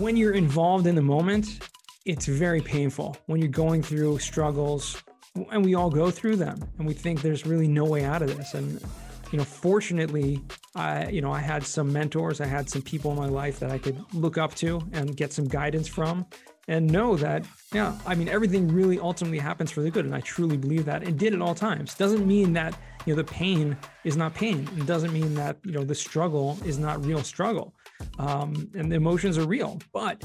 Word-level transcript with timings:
when 0.00 0.16
you're 0.16 0.32
involved 0.32 0.86
in 0.86 0.94
the 0.94 1.02
moment, 1.02 1.60
it's 2.06 2.26
very 2.26 2.62
painful 2.62 3.16
when 3.26 3.38
you're 3.40 3.50
going 3.50 3.82
through 3.82 4.18
struggles, 4.18 5.02
and 5.52 5.62
we 5.62 5.74
all 5.74 5.90
go 5.90 6.10
through 6.10 6.36
them, 6.36 6.58
and 6.78 6.86
we 6.86 6.94
think 6.94 7.20
there's 7.20 7.44
really 7.44 7.68
no 7.68 7.84
way 7.84 8.02
out 8.04 8.22
of 8.22 8.34
this. 8.34 8.54
And 8.54 8.80
you 9.30 9.38
know, 9.38 9.44
fortunately, 9.44 10.40
I 10.74 11.08
you 11.10 11.20
know 11.20 11.30
I 11.30 11.40
had 11.40 11.64
some 11.64 11.92
mentors, 11.92 12.40
I 12.40 12.46
had 12.46 12.70
some 12.70 12.80
people 12.80 13.10
in 13.10 13.18
my 13.18 13.26
life 13.26 13.60
that 13.60 13.70
I 13.70 13.78
could 13.78 14.02
look 14.14 14.38
up 14.38 14.54
to 14.56 14.80
and 14.92 15.14
get 15.14 15.34
some 15.34 15.46
guidance 15.46 15.86
from, 15.86 16.26
and 16.70 16.86
know 16.90 17.16
that 17.16 17.44
yeah, 17.74 17.98
I 18.06 18.14
mean 18.14 18.28
everything 18.28 18.68
really 18.68 18.98
ultimately 18.98 19.38
happens 19.38 19.70
for 19.70 19.82
the 19.82 19.90
good, 19.90 20.04
and 20.04 20.14
I 20.14 20.20
truly 20.20 20.56
believe 20.56 20.84
that, 20.86 21.02
it 21.02 21.18
did 21.18 21.34
at 21.34 21.42
all 21.42 21.54
times. 21.54 21.94
Doesn't 21.94 22.26
mean 22.26 22.52
that 22.54 22.74
you 23.04 23.12
know 23.12 23.16
the 23.22 23.30
pain 23.30 23.76
is 24.04 24.16
not 24.16 24.34
pain. 24.34 24.68
It 24.76 24.86
doesn't 24.86 25.12
mean 25.12 25.34
that 25.34 25.56
you 25.64 25.72
know 25.72 25.84
the 25.84 25.94
struggle 25.94 26.56
is 26.64 26.78
not 26.78 27.04
real 27.04 27.22
struggle, 27.22 27.74
um, 28.18 28.70
and 28.74 28.90
the 28.90 28.96
emotions 28.96 29.36
are 29.36 29.46
real. 29.46 29.80
But 29.92 30.22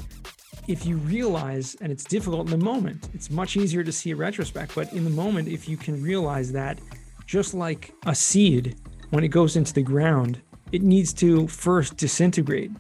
if 0.68 0.86
you 0.86 0.98
realize, 0.98 1.76
and 1.82 1.92
it's 1.92 2.04
difficult 2.04 2.46
in 2.52 2.60
the 2.60 2.64
moment, 2.64 3.10
it's 3.14 3.30
much 3.30 3.58
easier 3.58 3.84
to 3.84 3.91
see 3.91 4.12
a 4.12 4.16
retrospect. 4.16 4.74
But 4.76 4.94
in 4.94 5.04
the 5.04 5.10
moment, 5.10 5.48
if 5.48 5.68
you 5.68 5.77
can 5.77 6.02
realize 6.02 6.52
that, 6.52 6.80
just 7.26 7.54
like 7.55 7.91
a 8.05 8.16
seed, 8.16 8.76
when 9.10 9.24
it 9.24 9.30
goes 9.30 9.55
into 9.55 9.74
the 9.74 9.84
ground, 9.84 10.41
it 10.72 10.84
needs 10.84 11.12
to 11.14 11.48
first 11.48 11.98
disintegrate 11.98 12.72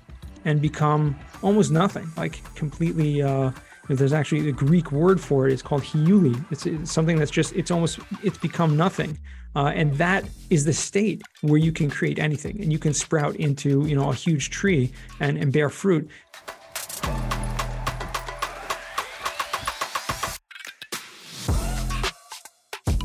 and 0.43 0.61
become 0.61 1.15
almost 1.41 1.71
nothing, 1.71 2.07
like 2.15 2.41
completely. 2.55 3.21
Uh, 3.21 3.51
there's 3.87 4.13
actually 4.13 4.49
a 4.49 4.51
Greek 4.51 4.91
word 4.91 5.21
for 5.21 5.47
it. 5.47 5.53
It's 5.53 5.61
called 5.61 5.83
hiuli. 5.83 6.43
It's, 6.51 6.65
it's 6.65 6.91
something 6.91 7.17
that's 7.17 7.31
just, 7.31 7.53
it's 7.53 7.71
almost, 7.71 7.99
it's 8.23 8.37
become 8.37 8.75
nothing. 8.75 9.17
Uh, 9.55 9.67
and 9.67 9.93
that 9.95 10.25
is 10.49 10.65
the 10.65 10.73
state 10.73 11.21
where 11.41 11.57
you 11.57 11.71
can 11.71 11.89
create 11.89 12.19
anything 12.19 12.59
and 12.61 12.73
you 12.73 12.79
can 12.79 12.93
sprout 12.93 13.35
into, 13.37 13.85
you 13.85 13.95
know, 13.95 14.11
a 14.11 14.15
huge 14.15 14.49
tree 14.49 14.91
and, 15.19 15.37
and 15.37 15.53
bear 15.53 15.69
fruit. 15.69 16.09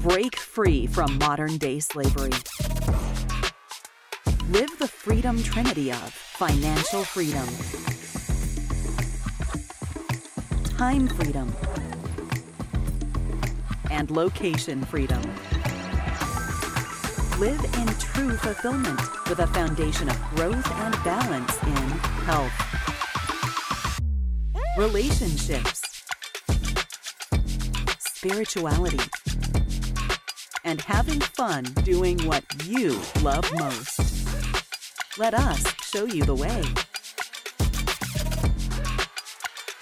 Break 0.01 0.37
free 0.37 0.87
from 0.87 1.19
modern 1.19 1.59
day 1.59 1.79
slavery. 1.79 2.33
Live 4.49 4.77
the 4.79 4.89
freedom 4.89 5.41
trinity 5.43 5.93
of 5.93 6.13
financial 6.13 7.05
freedom, 7.05 7.47
time 10.81 11.07
freedom, 11.09 11.55
and 13.91 14.11
location 14.11 14.83
freedom. 14.87 15.21
Live 17.39 17.63
in 17.77 17.87
true 17.99 18.35
fulfillment 18.39 18.99
with 19.29 19.41
a 19.41 19.47
foundation 19.49 20.09
of 20.09 20.19
growth 20.35 20.67
and 20.77 20.95
balance 21.05 21.63
in 21.65 21.89
health, 22.25 22.51
relationships, 24.79 26.03
spirituality, 27.99 29.05
and 30.65 30.81
having 30.81 31.21
fun 31.21 31.65
doing 31.85 32.19
what 32.27 32.43
you 32.65 32.99
love 33.21 33.47
most. 33.59 34.01
Let 35.19 35.35
us 35.35 35.63
show 35.83 36.07
you 36.07 36.25
the 36.25 36.35
way. 36.35 36.63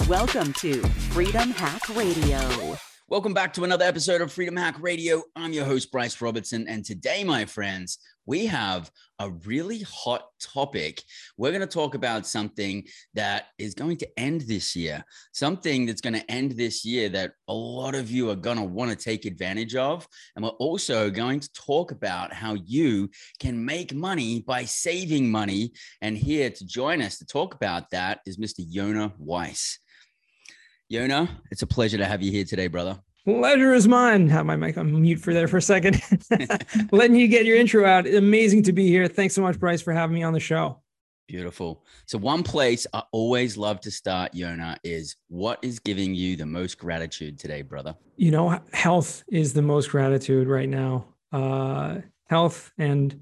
Welcome 0.08 0.54
to 0.54 0.80
Freedom 1.10 1.50
Hack 1.50 1.94
Radio. 1.94 2.78
Welcome 3.08 3.34
back 3.34 3.52
to 3.52 3.64
another 3.64 3.84
episode 3.84 4.22
of 4.22 4.32
Freedom 4.32 4.56
Hack 4.56 4.76
Radio. 4.80 5.22
I'm 5.36 5.52
your 5.52 5.66
host, 5.66 5.92
Bryce 5.92 6.18
Robertson. 6.22 6.66
And 6.66 6.82
today, 6.82 7.24
my 7.24 7.44
friends, 7.44 7.98
we 8.24 8.46
have 8.46 8.90
a 9.18 9.28
really 9.44 9.82
hot 9.82 10.22
topic. 10.40 11.02
We're 11.36 11.50
going 11.50 11.60
to 11.60 11.66
talk 11.66 11.94
about 11.94 12.26
something 12.26 12.86
that 13.12 13.48
is 13.58 13.74
going 13.74 13.98
to 13.98 14.08
end 14.18 14.42
this 14.42 14.74
year, 14.74 15.04
something 15.32 15.84
that's 15.84 16.00
going 16.00 16.14
to 16.14 16.30
end 16.30 16.52
this 16.52 16.86
year 16.86 17.10
that 17.10 17.32
a 17.47 17.52
lot 17.52 17.94
of 17.94 18.10
you 18.10 18.30
are 18.30 18.36
going 18.36 18.56
to 18.56 18.64
want 18.64 18.91
to 18.91 18.97
take 18.97 19.26
advantage 19.26 19.76
of. 19.76 20.08
And 20.36 20.42
we're 20.42 20.52
also 20.52 21.10
going 21.10 21.41
to 21.41 21.52
talk 21.52 21.92
about 21.92 22.32
how 22.32 22.54
you 22.54 23.10
can 23.41 23.62
make 23.62 23.92
money 23.92 24.41
by 24.41 24.64
saving 24.64 25.30
money. 25.30 25.72
And 26.00 26.16
here 26.16 26.48
to 26.48 26.66
join 26.66 27.02
us 27.02 27.18
to 27.18 27.26
talk 27.26 27.54
about 27.54 27.91
that 27.91 28.20
is 28.24 28.38
Mr. 28.38 28.66
Yona 28.74 29.12
Weiss. 29.18 29.80
Yona, 30.91 31.28
it's 31.50 31.60
a 31.60 31.66
pleasure 31.66 31.99
to 31.99 32.06
have 32.06 32.22
you 32.22 32.32
here 32.32 32.44
today, 32.44 32.66
brother. 32.66 32.99
Pleasure 33.25 33.75
is 33.75 33.87
mine. 33.87 34.26
Have 34.31 34.47
my 34.47 34.56
mic 34.56 34.78
on 34.78 35.03
mute 35.03 35.21
for 35.21 35.34
there 35.34 35.47
for 35.47 35.59
a 35.59 35.62
second. 35.62 36.00
Letting 36.93 37.16
you 37.16 37.28
get 37.28 37.44
your 37.44 37.59
intro 37.59 37.84
out. 37.84 38.06
Amazing 38.06 38.62
to 38.65 38.72
be 38.72 38.88
here. 38.88 39.06
Thanks 39.06 39.34
so 39.34 39.43
much, 39.43 39.59
Bryce, 39.59 39.82
for 39.82 39.93
having 39.93 40.15
me 40.15 40.22
on 40.22 40.32
the 40.32 40.41
show. 40.41 40.81
Beautiful. 41.27 41.84
So, 42.06 42.16
one 42.16 42.43
place 42.43 42.87
I 42.94 43.03
always 43.12 43.59
love 43.59 43.82
to 43.82 43.91
start, 43.91 44.32
Yona, 44.32 44.78
is 44.82 45.16
what 45.28 45.59
is 45.60 45.78
giving 45.78 46.15
you 46.15 46.37
the 46.37 46.47
most 46.47 46.78
gratitude 46.78 47.38
today, 47.38 47.60
brother? 47.60 47.94
You 48.16 48.31
know, 48.31 48.59
health 48.72 49.25
is 49.28 49.53
the 49.53 49.60
most 49.60 49.91
gratitude 49.91 50.48
right 50.48 50.69
now. 50.71 51.04
Uh, 51.31 51.98
health 52.31 52.72
and 52.78 53.21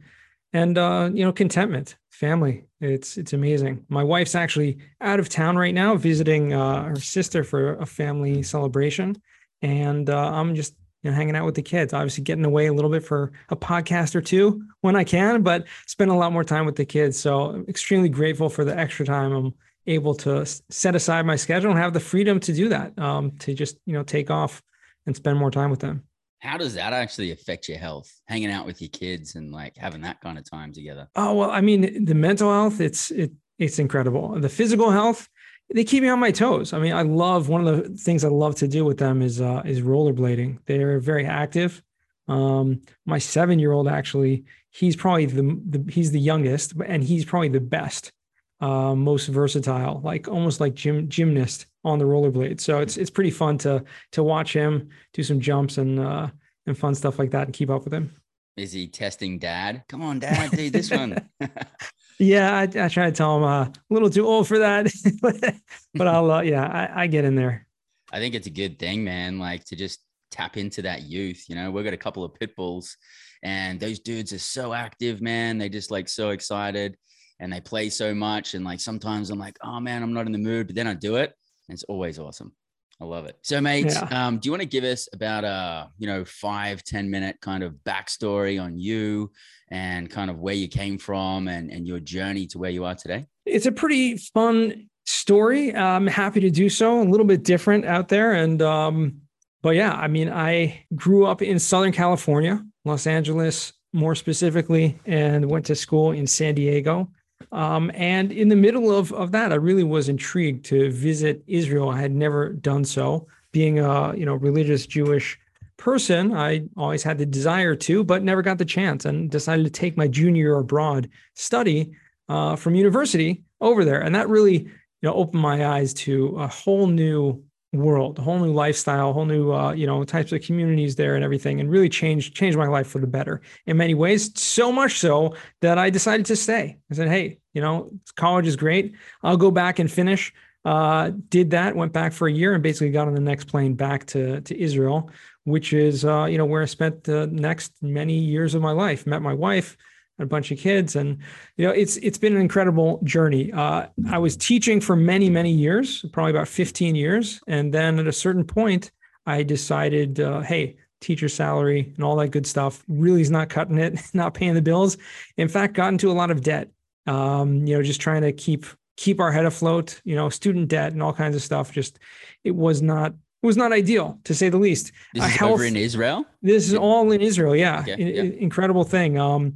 and 0.53 0.78
uh, 0.78 1.10
you 1.12 1.25
know, 1.25 1.32
contentment 1.32 1.97
family. 2.16 2.65
It's 2.81 3.16
it's 3.19 3.32
amazing. 3.32 3.84
My 3.88 4.03
wife's 4.03 4.34
actually 4.34 4.78
out 5.00 5.21
of 5.21 5.28
town 5.28 5.56
right 5.56 5.75
now 5.75 5.97
visiting 5.97 6.53
uh, 6.53 6.84
her 6.84 6.97
sister 6.97 7.44
for 7.44 7.75
a 7.75 7.87
family 7.87 8.43
celebration, 8.43 9.21
and 9.62 10.09
uh, 10.09 10.31
I'm 10.32 10.55
just 10.55 10.75
you 11.03 11.10
know 11.10 11.16
hanging 11.16 11.37
out 11.37 11.44
with 11.44 11.55
the 11.55 11.62
kids. 11.62 11.93
Obviously, 11.93 12.25
getting 12.25 12.44
away 12.44 12.66
a 12.66 12.72
little 12.72 12.91
bit 12.91 13.05
for 13.05 13.32
a 13.50 13.56
podcast 13.56 14.15
or 14.15 14.22
two 14.22 14.62
when 14.81 14.97
I 14.97 15.05
can, 15.05 15.43
but 15.43 15.66
spend 15.87 16.10
a 16.10 16.15
lot 16.15 16.32
more 16.32 16.44
time 16.44 16.66
with 16.66 16.76
the 16.76 16.87
kids. 16.87 17.19
So 17.19 17.50
I'm 17.50 17.66
extremely 17.69 18.09
grateful 18.09 18.49
for 18.49 18.65
the 18.65 18.76
extra 18.76 19.05
time 19.05 19.32
I'm 19.32 19.55
able 19.87 20.15
to 20.15 20.44
set 20.71 20.97
aside 20.97 21.26
my 21.26 21.37
schedule 21.37 21.71
and 21.71 21.78
have 21.78 21.93
the 21.93 22.00
freedom 22.00 22.41
to 22.41 22.53
do 22.53 22.71
that. 22.71 22.99
Um, 22.99 23.32
to 23.38 23.55
just 23.55 23.76
you 23.84 23.93
know 23.93 24.03
take 24.03 24.31
off 24.31 24.62
and 25.05 25.15
spend 25.15 25.38
more 25.38 25.50
time 25.50 25.71
with 25.71 25.81
them 25.81 26.03
how 26.46 26.56
does 26.56 26.74
that 26.74 26.92
actually 26.92 27.32
affect 27.32 27.68
your 27.68 27.78
health 27.78 28.10
hanging 28.26 28.50
out 28.50 28.66
with 28.66 28.80
your 28.80 28.90
kids 28.90 29.34
and 29.34 29.52
like 29.52 29.76
having 29.76 30.02
that 30.02 30.20
kind 30.20 30.38
of 30.38 30.48
time 30.48 30.72
together? 30.72 31.08
Oh 31.16 31.34
well 31.34 31.50
i 31.50 31.60
mean 31.60 32.04
the 32.04 32.14
mental 32.14 32.50
health 32.50 32.80
it's 32.80 33.10
it, 33.10 33.32
it's 33.58 33.78
incredible. 33.78 34.38
The 34.38 34.48
physical 34.48 34.90
health 34.90 35.28
they 35.74 35.82
keep 35.82 36.02
me 36.02 36.08
on 36.08 36.20
my 36.20 36.30
toes. 36.30 36.72
I 36.72 36.78
mean 36.78 36.92
i 36.92 37.02
love 37.02 37.48
one 37.48 37.66
of 37.66 37.76
the 37.76 37.96
things 37.98 38.24
i 38.24 38.28
love 38.28 38.54
to 38.56 38.68
do 38.68 38.84
with 38.84 38.98
them 38.98 39.22
is 39.22 39.40
uh 39.40 39.62
is 39.64 39.80
rollerblading. 39.82 40.60
They're 40.66 41.00
very 41.00 41.26
active. 41.26 41.82
Um 42.28 42.82
my 43.04 43.18
seven 43.18 43.58
year 43.58 43.72
old 43.72 43.88
actually 43.88 44.44
he's 44.70 44.96
probably 44.96 45.26
the, 45.26 45.60
the 45.68 45.92
he's 45.92 46.12
the 46.12 46.20
youngest 46.20 46.74
and 46.86 47.02
he's 47.02 47.24
probably 47.24 47.48
the 47.48 47.60
best 47.60 48.12
uh 48.60 48.94
most 48.94 49.26
versatile 49.26 50.00
like 50.02 50.28
almost 50.28 50.60
like 50.60 50.74
gym 50.74 51.08
gymnast 51.08 51.66
on 51.86 52.00
the 52.00 52.04
rollerblade. 52.04 52.60
So 52.60 52.80
it's 52.80 52.97
it's 52.97 53.10
pretty 53.10 53.30
fun 53.30 53.56
to 53.58 53.84
to 54.12 54.22
watch 54.22 54.52
him 54.52 54.91
do 55.14 55.22
some 55.22 55.41
jumps 55.41 55.78
and 55.78 55.98
uh, 56.00 56.28
and 56.66 56.76
fun 56.76 56.94
stuff 56.94 57.19
like 57.19 57.30
that 57.30 57.47
and 57.47 57.54
keep 57.54 57.70
up 57.70 57.84
with 57.84 57.94
him. 57.94 58.14
Is 58.56 58.72
he 58.72 58.88
testing 58.88 59.38
dad? 59.38 59.84
Come 59.88 60.02
on, 60.02 60.19
dad, 60.19 60.50
do 60.50 60.69
this 60.70 60.91
one. 60.91 61.28
yeah, 62.19 62.56
I, 62.56 62.62
I, 62.62 62.88
try 62.88 63.04
to 63.04 63.12
tell 63.12 63.36
him 63.36 63.44
uh, 63.44 63.64
a 63.64 63.72
little 63.91 64.08
too 64.08 64.26
old 64.26 64.48
for 64.48 64.58
that, 64.58 64.91
but 65.94 66.08
I'll 66.08 66.30
uh, 66.30 66.41
yeah, 66.41 66.64
I, 66.64 67.02
I 67.02 67.06
get 67.06 67.25
in 67.25 67.36
there. 67.36 67.66
I 68.12 68.19
think 68.19 68.34
it's 68.34 68.46
a 68.46 68.50
good 68.50 68.78
thing, 68.78 69.04
man. 69.04 69.38
Like 69.38 69.64
to 69.66 69.76
just 69.76 70.00
tap 70.30 70.56
into 70.56 70.82
that 70.82 71.02
youth. 71.02 71.44
You 71.48 71.54
know, 71.54 71.70
we've 71.70 71.84
got 71.84 71.94
a 71.94 71.98
couple 71.98 72.25
of 72.25 72.34
pit 72.34 72.56
bulls, 72.56 72.96
and 73.44 73.78
those 73.78 74.00
dudes 74.00 74.32
are 74.32 74.38
so 74.38 74.72
active, 74.72 75.20
man. 75.20 75.58
They 75.58 75.69
just 75.69 75.91
like 75.91 76.08
so 76.08 76.30
excited 76.30 76.96
and 77.38 77.52
they 77.52 77.60
play 77.60 77.91
so 77.91 78.14
much. 78.14 78.54
And 78.54 78.64
like 78.64 78.80
sometimes 78.80 79.28
I'm 79.28 79.38
like, 79.38 79.58
oh 79.62 79.78
man, 79.78 80.02
I'm 80.02 80.14
not 80.14 80.25
in 80.25 80.32
the 80.32 80.38
mood, 80.38 80.69
but 80.69 80.75
then 80.75 80.86
I 80.86 80.94
do 80.94 81.16
it 81.16 81.34
it's 81.69 81.84
always 81.84 82.19
awesome. 82.19 82.53
I 83.00 83.04
love 83.04 83.27
it. 83.27 83.37
So, 83.43 83.60
mate, 83.60 83.87
yeah. 83.87 84.27
um, 84.27 84.38
do 84.38 84.47
you 84.47 84.53
want 84.53 84.62
to 84.62 84.69
give 84.69 84.84
us 84.84 85.09
about 85.12 85.44
a 85.44 85.91
you 85.99 86.06
know 86.06 86.25
five 86.25 86.82
ten 86.82 87.10
minute 87.10 87.37
kind 87.41 87.62
of 87.62 87.75
backstory 87.84 88.62
on 88.62 88.78
you 88.78 89.32
and 89.69 90.10
kind 90.10 90.31
of 90.31 90.38
where 90.38 90.55
you 90.55 90.69
came 90.69 90.97
from 90.97 91.49
and 91.49 91.71
and 91.71 91.87
your 91.87 92.00
journey 92.00 92.46
to 92.49 92.58
where 92.58 92.70
you 92.70 92.85
are 92.85 92.94
today? 92.94 93.26
It's 93.44 93.67
a 93.67 93.73
pretty 93.73 94.17
fun 94.17 94.88
story. 95.05 95.75
I'm 95.75 96.06
happy 96.06 96.40
to 96.40 96.50
do 96.50 96.70
so. 96.70 97.02
A 97.02 97.05
little 97.05 97.26
bit 97.26 97.44
different 97.44 97.85
out 97.85 98.08
there, 98.08 98.32
and 98.32 98.62
um, 98.62 99.20
but 99.62 99.75
yeah, 99.76 99.93
I 99.93 100.08
mean, 100.08 100.31
I 100.31 100.87
grew 100.94 101.26
up 101.26 101.43
in 101.43 101.58
Southern 101.58 101.93
California, 101.93 102.64
Los 102.85 103.06
Angeles 103.06 103.75
more 103.93 104.14
specifically, 104.14 104.99
and 105.05 105.50
went 105.50 105.67
to 105.67 105.75
school 105.75 106.12
in 106.12 106.26
San 106.26 106.55
Diego. 106.55 107.11
Um, 107.53 107.91
and 107.94 108.33
in 108.33 108.49
the 108.49 108.56
middle 108.56 108.97
of, 108.97 109.12
of 109.12 109.33
that, 109.33 109.53
I 109.53 109.56
really 109.56 109.85
was 109.85 110.09
intrigued 110.09 110.65
to 110.67 110.91
visit 110.91 111.43
Israel. 111.47 111.91
I 111.91 112.00
had 112.00 112.12
never 112.12 112.50
done 112.50 112.85
so. 112.85 113.27
Being 113.53 113.79
a 113.79 114.15
you 114.15 114.27
know 114.27 114.35
religious 114.35 114.87
Jewish 114.87 115.38
person, 115.77 116.35
I 116.35 116.65
always 116.77 117.03
had 117.03 117.19
the 117.19 117.27
desire 117.27 117.75
to, 117.77 118.05
but 118.05 118.23
never 118.23 118.43
got 118.43 118.59
the 118.59 118.65
chance, 118.65 119.05
and 119.05 119.31
decided 119.31 119.65
to 119.65 119.71
take 119.71 119.97
my 119.97 120.09
junior 120.09 120.59
abroad 120.59 121.09
study 121.35 121.93
uh, 122.29 122.56
from 122.56 122.75
university 122.75 123.44
over 123.61 123.85
there, 123.85 124.00
and 124.00 124.15
that 124.15 124.29
really 124.29 124.59
you 124.59 124.71
know 125.03 125.15
opened 125.15 125.43
my 125.43 125.67
eyes 125.67 125.94
to 125.94 126.37
a 126.38 126.47
whole 126.47 126.87
new 126.87 127.43
world, 127.78 128.19
a 128.19 128.23
whole 128.23 128.38
new 128.38 128.52
lifestyle, 128.52 129.12
whole 129.12 129.26
new 129.26 129.52
uh, 129.52 129.73
you 129.73 129.87
know 129.87 130.05
types 130.05 130.32
of 130.32 130.43
communities 130.43 130.96
there 130.96 131.14
and 131.14 131.25
everything, 131.25 131.61
and 131.61 131.70
really 131.70 131.88
changed 131.88 132.34
changed 132.34 132.58
my 132.58 132.67
life 132.67 132.87
for 132.87 132.99
the 132.99 133.06
better 133.06 133.40
in 133.67 133.76
many 133.76 133.94
ways. 133.94 134.38
So 134.40 134.73
much 134.73 134.99
so 134.99 135.34
that 135.61 135.78
I 135.78 135.90
decided 135.90 136.26
to 136.26 136.37
stay. 136.37 136.78
I 136.90 136.94
said, 136.94 137.08
"Hey, 137.08 137.38
you 137.55 137.61
know, 137.61 137.90
college 138.17 138.46
is 138.46 138.56
great. 138.56 138.94
I'll 139.23 139.37
go 139.37 139.50
back 139.50 139.78
and 139.78 139.90
finish 139.90 140.32
uh, 140.67 141.12
did 141.28 141.50
that, 141.50 141.76
went 141.76 141.93
back 141.93 142.12
for 142.12 142.26
a 142.26 142.32
year, 142.32 142.52
and 142.52 142.61
basically 142.61 142.90
got 142.90 143.06
on 143.06 143.14
the 143.14 143.20
next 143.20 143.44
plane 143.44 143.75
back 143.75 144.05
to 144.05 144.40
to 144.40 144.61
Israel, 144.61 145.08
which 145.44 145.73
is 145.73 146.05
uh, 146.05 146.25
you 146.25 146.38
know 146.38 146.44
where 146.44 146.61
I 146.61 146.64
spent 146.64 147.05
the 147.05 147.28
next 147.28 147.73
many 147.81 148.19
years 148.19 148.56
of 148.56 148.62
my 148.62 148.73
life. 148.73 149.06
Met 149.06 149.23
my 149.23 149.32
wife, 149.32 149.76
a 150.18 150.26
bunch 150.26 150.50
of 150.50 150.58
kids, 150.58 150.96
and 150.96 151.18
you 151.56 151.66
know 151.66 151.72
it's 151.72 151.96
it's 151.98 152.18
been 152.18 152.34
an 152.34 152.40
incredible 152.40 153.00
journey. 153.04 153.52
Uh, 153.52 153.86
I 154.08 154.18
was 154.18 154.36
teaching 154.36 154.80
for 154.80 154.96
many 154.96 155.28
many 155.30 155.50
years, 155.50 156.04
probably 156.12 156.30
about 156.30 156.48
15 156.48 156.94
years, 156.94 157.40
and 157.46 157.72
then 157.72 157.98
at 157.98 158.06
a 158.06 158.12
certain 158.12 158.44
point, 158.44 158.90
I 159.26 159.42
decided, 159.42 160.20
uh, 160.20 160.40
hey. 160.40 160.76
Teacher 160.98 161.28
salary 161.28 161.92
and 161.94 162.02
all 162.02 162.16
that 162.16 162.28
good 162.28 162.46
stuff 162.46 162.82
really 162.88 163.20
is 163.20 163.30
not 163.30 163.50
cutting 163.50 163.76
it, 163.76 164.00
not 164.14 164.32
paying 164.32 164.54
the 164.54 164.62
bills. 164.62 164.96
In 165.36 165.46
fact, 165.46 165.74
got 165.74 165.92
into 165.92 166.10
a 166.10 166.14
lot 166.14 166.30
of 166.30 166.40
debt. 166.40 166.70
Um, 167.06 167.66
you 167.66 167.76
know, 167.76 167.82
just 167.82 168.00
trying 168.00 168.22
to 168.22 168.32
keep 168.32 168.64
keep 168.96 169.20
our 169.20 169.30
head 169.30 169.44
afloat, 169.44 170.00
you 170.04 170.16
know, 170.16 170.28
student 170.28 170.68
debt 170.68 170.92
and 170.92 171.02
all 171.02 171.12
kinds 171.12 171.36
of 171.36 171.42
stuff. 171.42 171.70
Just 171.70 171.98
it 172.44 172.54
was 172.54 172.82
not 172.82 173.12
it 173.12 173.46
was 173.46 173.56
not 173.56 173.72
ideal 173.72 174.18
to 174.24 174.34
say 174.34 174.48
the 174.48 174.56
least. 174.56 174.92
This 175.14 175.24
is 175.24 175.36
health, 175.36 175.52
over 175.52 175.64
in 175.64 175.76
Israel. 175.76 176.24
This 176.42 176.68
is 176.68 176.74
all 176.74 177.12
in 177.12 177.20
Israel. 177.20 177.54
Yeah, 177.54 177.84
yeah. 177.86 177.94
incredible 177.94 178.84
thing. 178.84 179.18
Um, 179.18 179.54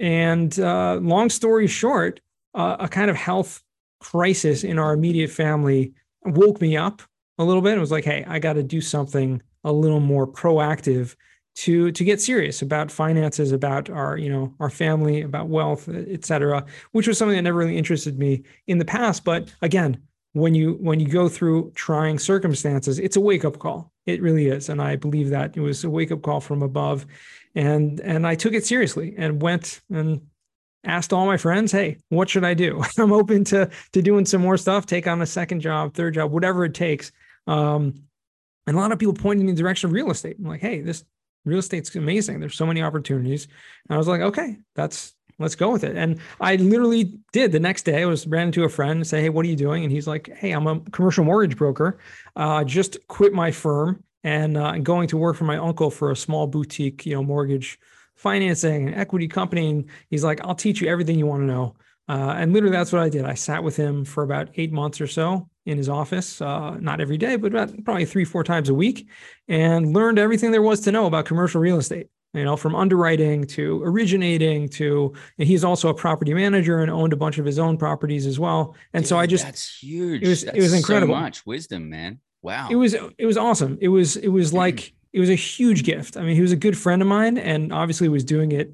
and 0.00 0.58
uh, 0.58 0.94
long 1.02 1.30
story 1.30 1.66
short, 1.66 2.20
uh, 2.54 2.76
a 2.80 2.88
kind 2.88 3.10
of 3.10 3.16
health 3.16 3.62
crisis 4.00 4.64
in 4.64 4.78
our 4.78 4.94
immediate 4.94 5.30
family 5.30 5.92
woke 6.24 6.60
me 6.60 6.76
up 6.76 7.02
a 7.38 7.44
little 7.44 7.62
bit. 7.62 7.76
It 7.76 7.80
was 7.80 7.92
like, 7.92 8.04
hey, 8.04 8.24
I 8.26 8.38
got 8.38 8.54
to 8.54 8.62
do 8.62 8.80
something 8.80 9.42
a 9.62 9.72
little 9.72 10.00
more 10.00 10.26
proactive 10.26 11.14
to 11.56 11.90
to 11.92 12.04
get 12.04 12.20
serious 12.20 12.62
about 12.62 12.90
finances 12.90 13.52
about 13.52 13.90
our 13.90 14.16
you 14.16 14.30
know 14.30 14.54
our 14.60 14.70
family 14.70 15.20
about 15.22 15.48
wealth 15.48 15.88
etc 15.88 16.64
which 16.92 17.08
was 17.08 17.18
something 17.18 17.34
that 17.36 17.42
never 17.42 17.58
really 17.58 17.76
interested 17.76 18.18
me 18.18 18.42
in 18.66 18.78
the 18.78 18.84
past. 18.84 19.24
But 19.24 19.52
again 19.60 20.00
when 20.32 20.54
you 20.54 20.74
when 20.80 21.00
you 21.00 21.08
go 21.08 21.28
through 21.28 21.72
trying 21.74 22.18
circumstances 22.18 22.98
it's 22.98 23.16
a 23.16 23.20
wake 23.20 23.44
up 23.44 23.58
call. 23.58 23.92
It 24.06 24.22
really 24.22 24.46
is. 24.46 24.68
And 24.68 24.80
i 24.80 24.96
believe 24.96 25.30
that 25.30 25.56
it 25.56 25.60
was 25.60 25.84
a 25.84 25.90
wake 25.90 26.12
up 26.12 26.22
call 26.22 26.40
from 26.40 26.62
above 26.62 27.04
and 27.54 28.00
and 28.00 28.26
i 28.26 28.34
took 28.34 28.52
it 28.52 28.64
seriously 28.64 29.14
and 29.16 29.42
went 29.42 29.80
and 29.90 30.20
asked 30.84 31.12
all 31.12 31.26
my 31.26 31.36
friends 31.36 31.72
hey 31.72 31.96
what 32.08 32.28
should 32.28 32.44
i 32.44 32.54
do 32.54 32.82
i'm 32.98 33.12
open 33.12 33.44
to 33.44 33.68
to 33.92 34.00
doing 34.02 34.24
some 34.24 34.40
more 34.40 34.56
stuff 34.56 34.86
take 34.86 35.06
on 35.06 35.20
a 35.22 35.26
second 35.26 35.60
job 35.60 35.94
third 35.94 36.14
job 36.14 36.30
whatever 36.30 36.64
it 36.64 36.74
takes 36.74 37.12
um 37.46 37.94
and 38.66 38.76
a 38.76 38.80
lot 38.80 38.92
of 38.92 38.98
people 38.98 39.14
pointing 39.14 39.48
in 39.48 39.54
the 39.54 39.60
direction 39.60 39.88
of 39.88 39.92
real 39.92 40.10
estate. 40.10 40.36
I'm 40.38 40.44
like, 40.44 40.60
hey, 40.60 40.80
this 40.80 41.04
real 41.44 41.58
estate's 41.58 41.94
amazing. 41.96 42.40
There's 42.40 42.54
so 42.54 42.66
many 42.66 42.82
opportunities. 42.82 43.48
And 43.88 43.94
I 43.94 43.98
was 43.98 44.08
like, 44.08 44.20
okay, 44.20 44.58
that's 44.74 45.12
let's 45.38 45.56
go 45.56 45.72
with 45.72 45.84
it. 45.84 45.96
And 45.96 46.20
I 46.40 46.56
literally 46.56 47.18
did 47.32 47.50
the 47.50 47.58
next 47.58 47.82
day. 47.82 48.02
I 48.02 48.06
was 48.06 48.26
ran 48.26 48.48
into 48.48 48.62
a 48.64 48.68
friend 48.68 48.92
and 48.92 49.06
say, 49.06 49.22
hey, 49.22 49.30
what 49.30 49.44
are 49.44 49.48
you 49.48 49.56
doing? 49.56 49.82
And 49.82 49.92
he's 49.92 50.06
like, 50.06 50.28
hey, 50.36 50.52
I'm 50.52 50.66
a 50.66 50.78
commercial 50.90 51.24
mortgage 51.24 51.56
broker. 51.56 51.98
Uh, 52.36 52.62
just 52.62 52.98
quit 53.08 53.32
my 53.32 53.50
firm 53.50 54.04
and 54.24 54.56
uh, 54.56 54.78
going 54.78 55.08
to 55.08 55.16
work 55.16 55.36
for 55.36 55.44
my 55.44 55.56
uncle 55.56 55.90
for 55.90 56.10
a 56.10 56.16
small 56.16 56.46
boutique, 56.46 57.06
you 57.06 57.14
know, 57.14 57.22
mortgage 57.22 57.78
financing 58.16 58.88
and 58.88 58.96
equity 58.96 59.28
company. 59.28 59.70
And 59.70 59.84
he's 60.10 60.24
like, 60.24 60.40
I'll 60.42 60.54
teach 60.54 60.80
you 60.80 60.88
everything 60.88 61.18
you 61.18 61.26
want 61.26 61.42
to 61.42 61.46
know. 61.46 61.74
Uh, 62.08 62.34
and 62.36 62.52
literally, 62.52 62.74
that's 62.74 62.92
what 62.92 63.02
I 63.02 63.08
did. 63.08 63.24
I 63.24 63.34
sat 63.34 63.62
with 63.62 63.76
him 63.76 64.04
for 64.04 64.24
about 64.24 64.50
eight 64.56 64.72
months 64.72 65.00
or 65.00 65.06
so 65.06 65.48
in 65.64 65.78
his 65.78 65.88
office, 65.88 66.40
uh, 66.42 66.76
not 66.80 67.00
every 67.00 67.16
day, 67.16 67.36
but 67.36 67.52
about 67.52 67.84
probably 67.84 68.04
three, 68.04 68.24
four 68.24 68.42
times 68.42 68.68
a 68.68 68.74
week, 68.74 69.08
and 69.46 69.94
learned 69.94 70.18
everything 70.18 70.50
there 70.50 70.60
was 70.62 70.80
to 70.80 70.92
know 70.92 71.06
about 71.06 71.24
commercial 71.24 71.60
real 71.60 71.78
estate. 71.78 72.08
You 72.34 72.44
know, 72.44 72.56
from 72.56 72.76
underwriting 72.76 73.44
to 73.48 73.82
originating 73.82 74.68
to, 74.70 75.14
he's 75.36 75.64
also 75.64 75.88
a 75.88 75.94
property 75.94 76.32
manager 76.32 76.78
and 76.78 76.90
owned 76.90 77.12
a 77.12 77.16
bunch 77.16 77.38
of 77.38 77.44
his 77.44 77.58
own 77.58 77.76
properties 77.76 78.26
as 78.26 78.38
well. 78.38 78.76
And 78.92 79.02
Dude, 79.02 79.08
so 79.08 79.18
I 79.18 79.26
just 79.26 79.44
that's 79.44 79.78
huge. 79.78 80.22
It 80.22 80.28
was 80.28 80.44
that's 80.44 80.56
it 80.56 80.60
was 80.60 80.72
incredible. 80.72 81.14
So 81.14 81.20
much 81.20 81.46
wisdom, 81.46 81.90
man. 81.90 82.20
Wow. 82.42 82.68
It 82.70 82.76
was 82.76 82.94
it 82.94 83.26
was 83.26 83.36
awesome. 83.36 83.78
It 83.80 83.88
was 83.88 84.16
it 84.16 84.28
was 84.28 84.52
like 84.52 84.92
it 85.12 85.20
was 85.20 85.30
a 85.30 85.34
huge 85.34 85.84
gift. 85.84 86.16
I 86.16 86.22
mean, 86.22 86.36
he 86.36 86.42
was 86.42 86.52
a 86.52 86.56
good 86.56 86.76
friend 86.76 87.02
of 87.02 87.08
mine, 87.08 87.36
and 87.38 87.72
obviously 87.72 88.08
was 88.08 88.24
doing 88.24 88.52
it 88.52 88.72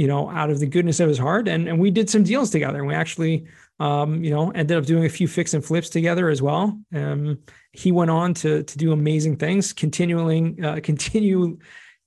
you 0.00 0.06
know, 0.06 0.30
out 0.30 0.48
of 0.48 0.60
the 0.60 0.66
goodness 0.66 0.98
of 0.98 1.08
his 1.10 1.18
heart. 1.18 1.46
And, 1.46 1.68
and 1.68 1.78
we 1.78 1.90
did 1.90 2.08
some 2.08 2.22
deals 2.22 2.48
together. 2.48 2.78
And 2.78 2.86
we 2.86 2.94
actually, 2.94 3.44
um, 3.80 4.24
you 4.24 4.30
know, 4.30 4.50
ended 4.52 4.78
up 4.78 4.86
doing 4.86 5.04
a 5.04 5.10
few 5.10 5.28
fix 5.28 5.52
and 5.52 5.62
flips 5.62 5.90
together 5.90 6.30
as 6.30 6.40
well. 6.40 6.80
Um, 6.94 7.38
he 7.72 7.92
went 7.92 8.10
on 8.10 8.32
to 8.34 8.62
to 8.62 8.78
do 8.78 8.92
amazing 8.92 9.36
things, 9.36 9.74
continuing, 9.74 10.64
uh, 10.64 10.80
continue, 10.82 11.58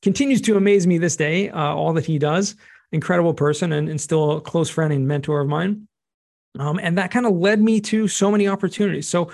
continues 0.01 0.41
to 0.41 0.57
amaze 0.57 0.88
me 0.88 0.97
this 0.97 1.15
day. 1.15 1.51
Uh, 1.51 1.75
all 1.75 1.94
that 1.94 2.07
he 2.07 2.17
does, 2.17 2.55
incredible 2.94 3.35
person, 3.35 3.73
and, 3.73 3.88
and 3.88 4.01
still 4.01 4.38
a 4.38 4.41
close 4.41 4.71
friend 4.71 4.91
and 4.91 5.07
mentor 5.07 5.41
of 5.41 5.47
mine. 5.47 5.88
Um, 6.57 6.79
and 6.79 6.97
that 6.97 7.11
kind 7.11 7.27
of 7.27 7.33
led 7.33 7.61
me 7.61 7.79
to 7.81 8.07
so 8.07 8.31
many 8.31 8.47
opportunities. 8.47 9.07
So, 9.07 9.31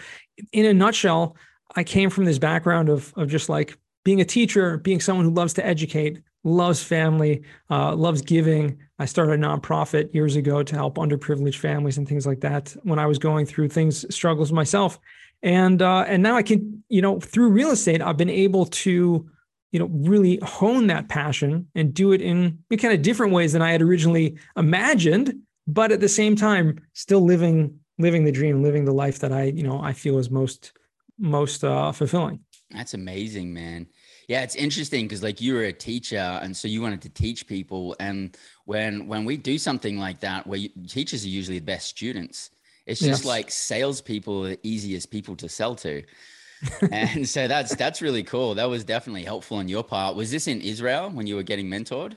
in 0.51 0.66
a 0.66 0.74
nutshell, 0.74 1.38
I 1.75 1.83
came 1.83 2.10
from 2.10 2.25
this 2.25 2.39
background 2.39 2.89
of 2.89 3.13
of 3.16 3.30
just 3.30 3.50
like 3.50 3.77
being 4.04 4.21
a 4.21 4.25
teacher, 4.25 4.77
being 4.77 5.00
someone 5.01 5.25
who 5.25 5.31
loves 5.31 5.54
to 5.54 5.66
educate, 5.66 6.21
loves 6.44 6.81
family, 6.81 7.44
uh, 7.69 7.95
loves 7.95 8.21
giving. 8.21 8.77
I 8.98 9.06
started 9.06 9.33
a 9.33 9.38
nonprofit 9.38 10.13
years 10.13 10.36
ago 10.36 10.63
to 10.63 10.75
help 10.75 10.95
underprivileged 10.95 11.57
families 11.57 11.98
and 11.98 12.07
things 12.07 12.25
like 12.25 12.42
that 12.42 12.75
when 12.83 13.00
I 13.00 13.06
was 13.06 13.19
going 13.19 13.45
through 13.45 13.69
things, 13.69 14.06
struggles 14.13 14.51
myself. 14.51 15.00
And 15.42 15.81
uh, 15.81 16.06
and 16.07 16.21
now 16.24 16.36
I 16.36 16.44
can, 16.44 16.83
you 16.89 17.01
know, 17.01 17.19
through 17.19 17.50
real 17.50 17.71
estate, 17.71 18.01
I've 18.01 18.18
been 18.18 18.30
able 18.30 18.66
to, 18.66 19.30
you 19.71 19.80
know, 19.80 19.89
really 19.92 20.39
hone 20.44 20.88
that 20.88 21.07
passion 21.07 21.68
and 21.75 21.94
do 21.94 22.12
it 22.12 22.21
in, 22.21 22.60
in 22.69 22.77
kind 22.77 22.94
of 22.94 23.01
different 23.01 23.33
ways 23.33 23.54
than 23.54 23.62
I 23.62 23.71
had 23.71 23.81
originally 23.81 24.38
imagined, 24.57 25.36
but 25.68 25.92
at 25.92 26.01
the 26.01 26.10
same 26.10 26.36
time, 26.36 26.80
still 26.94 27.21
living 27.21 27.80
living 27.98 28.24
the 28.24 28.31
dream, 28.31 28.63
living 28.63 28.86
the 28.86 28.94
life 28.94 29.19
that 29.19 29.31
I, 29.33 29.44
you 29.44 29.63
know, 29.63 29.81
I 29.81 29.94
feel 29.94 30.18
is 30.18 30.30
most 30.30 30.71
most 31.19 31.63
uh, 31.63 31.92
fulfilling. 31.92 32.39
That's 32.71 32.94
amazing, 32.94 33.54
man. 33.54 33.88
Yeah, 34.27 34.44
it's 34.44 34.56
interesting 34.56 35.06
because 35.06 35.24
like 35.24 35.42
you 35.42 35.56
were 35.56 35.63
a 35.63 35.74
teacher, 35.74 36.18
and 36.18 36.56
so 36.56 36.68
you 36.68 36.81
wanted 36.81 37.01
to 37.01 37.10
teach 37.10 37.48
people. 37.48 37.95
And 38.00 38.38
when 38.66 39.07
when 39.07 39.25
we 39.25 39.38
do 39.38 39.57
something 39.57 39.98
like 39.98 40.19
that, 40.19 40.45
where 40.45 40.60
you, 40.60 40.69
teachers 40.88 41.25
are 41.25 41.30
usually 41.30 41.60
the 41.60 41.66
best 41.66 41.88
students, 41.88 42.51
it's 42.86 43.00
just 43.00 43.24
yes. 43.24 43.25
like 43.25 43.51
salespeople 43.51 44.45
are 44.45 44.50
the 44.50 44.60
easiest 44.63 45.10
people 45.10 45.36
to 45.38 45.50
sell 45.50 45.75
to. 45.75 46.04
and 46.92 47.27
so 47.27 47.48
that's 47.48 47.75
that's 47.75 48.01
really 48.01 48.24
cool. 48.24 48.56
That 48.56 48.69
was 48.69 48.83
definitely 48.83 49.24
helpful 49.24 49.57
on 49.57 49.68
your 49.68 49.83
part. 49.83 50.16
Was 50.16 50.30
this 50.30 50.48
in 50.48 50.62
Israel 50.62 51.10
when 51.10 51.25
you 51.25 51.36
were 51.36 51.44
getting 51.44 51.68
mentored? 51.68 52.13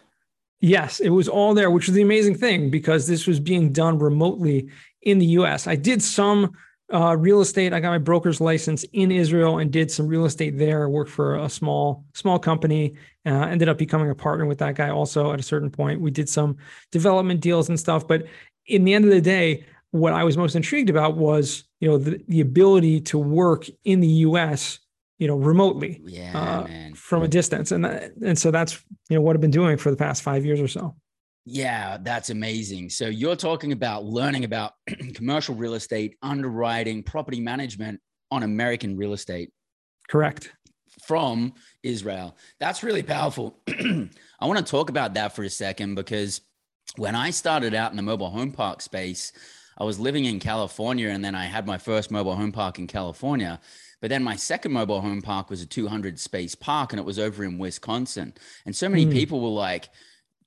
Yes, 0.61 1.01
it 1.01 1.09
was 1.09 1.29
all 1.29 1.55
there, 1.55 1.71
which 1.71 1.87
was 1.87 1.95
the 1.95 2.03
amazing 2.03 2.37
thing 2.37 2.71
because 2.71 3.07
this 3.07 3.27
was 3.27 3.41
being 3.41 3.73
done 3.73 3.99
remotely 3.99 4.69
in 5.03 5.19
the 5.19 5.27
US. 5.27 5.67
I 5.67 5.77
did 5.77 6.03
some 6.03 6.53
uh, 6.93 7.17
real 7.17 7.41
estate. 7.41 7.73
I 7.73 7.81
got 7.81 7.91
my 7.91 7.99
broker's 7.99 8.41
license 8.41 8.85
in 8.93 9.11
Israel 9.11 9.59
and 9.59 9.71
did 9.71 9.91
some 9.91 10.07
real 10.07 10.25
estate 10.25 10.59
there. 10.59 10.89
Worked 10.89 11.11
for 11.11 11.37
a 11.37 11.49
small 11.49 12.05
small 12.15 12.39
company. 12.39 12.95
Uh, 13.25 13.47
ended 13.47 13.69
up 13.69 13.79
becoming 13.79 14.11
a 14.11 14.15
partner 14.15 14.47
with 14.47 14.59
that 14.59 14.75
guy 14.75 14.91
also 14.91 15.33
at 15.33 15.41
a 15.41 15.43
certain 15.43 15.71
point. 15.71 16.01
We 16.01 16.11
did 16.11 16.29
some 16.29 16.57
development 16.91 17.41
deals 17.41 17.69
and 17.69 17.79
stuff. 17.79 18.07
But 18.07 18.27
in 18.67 18.85
the 18.85 18.95
end 18.95 19.05
of 19.05 19.11
the 19.11 19.21
day, 19.21 19.65
what 19.93 20.13
I 20.13 20.25
was 20.25 20.37
most 20.37 20.57
intrigued 20.57 20.91
about 20.91 21.17
was 21.17 21.65
you 21.81 21.89
know 21.89 21.99
the, 21.99 22.23
the 22.29 22.41
ability 22.41 23.01
to 23.03 23.19
work 23.19 23.67
in 23.85 24.01
the 24.01 24.09
U.S. 24.09 24.79
you 25.19 25.29
know 25.29 25.37
remotely 25.37 26.01
yeah, 26.05 26.39
uh, 26.39 26.95
from 26.95 27.23
a 27.23 27.29
distance, 27.29 27.73
and 27.73 27.85
that, 27.85 28.13
and 28.25 28.39
so 28.39 28.51
that's 28.51 28.83
you 29.09 29.17
know 29.17 29.23
what 29.23 29.37
I've 29.37 29.41
been 29.41 29.51
doing 29.51 29.77
for 29.77 29.91
the 29.91 29.97
past 29.97 30.23
five 30.23 30.45
years 30.45 30.61
or 30.61 30.69
so. 30.69 30.95
Yeah, 31.45 31.99
that's 32.01 32.31
amazing. 32.31 32.91
So 32.91 33.07
you're 33.07 33.37
talking 33.37 33.73
about 33.73 34.05
learning 34.05 34.45
about 34.45 34.75
commercial 35.15 35.55
real 35.55 35.75
estate, 35.75 36.17
underwriting, 36.23 37.03
property 37.03 37.41
management 37.41 38.01
on 38.31 38.45
American 38.45 38.97
real 38.97 39.13
estate. 39.13 39.51
Correct. 40.09 40.53
From 41.05 41.55
Israel. 41.83 42.37
That's 42.61 42.83
really 42.85 43.03
powerful. 43.03 43.59
I 43.69 44.47
want 44.47 44.59
to 44.59 44.71
talk 44.71 44.89
about 44.89 45.15
that 45.15 45.35
for 45.35 45.43
a 45.43 45.51
second 45.51 45.97
because 45.97 46.43
when 46.97 47.17
I 47.17 47.31
started 47.31 47.75
out 47.75 47.91
in 47.91 47.97
the 47.97 48.03
mobile 48.03 48.31
home 48.31 48.53
park 48.53 48.81
space, 48.81 49.33
I 49.79 49.85
was 49.85 49.99
living 49.99 50.27
in 50.27 50.39
California 50.39 51.09
and 51.09 51.25
then 51.25 51.35
I 51.35 51.47
had 51.47 51.67
my 51.67 51.79
first 51.79 52.11
mobile 52.11 52.37
home 52.37 52.53
park 52.53 52.79
in 52.79 52.87
California. 52.87 53.59
But 54.01 54.11
then 54.11 54.23
my 54.23 54.37
second 54.37 54.73
mobile 54.73 55.01
home 55.01 55.23
park 55.23 55.51
was 55.51 55.63
a 55.63 55.67
200 55.67 56.21
space 56.21 56.55
park 56.55 56.93
and 56.93 57.01
it 57.01 57.07
was 57.07 57.19
over 57.19 57.43
in 57.43 57.59
Wisconsin. 57.59 58.35
And 58.67 58.77
so 58.77 58.89
many 58.89 59.07
mm. 59.07 59.13
people 59.13 59.41
were 59.41 59.49
like, 59.49 59.89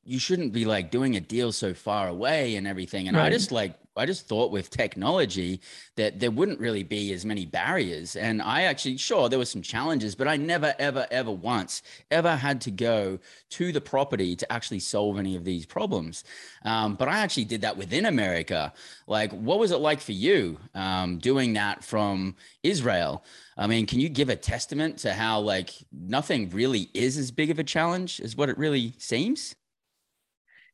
you 0.05 0.19
shouldn't 0.19 0.53
be 0.53 0.65
like 0.65 0.91
doing 0.91 1.15
a 1.15 1.19
deal 1.19 1.51
so 1.51 1.73
far 1.73 2.07
away 2.07 2.55
and 2.55 2.67
everything. 2.67 3.07
And 3.07 3.17
right. 3.17 3.25
I 3.25 3.29
just 3.31 3.51
like, 3.51 3.73
I 3.97 4.05
just 4.05 4.27
thought 4.27 4.51
with 4.51 4.69
technology 4.69 5.61
that 5.95 6.19
there 6.19 6.29
wouldn't 6.29 6.59
really 6.59 6.83
be 6.83 7.13
as 7.13 7.25
many 7.25 7.45
barriers. 7.45 8.15
And 8.15 8.41
I 8.41 8.63
actually, 8.63 8.97
sure, 8.97 9.29
there 9.29 9.39
were 9.39 9.45
some 9.45 9.61
challenges, 9.61 10.13
but 10.13 10.27
I 10.27 10.35
never, 10.35 10.75
ever, 10.77 11.07
ever 11.09 11.31
once 11.31 11.81
ever 12.11 12.35
had 12.35 12.61
to 12.61 12.71
go 12.71 13.17
to 13.51 13.71
the 13.71 13.81
property 13.81 14.35
to 14.35 14.51
actually 14.51 14.81
solve 14.81 15.17
any 15.17 15.35
of 15.35 15.43
these 15.43 15.65
problems. 15.65 16.23
Um, 16.65 16.95
but 16.95 17.07
I 17.07 17.19
actually 17.19 17.45
did 17.45 17.61
that 17.61 17.77
within 17.77 18.05
America. 18.05 18.73
Like, 19.07 19.31
what 19.31 19.59
was 19.59 19.71
it 19.71 19.77
like 19.77 20.01
for 20.01 20.11
you 20.11 20.59
um, 20.75 21.17
doing 21.17 21.53
that 21.53 21.83
from 21.83 22.35
Israel? 22.63 23.23
I 23.57 23.65
mean, 23.65 23.87
can 23.87 24.01
you 24.01 24.09
give 24.09 24.29
a 24.29 24.35
testament 24.35 24.97
to 24.99 25.13
how 25.13 25.39
like 25.39 25.71
nothing 25.91 26.49
really 26.49 26.89
is 26.93 27.17
as 27.17 27.31
big 27.31 27.49
of 27.49 27.57
a 27.57 27.63
challenge 27.63 28.19
as 28.19 28.35
what 28.35 28.49
it 28.49 28.57
really 28.57 28.93
seems? 28.99 29.55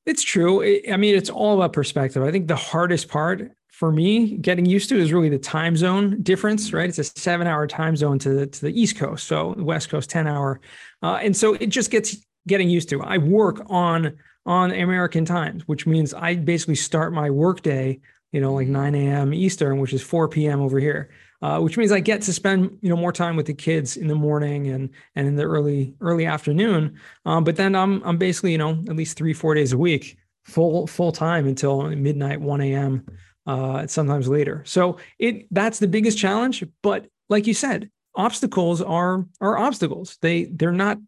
It's 0.05 0.23
true. 0.23 0.63
I 0.91 0.97
mean, 0.97 1.15
it's 1.15 1.29
all 1.29 1.55
about 1.55 1.73
perspective. 1.73 2.23
I 2.23 2.31
think 2.31 2.47
the 2.47 2.55
hardest 2.55 3.07
part 3.07 3.51
for 3.69 3.91
me 3.91 4.37
getting 4.37 4.65
used 4.65 4.89
to 4.89 4.97
is 4.97 5.13
really 5.13 5.29
the 5.29 5.37
time 5.37 5.75
zone 5.75 6.21
difference, 6.21 6.73
right? 6.73 6.89
It's 6.89 6.99
a 6.99 7.03
seven 7.03 7.47
hour 7.47 7.67
time 7.67 7.95
zone 7.95 8.19
to 8.19 8.29
the, 8.29 8.47
to 8.47 8.61
the 8.61 8.79
East 8.79 8.97
Coast. 8.97 9.27
So 9.27 9.53
West 9.57 9.89
Coast, 9.89 10.09
10 10.09 10.27
hour. 10.27 10.59
Uh, 11.03 11.19
and 11.21 11.35
so 11.35 11.53
it 11.53 11.67
just 11.67 11.91
gets 11.91 12.17
getting 12.47 12.69
used 12.69 12.89
to. 12.89 13.01
I 13.01 13.17
work 13.17 13.61
on 13.67 14.17
on 14.45 14.71
American 14.71 15.23
times, 15.23 15.67
which 15.67 15.85
means 15.85 16.15
I 16.15 16.35
basically 16.35 16.75
start 16.75 17.13
my 17.13 17.29
workday, 17.29 17.99
you 18.31 18.41
know, 18.41 18.53
like 18.53 18.67
9 18.67 18.95
a.m. 18.95 19.35
Eastern, 19.35 19.79
which 19.79 19.93
is 19.93 20.01
4 20.01 20.29
p.m. 20.29 20.61
over 20.61 20.79
here 20.79 21.11
uh, 21.41 21.59
which 21.59 21.77
means 21.77 21.91
I 21.91 21.99
get 21.99 22.21
to 22.23 22.33
spend 22.33 22.77
you 22.81 22.89
know 22.89 22.95
more 22.95 23.11
time 23.11 23.35
with 23.35 23.45
the 23.47 23.53
kids 23.53 23.97
in 23.97 24.07
the 24.07 24.15
morning 24.15 24.67
and 24.67 24.89
and 25.15 25.27
in 25.27 25.35
the 25.35 25.43
early 25.43 25.95
early 26.01 26.25
afternoon. 26.25 26.99
Um, 27.25 27.43
but 27.43 27.55
then 27.55 27.75
I'm 27.75 28.01
I'm 28.03 28.17
basically 28.17 28.51
you 28.51 28.57
know 28.57 28.71
at 28.89 28.95
least 28.95 29.17
three 29.17 29.33
four 29.33 29.55
days 29.55 29.73
a 29.73 29.77
week 29.77 30.17
full 30.45 30.87
full 30.87 31.11
time 31.11 31.47
until 31.47 31.83
midnight 31.89 32.41
1 32.41 32.61
a.m. 32.61 33.05
Uh, 33.47 33.87
sometimes 33.87 34.27
later. 34.27 34.63
So 34.65 34.97
it 35.19 35.47
that's 35.51 35.79
the 35.79 35.87
biggest 35.87 36.17
challenge. 36.17 36.63
But 36.83 37.07
like 37.29 37.47
you 37.47 37.53
said, 37.53 37.89
obstacles 38.15 38.81
are 38.81 39.25
are 39.39 39.57
obstacles. 39.57 40.17
They 40.21 40.45
they're 40.45 40.71
not 40.71 40.99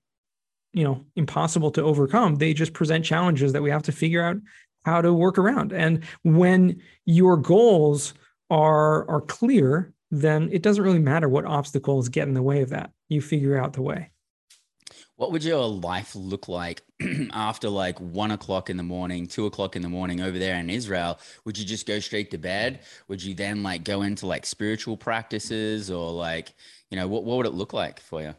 you 0.73 0.83
know 0.83 1.05
impossible 1.15 1.71
to 1.71 1.83
overcome. 1.83 2.35
They 2.35 2.53
just 2.53 2.73
present 2.73 3.05
challenges 3.05 3.53
that 3.53 3.61
we 3.61 3.69
have 3.69 3.83
to 3.83 3.91
figure 3.91 4.23
out 4.23 4.37
how 4.85 5.01
to 5.01 5.13
work 5.13 5.37
around. 5.37 5.71
And 5.73 6.03
when 6.23 6.81
your 7.05 7.37
goals 7.37 8.13
are 8.49 9.07
are 9.09 9.21
clear 9.21 9.93
then 10.13 10.49
it 10.51 10.61
doesn't 10.61 10.83
really 10.83 10.99
matter 10.99 11.27
what 11.27 11.45
obstacles 11.45 12.07
get 12.07 12.27
in 12.27 12.35
the 12.35 12.43
way 12.43 12.61
of 12.61 12.69
that. 12.69 12.91
You 13.09 13.19
figure 13.19 13.57
out 13.57 13.73
the 13.73 13.81
way. 13.81 14.11
What 15.15 15.31
would 15.31 15.43
your 15.43 15.65
life 15.65 16.15
look 16.15 16.47
like 16.47 16.83
after 17.33 17.67
like 17.67 17.97
one 17.99 18.29
o'clock 18.29 18.69
in 18.69 18.77
the 18.77 18.83
morning, 18.83 19.25
two 19.25 19.47
o'clock 19.47 19.75
in 19.75 19.81
the 19.81 19.89
morning 19.89 20.21
over 20.21 20.37
there 20.37 20.55
in 20.55 20.69
Israel? 20.69 21.19
Would 21.45 21.57
you 21.57 21.65
just 21.65 21.87
go 21.87 21.99
straight 21.99 22.29
to 22.31 22.37
bed? 22.37 22.81
Would 23.07 23.23
you 23.23 23.33
then 23.33 23.63
like 23.63 23.83
go 23.83 24.03
into 24.03 24.27
like 24.27 24.45
spiritual 24.45 24.97
practices 24.97 25.89
or 25.89 26.11
like, 26.11 26.53
you 26.91 26.97
know, 26.97 27.07
what, 27.07 27.23
what 27.23 27.37
would 27.37 27.47
it 27.47 27.53
look 27.53 27.73
like 27.73 27.99
for 27.99 28.21
you? 28.21 28.35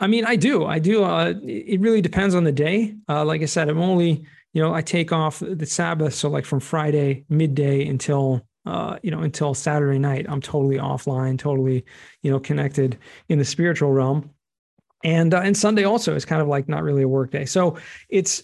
I 0.00 0.06
mean, 0.06 0.24
I 0.24 0.36
do. 0.36 0.64
I 0.64 0.78
do. 0.78 1.04
Uh, 1.04 1.34
it 1.42 1.80
really 1.80 2.00
depends 2.00 2.34
on 2.34 2.44
the 2.44 2.52
day. 2.52 2.94
Uh, 3.08 3.26
like 3.26 3.42
I 3.42 3.46
said, 3.46 3.68
I'm 3.68 3.80
only, 3.80 4.24
you 4.54 4.62
know, 4.62 4.72
I 4.72 4.80
take 4.80 5.12
off 5.12 5.40
the 5.40 5.66
Sabbath. 5.66 6.14
So 6.14 6.30
like 6.30 6.46
from 6.46 6.60
Friday 6.60 7.24
midday 7.28 7.86
until 7.86 8.47
uh, 8.68 8.98
you 9.02 9.10
know, 9.10 9.20
until 9.22 9.54
Saturday 9.54 9.98
night, 9.98 10.26
I'm 10.28 10.42
totally 10.42 10.76
offline, 10.76 11.38
totally, 11.38 11.86
you 12.22 12.30
know, 12.30 12.38
connected 12.38 12.98
in 13.30 13.38
the 13.38 13.44
spiritual 13.44 13.90
realm. 13.92 14.30
And 15.02 15.32
uh, 15.32 15.40
and 15.40 15.56
Sunday 15.56 15.84
also 15.84 16.14
is 16.14 16.24
kind 16.24 16.42
of 16.42 16.48
like 16.48 16.68
not 16.68 16.82
really 16.82 17.02
a 17.02 17.08
work 17.08 17.30
day, 17.30 17.44
so 17.46 17.78
it's 18.08 18.42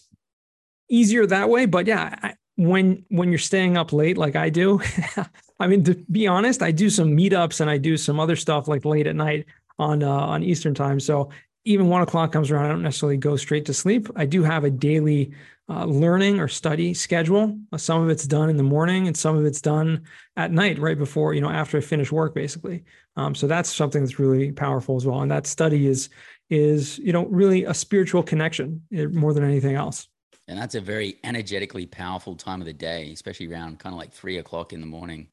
easier 0.88 1.26
that 1.26 1.50
way. 1.50 1.66
But 1.66 1.87
yeah, 1.87 2.14
I, 2.23 2.35
when 2.57 3.04
when 3.09 3.28
you're 3.31 3.38
staying 3.38 3.76
up 3.76 3.93
late 3.93 4.16
like 4.16 4.37
I 4.37 4.49
do, 4.49 4.81
I 5.61 5.66
mean 5.66 5.85
to 5.85 5.95
be 6.11 6.26
honest, 6.26 6.62
I 6.62 6.71
do 6.71 6.88
some 6.88 7.16
meetups 7.16 7.61
and 7.61 7.69
I 7.69 7.76
do 7.76 7.97
some 7.97 8.19
other 8.19 8.37
stuff 8.37 8.69
like 8.69 8.85
late 8.85 9.07
at 9.07 9.16
night 9.16 9.47
on 9.78 10.02
uh, 10.02 10.09
on 10.09 10.43
Eastern 10.43 10.75
time. 10.75 11.00
So 11.00 11.31
even 11.64 11.88
one 11.88 12.02
o'clock 12.02 12.33
comes 12.33 12.50
around, 12.50 12.66
I 12.66 12.68
don't 12.68 12.83
necessarily 12.83 13.16
go 13.16 13.37
straight 13.37 13.64
to 13.66 13.75
sleep. 13.75 14.09
I 14.16 14.26
do 14.26 14.42
have 14.42 14.64
a 14.64 14.71
daily 14.71 15.33
uh, 15.68 15.87
learning 15.87 16.40
or 16.40 16.49
study 16.49 16.92
schedule. 16.92 17.59
Uh, 17.73 17.78
some 17.78 18.02
of 18.02 18.11
it's 18.11 18.26
done 18.26 18.50
in 18.50 18.56
the 18.56 18.62
morning, 18.62 19.06
and 19.06 19.16
some 19.16 19.37
of 19.37 19.47
it's 19.47 19.62
done 19.62 20.04
at 20.37 20.52
night, 20.52 20.78
right 20.78 20.99
before 20.99 21.33
you 21.33 21.40
know 21.40 21.49
after 21.49 21.78
I 21.78 21.80
finish 21.80 22.12
work, 22.12 22.35
basically. 22.35 22.85
Um, 23.16 23.35
so 23.35 23.47
that's 23.47 23.73
something 23.73 24.02
that's 24.02 24.18
really 24.18 24.52
powerful 24.52 24.97
as 24.97 25.06
well. 25.06 25.23
And 25.23 25.30
that 25.30 25.47
study 25.47 25.87
is 25.87 26.11
is 26.50 26.99
you 26.99 27.12
know 27.12 27.26
really 27.26 27.64
a 27.64 27.73
spiritual 27.73 28.23
connection 28.23 28.83
eh, 28.92 29.06
more 29.06 29.33
than 29.33 29.44
anything 29.44 29.75
else. 29.75 30.06
And 30.47 30.59
that's 30.59 30.75
a 30.75 30.80
very 30.80 31.16
energetically 31.25 31.87
powerful 31.87 32.37
time 32.37 32.61
of 32.61 32.66
the 32.66 32.75
day, 32.75 33.11
especially 33.12 33.50
around 33.50 33.78
kind 33.78 33.94
of 33.94 33.99
like 33.99 34.12
three 34.12 34.37
o'clock 34.37 34.75
in 34.75 34.80
the 34.80 34.87
morning. 34.87 35.28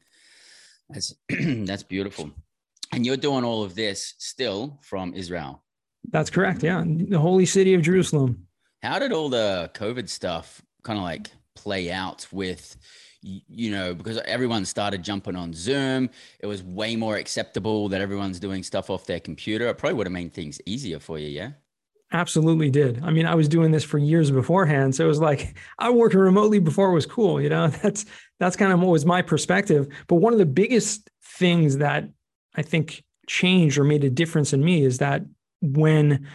That's 0.90 1.14
that's 1.30 1.84
beautiful. 1.84 2.32
And 2.94 3.06
you're 3.06 3.18
doing 3.18 3.44
all 3.44 3.64
of 3.64 3.76
this 3.76 4.16
still 4.18 4.80
from 4.82 5.14
Israel. 5.14 5.64
That's 6.10 6.30
correct. 6.30 6.64
Yeah, 6.64 6.84
the 6.86 7.20
holy 7.20 7.46
city 7.46 7.74
of 7.74 7.82
Jerusalem. 7.82 8.48
How 8.82 9.00
did 9.00 9.12
all 9.12 9.30
the 9.30 9.70
COVID 9.76 10.10
stuff 10.10 10.62
kind 10.84 10.98
of 10.98 11.04
like 11.04 11.30
play 11.56 11.92
out 11.92 12.28
with, 12.32 12.76
you 13.22 13.72
know, 13.72 13.94
because 13.94 14.18
everyone 14.20 14.66
started 14.66 15.04
jumping 15.04 15.36
on 15.36 15.54
Zoom. 15.54 16.10
It 16.40 16.48
was 16.48 16.64
way 16.64 16.96
more 16.96 17.18
acceptable 17.18 17.90
that 17.90 18.02
everyone's 18.02 18.40
doing 18.40 18.64
stuff 18.64 18.90
off 18.90 19.06
their 19.06 19.20
computer. 19.20 19.68
It 19.68 19.78
probably 19.78 19.96
would 19.96 20.08
have 20.08 20.14
made 20.14 20.34
things 20.34 20.60
easier 20.66 21.00
for 21.00 21.20
you. 21.20 21.28
Yeah. 21.28 21.52
Absolutely 22.14 22.70
did. 22.70 23.02
I 23.04 23.12
mean, 23.12 23.26
I 23.26 23.36
was 23.36 23.48
doing 23.48 23.72
this 23.72 23.86
for 23.86 23.98
years 23.98 24.32
beforehand. 24.32 24.96
So 24.96 25.06
it 25.06 25.08
was 25.08 25.22
like 25.22 25.56
I 25.80 25.90
worked 25.92 26.14
remotely 26.14 26.60
before 26.60 26.90
it 26.90 26.94
was 26.94 27.06
cool. 27.06 27.40
You 27.40 27.50
know, 27.50 27.68
that's 27.84 28.06
that's 28.40 28.58
kind 28.58 28.74
of 28.74 28.80
what 28.80 28.90
was 28.90 29.06
my 29.06 29.22
perspective. 29.22 29.88
But 30.08 30.16
one 30.16 30.34
of 30.34 30.40
the 30.40 30.46
biggest 30.46 31.10
things 31.24 31.78
that 31.78 32.10
I 32.56 32.64
think 32.64 33.04
changed 33.28 33.78
or 33.78 33.86
made 33.86 34.04
a 34.04 34.10
difference 34.10 34.52
in 34.52 34.64
me 34.64 34.84
is 34.84 34.98
that 34.98 35.22
when 35.62 36.28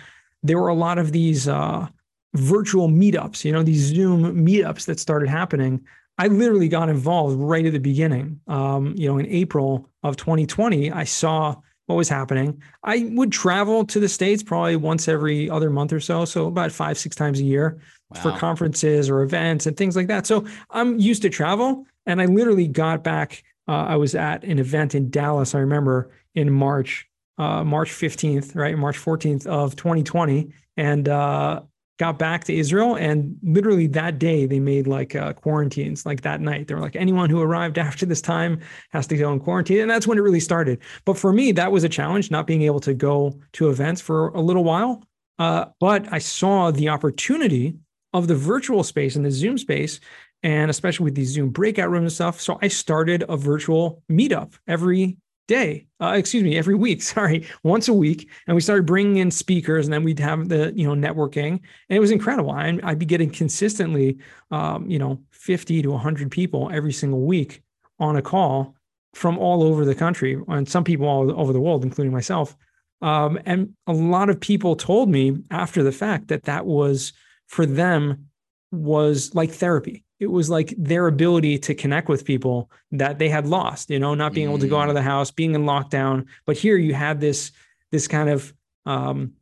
there 0.43 0.59
were 0.59 0.69
a 0.69 0.75
lot 0.75 0.99
of 0.99 1.13
these 1.13 1.49
uh, 1.49 1.87
virtual 2.35 2.89
meetups, 2.89 3.45
you 3.45 3.53
know, 3.53 3.63
these 3.63 3.83
Zoom 3.83 4.47
meetups 4.47 4.87
that 4.87 5.01
started 5.01 5.29
happening. 5.29 5.85
I 6.19 6.29
literally 6.29 6.69
got 6.69 6.89
involved 6.89 7.39
right 7.39 7.67
at 7.67 7.73
the 7.73 7.79
beginning. 7.79 8.41
Um, 8.47 8.95
you 8.97 9.09
know, 9.09 9.19
in 9.19 9.27
April 9.27 9.89
of 10.03 10.17
2020, 10.17 10.91
I 10.91 11.05
saw 11.05 11.57
what 11.87 11.97
was 11.97 12.09
happening. 12.09 12.61
I 12.83 13.09
would 13.13 13.33
travel 13.33 13.85
to 13.87 14.01
the 14.01 14.09
States 14.09 14.43
probably 14.43 14.77
once 14.77 15.09
every 15.09 15.49
other 15.51 15.71
month 15.71 15.93
or 15.93 16.01
so. 16.01 16.25
So 16.25 16.47
about 16.47 16.73
five, 16.73 16.99
six 16.99 17.15
times 17.15 17.39
a 17.39 17.45
year 17.45 17.81
wow. 18.11 18.21
for 18.21 18.33
conferences 18.33 19.09
or 19.09 19.23
events 19.23 19.67
and 19.67 19.77
things 19.77 19.95
like 19.95 20.09
that. 20.09 20.27
So 20.27 20.45
I'm 20.71 20.99
used 20.99 21.23
to 21.23 21.31
travel. 21.31 21.87
And 22.07 22.21
I 22.21 22.27
literally 22.27 22.69
got 22.69 23.05
back. 23.05 23.43
Uh, 23.69 23.85
I 23.89 23.97
was 23.97 24.15
at 24.15 24.45
an 24.45 24.59
event 24.59 24.95
in 24.95 25.11
Dallas, 25.11 25.55
I 25.55 25.59
remember 25.59 26.11
in 26.35 26.53
March, 26.53 27.09
uh, 27.39 27.65
March 27.65 27.91
15th, 27.91 28.55
right? 28.55 28.77
March 28.77 28.99
14th 28.99 29.47
of 29.47 29.77
2020. 29.77 30.53
And 30.77 31.09
uh, 31.09 31.63
got 31.99 32.19
back 32.19 32.45
to 32.45 32.55
Israel, 32.55 32.95
and 32.95 33.39
literally 33.43 33.87
that 33.87 34.19
day 34.19 34.47
they 34.47 34.61
made 34.61 34.87
like 34.87 35.15
uh, 35.15 35.33
quarantines. 35.33 36.05
Like 36.05 36.21
that 36.23 36.41
night, 36.41 36.69
they 36.69 36.75
were 36.75 36.81
like, 36.81 36.97
anyone 36.97 37.31
who 37.31 37.41
arrived 37.41 37.79
after 37.89 38.07
this 38.07 38.21
time 38.21 38.61
has 38.91 39.07
to 39.09 39.17
go 39.17 39.33
in 39.33 39.41
quarantine, 39.41 39.81
and 39.81 39.91
that's 39.91 40.07
when 40.07 40.19
it 40.19 40.23
really 40.23 40.41
started. 40.41 40.81
But 41.05 41.19
for 41.19 41.33
me, 41.33 41.53
that 41.53 41.73
was 41.73 41.85
a 41.85 41.89
challenge, 41.89 42.31
not 42.31 42.47
being 42.47 42.63
able 42.63 42.81
to 42.81 42.95
go 42.95 43.39
to 43.55 43.71
events 43.71 44.01
for 44.01 44.29
a 44.29 44.41
little 44.41 44.65
while. 44.65 45.03
Uh, 45.39 45.67
but 45.81 46.11
I 46.13 46.19
saw 46.19 46.71
the 46.71 46.89
opportunity 46.89 47.77
of 48.13 48.27
the 48.27 48.35
virtual 48.35 48.83
space 48.83 49.17
and 49.17 49.25
the 49.25 49.31
Zoom 49.31 49.59
space, 49.59 50.01
and 50.43 50.71
especially 50.71 51.05
with 51.05 51.15
these 51.15 51.29
Zoom 51.29 51.51
breakout 51.51 51.91
rooms 51.91 52.05
and 52.05 52.13
stuff. 52.13 52.41
So 52.41 52.59
I 52.63 52.69
started 52.69 53.25
a 53.29 53.37
virtual 53.37 54.03
meetup 54.11 54.55
every 54.67 55.19
day 55.47 55.87
uh, 56.01 56.15
excuse 56.17 56.43
me 56.43 56.57
every 56.57 56.75
week 56.75 57.03
sorry 57.17 57.47
once 57.63 57.89
a 57.89 57.95
week. 57.95 58.29
And 58.47 58.55
we 58.55 58.61
started 58.61 58.87
bringing 58.87 59.19
in 59.19 59.31
speakers 59.31 59.87
and 59.87 59.93
then 59.93 60.05
we'd 60.05 60.19
have 60.19 60.49
the 60.49 60.73
you 60.75 60.87
know 60.87 61.09
networking. 61.09 61.61
And 61.89 61.97
it 61.97 62.01
was 62.01 62.11
incredible. 62.11 62.51
I, 62.51 62.79
i'd 62.85 62.99
be 62.99 63.07
getting 63.07 63.31
consistently 63.31 64.19
um, 64.51 64.89
you 64.89 64.99
know 64.99 65.21
50 65.31 65.83
to 65.83 65.91
100 65.91 66.31
people 66.31 66.71
every 66.73 66.93
single 66.93 67.23
week 67.23 67.63
on 67.99 68.17
a 68.17 68.23
call 68.23 68.75
from 69.15 69.39
all 69.39 69.63
over 69.63 69.85
the 69.85 69.95
country 69.95 70.39
and 70.49 70.69
some 70.69 70.85
people 70.85 71.07
all 71.07 71.39
over 71.41 71.53
the 71.53 71.61
world 71.61 71.85
including 71.85 72.13
myself. 72.13 72.57
Um, 73.03 73.39
and 73.45 73.75
a 73.87 73.93
lot 73.93 74.31
of 74.31 74.41
people 74.41 74.75
told 74.75 75.11
me 75.11 75.39
after 75.51 75.83
the 75.83 75.93
fact 75.93 76.29
that 76.29 76.45
that 76.45 76.65
was 76.65 77.13
for 77.47 77.67
them 77.67 78.29
was 78.73 79.35
like 79.35 79.51
therapy 79.51 80.06
it 80.19 80.31
was 80.31 80.49
like 80.49 80.75
their 80.79 81.07
ability 81.07 81.59
to 81.59 81.75
connect 81.75 82.09
with 82.09 82.25
people 82.25 82.71
that 82.93 83.19
they 83.19 83.29
had 83.29 83.47
lost 83.47 83.91
you 83.91 83.99
know 83.99 84.15
not 84.15 84.33
being 84.33 84.49
able 84.49 84.59
to 84.59 84.69
go 84.69 84.79
out 84.79 84.89
of 84.89 84.95
the 84.95 85.01
mm. 85.01 85.05
house 85.05 85.31
being 85.31 85.55
in 85.55 85.65
lockdown 85.65 86.27
but 86.45 86.57
here 86.57 86.77
you 86.77 86.95
had 86.95 87.21
this 87.21 87.53
this 87.93 88.09
kind 88.09 88.29
of 88.29 88.53
um 88.87 89.33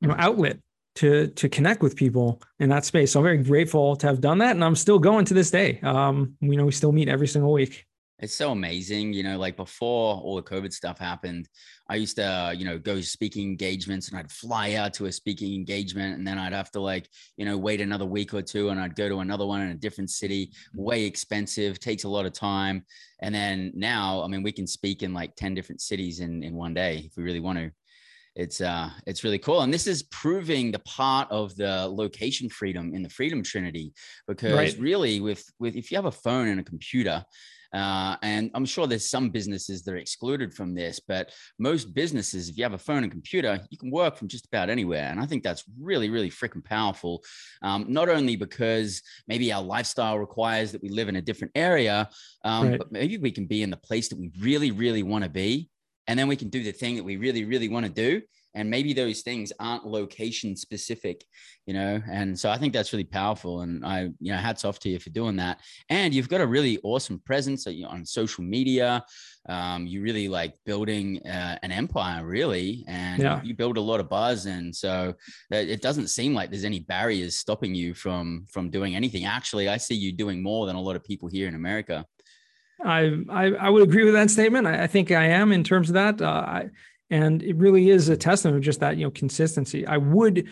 you 0.00 0.08
know 0.08 0.14
outlet 0.18 0.58
to 0.94 1.28
to 1.28 1.48
connect 1.48 1.82
with 1.82 1.96
people 1.96 2.42
in 2.58 2.68
that 2.68 2.84
space 2.84 3.12
so 3.12 3.20
i'm 3.20 3.24
very 3.24 3.38
grateful 3.38 3.96
to 3.96 4.06
have 4.06 4.20
done 4.20 4.38
that 4.38 4.50
and 4.50 4.64
i'm 4.64 4.76
still 4.76 4.98
going 4.98 5.24
to 5.24 5.34
this 5.34 5.50
day 5.50 5.80
um 5.82 6.36
you 6.40 6.56
know 6.56 6.66
we 6.66 6.72
still 6.72 6.92
meet 6.92 7.08
every 7.08 7.28
single 7.28 7.52
week 7.52 7.86
it's 8.22 8.34
so 8.34 8.52
amazing. 8.52 9.12
You 9.12 9.24
know, 9.24 9.36
like 9.36 9.56
before 9.56 10.14
all 10.14 10.36
the 10.36 10.42
COVID 10.42 10.72
stuff 10.72 10.96
happened, 10.96 11.48
I 11.88 11.96
used 11.96 12.16
to, 12.16 12.24
uh, 12.24 12.50
you 12.50 12.64
know, 12.64 12.78
go 12.78 13.00
speaking 13.00 13.48
engagements 13.48 14.08
and 14.08 14.18
I'd 14.18 14.30
fly 14.30 14.74
out 14.74 14.94
to 14.94 15.06
a 15.06 15.12
speaking 15.12 15.54
engagement 15.54 16.16
and 16.16 16.26
then 16.26 16.38
I'd 16.38 16.52
have 16.52 16.70
to 16.72 16.80
like, 16.80 17.08
you 17.36 17.44
know, 17.44 17.58
wait 17.58 17.80
another 17.80 18.06
week 18.06 18.32
or 18.34 18.42
two 18.42 18.70
and 18.70 18.80
I'd 18.80 18.94
go 18.94 19.08
to 19.08 19.18
another 19.18 19.46
one 19.46 19.60
in 19.60 19.70
a 19.70 19.74
different 19.74 20.10
city, 20.10 20.52
way 20.74 21.04
expensive, 21.04 21.80
takes 21.80 22.04
a 22.04 22.08
lot 22.08 22.26
of 22.26 22.32
time. 22.32 22.84
And 23.20 23.34
then 23.34 23.72
now, 23.74 24.22
I 24.22 24.28
mean, 24.28 24.42
we 24.42 24.52
can 24.52 24.66
speak 24.66 25.02
in 25.02 25.12
like 25.12 25.34
10 25.36 25.54
different 25.54 25.80
cities 25.80 26.20
in, 26.20 26.42
in 26.42 26.54
one 26.54 26.74
day 26.74 27.02
if 27.06 27.16
we 27.16 27.24
really 27.24 27.40
want 27.40 27.58
to. 27.58 27.70
it's 28.34 28.60
uh 28.62 28.88
it's 29.06 29.24
really 29.24 29.38
cool 29.38 29.60
and 29.60 29.74
this 29.74 29.86
is 29.86 30.04
proving 30.04 30.72
the 30.72 30.78
part 30.80 31.30
of 31.30 31.54
the 31.56 31.86
location 31.86 32.48
freedom 32.48 32.94
in 32.94 33.02
the 33.02 33.08
freedom 33.10 33.42
trinity 33.42 33.92
because 34.26 34.54
right. 34.54 34.78
really 34.78 35.20
with 35.20 35.44
with 35.58 35.76
if 35.76 35.90
you 35.90 35.98
have 35.98 36.06
a 36.06 36.18
phone 36.24 36.48
and 36.48 36.58
a 36.58 36.64
computer 36.64 37.22
uh, 37.72 38.16
and 38.22 38.50
I'm 38.54 38.64
sure 38.64 38.86
there's 38.86 39.08
some 39.08 39.30
businesses 39.30 39.82
that 39.82 39.94
are 39.94 39.98
excluded 39.98 40.52
from 40.52 40.74
this, 40.74 41.00
but 41.00 41.32
most 41.58 41.94
businesses, 41.94 42.48
if 42.48 42.56
you 42.56 42.64
have 42.64 42.74
a 42.74 42.78
phone 42.78 43.02
and 43.02 43.10
computer, 43.10 43.60
you 43.70 43.78
can 43.78 43.90
work 43.90 44.16
from 44.16 44.28
just 44.28 44.46
about 44.46 44.68
anywhere. 44.68 45.08
And 45.10 45.20
I 45.20 45.26
think 45.26 45.42
that's 45.42 45.64
really, 45.80 46.10
really 46.10 46.30
freaking 46.30 46.64
powerful. 46.64 47.22
Um, 47.62 47.86
not 47.88 48.08
only 48.08 48.36
because 48.36 49.02
maybe 49.26 49.52
our 49.52 49.62
lifestyle 49.62 50.18
requires 50.18 50.72
that 50.72 50.82
we 50.82 50.90
live 50.90 51.08
in 51.08 51.16
a 51.16 51.22
different 51.22 51.52
area, 51.54 52.08
um, 52.44 52.68
right. 52.68 52.78
but 52.78 52.92
maybe 52.92 53.18
we 53.18 53.30
can 53.30 53.46
be 53.46 53.62
in 53.62 53.70
the 53.70 53.76
place 53.76 54.08
that 54.08 54.18
we 54.18 54.30
really, 54.38 54.70
really 54.70 55.02
want 55.02 55.24
to 55.24 55.30
be 55.30 55.68
and 56.08 56.18
then 56.18 56.28
we 56.28 56.36
can 56.36 56.48
do 56.48 56.62
the 56.62 56.72
thing 56.72 56.96
that 56.96 57.04
we 57.04 57.16
really 57.16 57.44
really 57.44 57.68
want 57.68 57.86
to 57.86 57.92
do 57.92 58.20
and 58.54 58.68
maybe 58.68 58.92
those 58.92 59.22
things 59.22 59.52
aren't 59.58 59.86
location 59.86 60.54
specific 60.56 61.24
you 61.66 61.74
know 61.74 62.00
and 62.10 62.38
so 62.38 62.50
i 62.50 62.56
think 62.56 62.72
that's 62.72 62.92
really 62.92 63.04
powerful 63.04 63.60
and 63.60 63.84
i 63.84 64.10
you 64.20 64.32
know 64.32 64.38
hats 64.38 64.64
off 64.64 64.78
to 64.78 64.88
you 64.88 64.98
for 64.98 65.10
doing 65.10 65.36
that 65.36 65.60
and 65.88 66.12
you've 66.14 66.28
got 66.28 66.40
a 66.40 66.46
really 66.46 66.78
awesome 66.82 67.20
presence 67.24 67.66
on 67.66 68.04
social 68.04 68.44
media 68.44 69.04
um, 69.48 69.88
you 69.88 70.02
really 70.02 70.28
like 70.28 70.54
building 70.64 71.20
uh, 71.26 71.58
an 71.64 71.72
empire 71.72 72.24
really 72.24 72.84
and 72.86 73.20
yeah. 73.20 73.40
you 73.42 73.54
build 73.54 73.76
a 73.76 73.80
lot 73.80 73.98
of 73.98 74.08
buzz 74.08 74.46
and 74.46 74.74
so 74.74 75.14
it 75.50 75.82
doesn't 75.82 76.08
seem 76.08 76.32
like 76.32 76.50
there's 76.50 76.64
any 76.64 76.80
barriers 76.80 77.36
stopping 77.36 77.74
you 77.74 77.92
from 77.92 78.46
from 78.48 78.70
doing 78.70 78.94
anything 78.94 79.24
actually 79.24 79.68
i 79.68 79.76
see 79.76 79.94
you 79.94 80.12
doing 80.12 80.42
more 80.42 80.66
than 80.66 80.76
a 80.76 80.80
lot 80.80 80.94
of 80.94 81.02
people 81.02 81.28
here 81.28 81.48
in 81.48 81.54
america 81.54 82.04
I, 82.84 83.12
I, 83.28 83.44
I 83.52 83.70
would 83.70 83.84
agree 83.84 84.04
with 84.04 84.14
that 84.14 84.30
statement. 84.30 84.66
I, 84.66 84.82
I, 84.82 84.86
think 84.88 85.12
I 85.12 85.26
am 85.26 85.52
in 85.52 85.62
terms 85.62 85.88
of 85.88 85.94
that. 85.94 86.20
Uh, 86.20 86.26
I, 86.26 86.68
and 87.12 87.42
it 87.42 87.54
really 87.56 87.90
is 87.90 88.08
a 88.08 88.16
testament 88.16 88.56
of 88.56 88.62
just 88.62 88.80
that, 88.80 88.96
you 88.96 89.04
know, 89.04 89.10
consistency. 89.10 89.86
I 89.86 89.98
would 89.98 90.48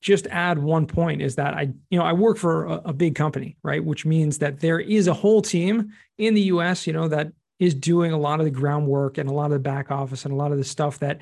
just 0.00 0.28
add 0.28 0.58
one 0.58 0.86
point 0.86 1.20
is 1.20 1.34
that 1.34 1.54
I, 1.54 1.62
you 1.90 1.98
know, 1.98 2.04
I 2.04 2.12
work 2.12 2.36
for 2.38 2.66
a, 2.66 2.72
a 2.86 2.92
big 2.92 3.16
company, 3.16 3.56
right? 3.64 3.84
Which 3.84 4.06
means 4.06 4.38
that 4.38 4.60
there 4.60 4.78
is 4.78 5.08
a 5.08 5.12
whole 5.12 5.42
team 5.42 5.92
in 6.16 6.34
the 6.34 6.42
US, 6.42 6.86
you 6.86 6.92
know, 6.92 7.08
that 7.08 7.32
is 7.58 7.74
doing 7.74 8.12
a 8.12 8.16
lot 8.16 8.38
of 8.38 8.44
the 8.44 8.52
groundwork 8.52 9.18
and 9.18 9.28
a 9.28 9.32
lot 9.32 9.46
of 9.46 9.52
the 9.52 9.58
back 9.58 9.90
office 9.90 10.24
and 10.24 10.32
a 10.32 10.36
lot 10.36 10.52
of 10.52 10.58
the 10.58 10.64
stuff 10.64 11.00
that, 11.00 11.18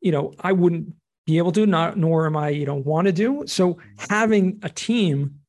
you 0.00 0.12
know, 0.12 0.32
I 0.38 0.52
wouldn't 0.52 0.94
be 1.26 1.38
able 1.38 1.50
to, 1.52 1.66
not 1.66 1.98
nor 1.98 2.24
am 2.24 2.36
I, 2.36 2.50
you 2.50 2.64
know, 2.64 2.76
want 2.76 3.06
to 3.06 3.12
do. 3.12 3.42
So 3.46 3.78
having 4.08 4.60
a 4.62 4.68
team 4.68 5.40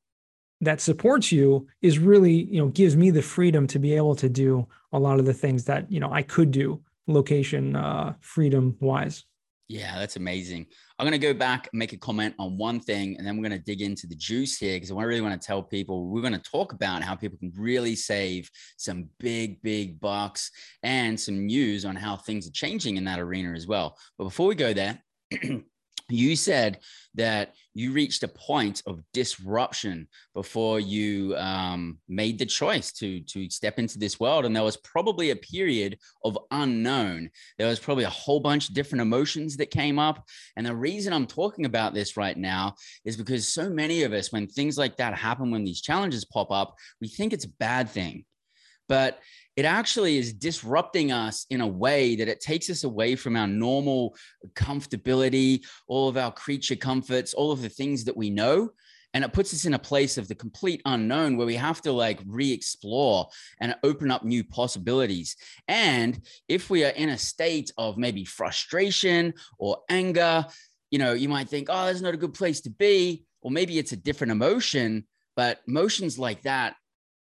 that 0.62 0.80
supports 0.80 1.30
you 1.30 1.66
is 1.80 1.98
really 1.98 2.44
you 2.44 2.60
know 2.60 2.68
gives 2.68 2.94
me 2.94 3.10
the 3.10 3.22
freedom 3.22 3.66
to 3.66 3.78
be 3.78 3.94
able 3.94 4.14
to 4.14 4.28
do 4.28 4.66
a 4.92 4.98
lot 4.98 5.18
of 5.18 5.24
the 5.24 5.32
things 5.32 5.64
that 5.64 5.90
you 5.90 5.98
know 5.98 6.12
I 6.12 6.20
could 6.20 6.50
do 6.50 6.82
location 7.12 7.76
uh, 7.76 8.14
freedom 8.20 8.76
wise. 8.80 9.24
Yeah, 9.70 10.00
that's 10.00 10.16
amazing. 10.16 10.66
I'm 10.98 11.06
going 11.06 11.12
to 11.12 11.24
go 11.24 11.32
back 11.32 11.68
and 11.72 11.78
make 11.78 11.92
a 11.92 11.96
comment 11.96 12.34
on 12.40 12.58
one 12.58 12.80
thing, 12.80 13.16
and 13.16 13.24
then 13.24 13.36
we're 13.36 13.48
going 13.48 13.56
to 13.56 13.64
dig 13.64 13.82
into 13.82 14.08
the 14.08 14.16
juice 14.16 14.58
here 14.58 14.74
because 14.74 14.90
I 14.90 15.00
really 15.04 15.20
want 15.20 15.40
to 15.40 15.46
tell 15.46 15.62
people 15.62 16.06
we're 16.06 16.22
going 16.22 16.32
to 16.32 16.50
talk 16.50 16.72
about 16.72 17.04
how 17.04 17.14
people 17.14 17.38
can 17.38 17.52
really 17.56 17.94
save 17.94 18.50
some 18.78 19.08
big, 19.20 19.62
big 19.62 20.00
bucks 20.00 20.50
and 20.82 21.18
some 21.18 21.46
news 21.46 21.84
on 21.84 21.94
how 21.94 22.16
things 22.16 22.48
are 22.48 22.52
changing 22.52 22.96
in 22.96 23.04
that 23.04 23.20
arena 23.20 23.52
as 23.52 23.68
well. 23.68 23.96
But 24.18 24.24
before 24.24 24.48
we 24.48 24.56
go 24.56 24.72
there, 24.72 25.00
you 26.10 26.36
said 26.36 26.78
that 27.14 27.54
you 27.74 27.92
reached 27.92 28.22
a 28.22 28.28
point 28.28 28.82
of 28.86 29.02
disruption 29.12 30.08
before 30.34 30.80
you 30.80 31.36
um, 31.36 31.98
made 32.08 32.38
the 32.38 32.46
choice 32.46 32.92
to 32.92 33.20
to 33.22 33.48
step 33.50 33.78
into 33.78 33.98
this 33.98 34.20
world 34.20 34.44
and 34.44 34.54
there 34.54 34.62
was 34.62 34.76
probably 34.78 35.30
a 35.30 35.36
period 35.36 35.98
of 36.24 36.38
unknown. 36.50 37.30
There 37.58 37.68
was 37.68 37.80
probably 37.80 38.04
a 38.04 38.10
whole 38.10 38.40
bunch 38.40 38.68
of 38.68 38.74
different 38.74 39.02
emotions 39.02 39.56
that 39.56 39.70
came 39.70 39.98
up 39.98 40.24
and 40.56 40.66
the 40.66 40.74
reason 40.74 41.12
i'm 41.12 41.26
talking 41.26 41.64
about 41.64 41.94
this 41.94 42.16
right 42.16 42.36
now 42.36 42.74
is 43.04 43.16
because 43.16 43.48
so 43.48 43.68
many 43.70 44.02
of 44.02 44.12
us 44.12 44.32
when 44.32 44.46
things 44.46 44.78
like 44.78 44.96
that 44.96 45.14
happen 45.14 45.50
when 45.50 45.64
these 45.64 45.80
challenges 45.80 46.24
pop 46.24 46.50
up 46.50 46.76
we 47.00 47.08
think 47.08 47.32
it's 47.32 47.44
a 47.44 47.56
bad 47.58 47.88
thing. 47.88 48.24
But 48.88 49.20
it 49.60 49.66
actually 49.66 50.16
is 50.16 50.32
disrupting 50.32 51.12
us 51.12 51.44
in 51.50 51.60
a 51.60 51.66
way 51.66 52.16
that 52.16 52.28
it 52.28 52.40
takes 52.40 52.70
us 52.70 52.82
away 52.82 53.14
from 53.14 53.36
our 53.36 53.46
normal 53.46 54.16
comfortability, 54.54 55.66
all 55.86 56.08
of 56.08 56.16
our 56.16 56.32
creature 56.32 56.76
comforts, 56.76 57.34
all 57.34 57.52
of 57.52 57.60
the 57.60 57.68
things 57.68 58.04
that 58.04 58.16
we 58.16 58.30
know. 58.30 58.70
And 59.12 59.22
it 59.22 59.34
puts 59.34 59.52
us 59.52 59.66
in 59.66 59.74
a 59.74 59.78
place 59.78 60.16
of 60.16 60.28
the 60.28 60.34
complete 60.34 60.80
unknown 60.86 61.36
where 61.36 61.46
we 61.46 61.56
have 61.56 61.82
to 61.82 61.92
like 61.92 62.20
re 62.24 62.50
explore 62.50 63.28
and 63.60 63.76
open 63.82 64.10
up 64.10 64.24
new 64.24 64.42
possibilities. 64.42 65.36
And 65.68 66.18
if 66.48 66.70
we 66.70 66.82
are 66.86 66.96
in 66.96 67.10
a 67.10 67.18
state 67.18 67.70
of 67.76 67.98
maybe 67.98 68.24
frustration 68.24 69.34
or 69.58 69.76
anger, 69.90 70.46
you 70.90 70.98
know, 70.98 71.12
you 71.12 71.28
might 71.28 71.50
think, 71.50 71.68
oh, 71.68 71.84
that's 71.84 72.00
not 72.00 72.14
a 72.14 72.22
good 72.24 72.32
place 72.32 72.62
to 72.62 72.70
be. 72.70 73.26
Or 73.42 73.50
maybe 73.50 73.78
it's 73.78 73.92
a 73.92 73.96
different 73.96 74.30
emotion. 74.30 75.06
But 75.36 75.60
emotions 75.68 76.18
like 76.18 76.44
that, 76.44 76.76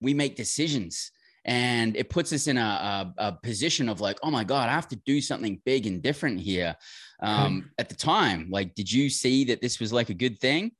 we 0.00 0.14
make 0.14 0.34
decisions 0.34 1.12
and 1.44 1.96
it 1.96 2.08
puts 2.08 2.32
us 2.32 2.46
in 2.46 2.56
a, 2.56 2.60
a, 2.60 3.14
a, 3.18 3.32
position 3.32 3.88
of 3.88 4.00
like 4.00 4.18
oh 4.22 4.30
my 4.30 4.44
god 4.44 4.68
i 4.68 4.72
have 4.72 4.88
to 4.88 4.96
do 5.04 5.20
something 5.20 5.60
big 5.64 5.86
and 5.86 6.02
different 6.02 6.40
here. 6.40 6.74
Um, 7.20 7.70
at 7.78 7.88
the 7.88 7.94
time 7.94 8.48
like 8.50 8.74
did 8.74 8.90
you 8.90 9.08
see 9.08 9.44
that 9.44 9.60
this 9.60 9.80
was 9.80 9.92
like 9.92 10.10
a 10.10 10.14
good 10.14 10.40
thing? 10.40 10.72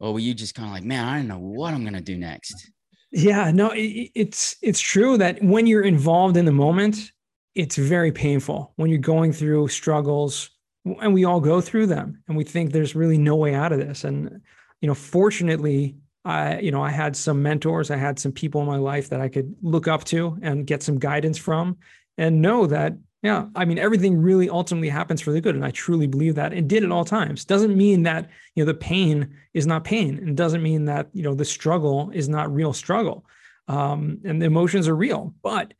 Or 0.00 0.12
were 0.12 0.20
you 0.20 0.34
just 0.34 0.54
kind 0.54 0.68
of 0.68 0.74
like 0.74 0.84
man 0.84 1.06
i 1.06 1.16
don't 1.16 1.28
know 1.28 1.38
what 1.38 1.74
i'm 1.74 1.82
going 1.82 1.94
to 1.94 2.00
do 2.00 2.16
next? 2.16 2.70
Yeah 3.10 3.50
no 3.50 3.70
it, 3.70 4.10
it's 4.14 4.56
it's 4.62 4.80
true 4.80 5.18
that 5.18 5.42
when 5.42 5.66
you're 5.66 5.82
involved 5.82 6.36
in 6.36 6.44
the 6.44 6.52
moment 6.52 7.12
it's 7.54 7.76
very 7.76 8.12
painful. 8.12 8.72
When 8.76 8.88
you're 8.88 8.98
going 8.98 9.32
through 9.32 9.68
struggles 9.68 10.48
and 10.84 11.12
we 11.12 11.24
all 11.24 11.40
go 11.40 11.60
through 11.60 11.86
them 11.86 12.22
and 12.26 12.36
we 12.36 12.44
think 12.44 12.72
there's 12.72 12.96
really 12.96 13.18
no 13.18 13.36
way 13.36 13.54
out 13.54 13.72
of 13.72 13.78
this. 13.78 14.04
And 14.04 14.40
you 14.80 14.88
know 14.88 14.94
fortunately 14.94 15.96
I, 16.24 16.60
you 16.60 16.70
know, 16.70 16.82
I 16.82 16.90
had 16.90 17.16
some 17.16 17.42
mentors, 17.42 17.90
I 17.90 17.96
had 17.96 18.18
some 18.18 18.32
people 18.32 18.60
in 18.60 18.66
my 18.66 18.76
life 18.76 19.08
that 19.08 19.20
I 19.20 19.28
could 19.28 19.54
look 19.62 19.88
up 19.88 20.04
to 20.04 20.38
and 20.42 20.66
get 20.66 20.82
some 20.82 20.98
guidance 20.98 21.38
from 21.38 21.78
and 22.16 22.40
know 22.40 22.66
that, 22.66 22.94
yeah, 23.22 23.46
I 23.54 23.64
mean, 23.64 23.78
everything 23.78 24.20
really 24.20 24.48
ultimately 24.48 24.88
happens 24.88 25.20
for 25.20 25.32
the 25.32 25.40
good. 25.40 25.54
And 25.54 25.64
I 25.64 25.70
truly 25.70 26.06
believe 26.06 26.34
that 26.36 26.52
and 26.52 26.68
did 26.68 26.84
at 26.84 26.92
all 26.92 27.04
times. 27.04 27.44
Doesn't 27.44 27.76
mean 27.76 28.02
that, 28.04 28.28
you 28.54 28.64
know, 28.64 28.72
the 28.72 28.78
pain 28.78 29.36
is 29.54 29.66
not 29.66 29.84
pain. 29.84 30.18
And 30.18 30.36
doesn't 30.36 30.62
mean 30.62 30.84
that, 30.86 31.08
you 31.12 31.22
know, 31.22 31.34
the 31.34 31.44
struggle 31.44 32.10
is 32.12 32.28
not 32.28 32.52
real 32.52 32.72
struggle. 32.72 33.24
Um, 33.68 34.20
and 34.24 34.40
the 34.40 34.46
emotions 34.46 34.88
are 34.88 34.96
real. 34.96 35.34
But 35.42 35.74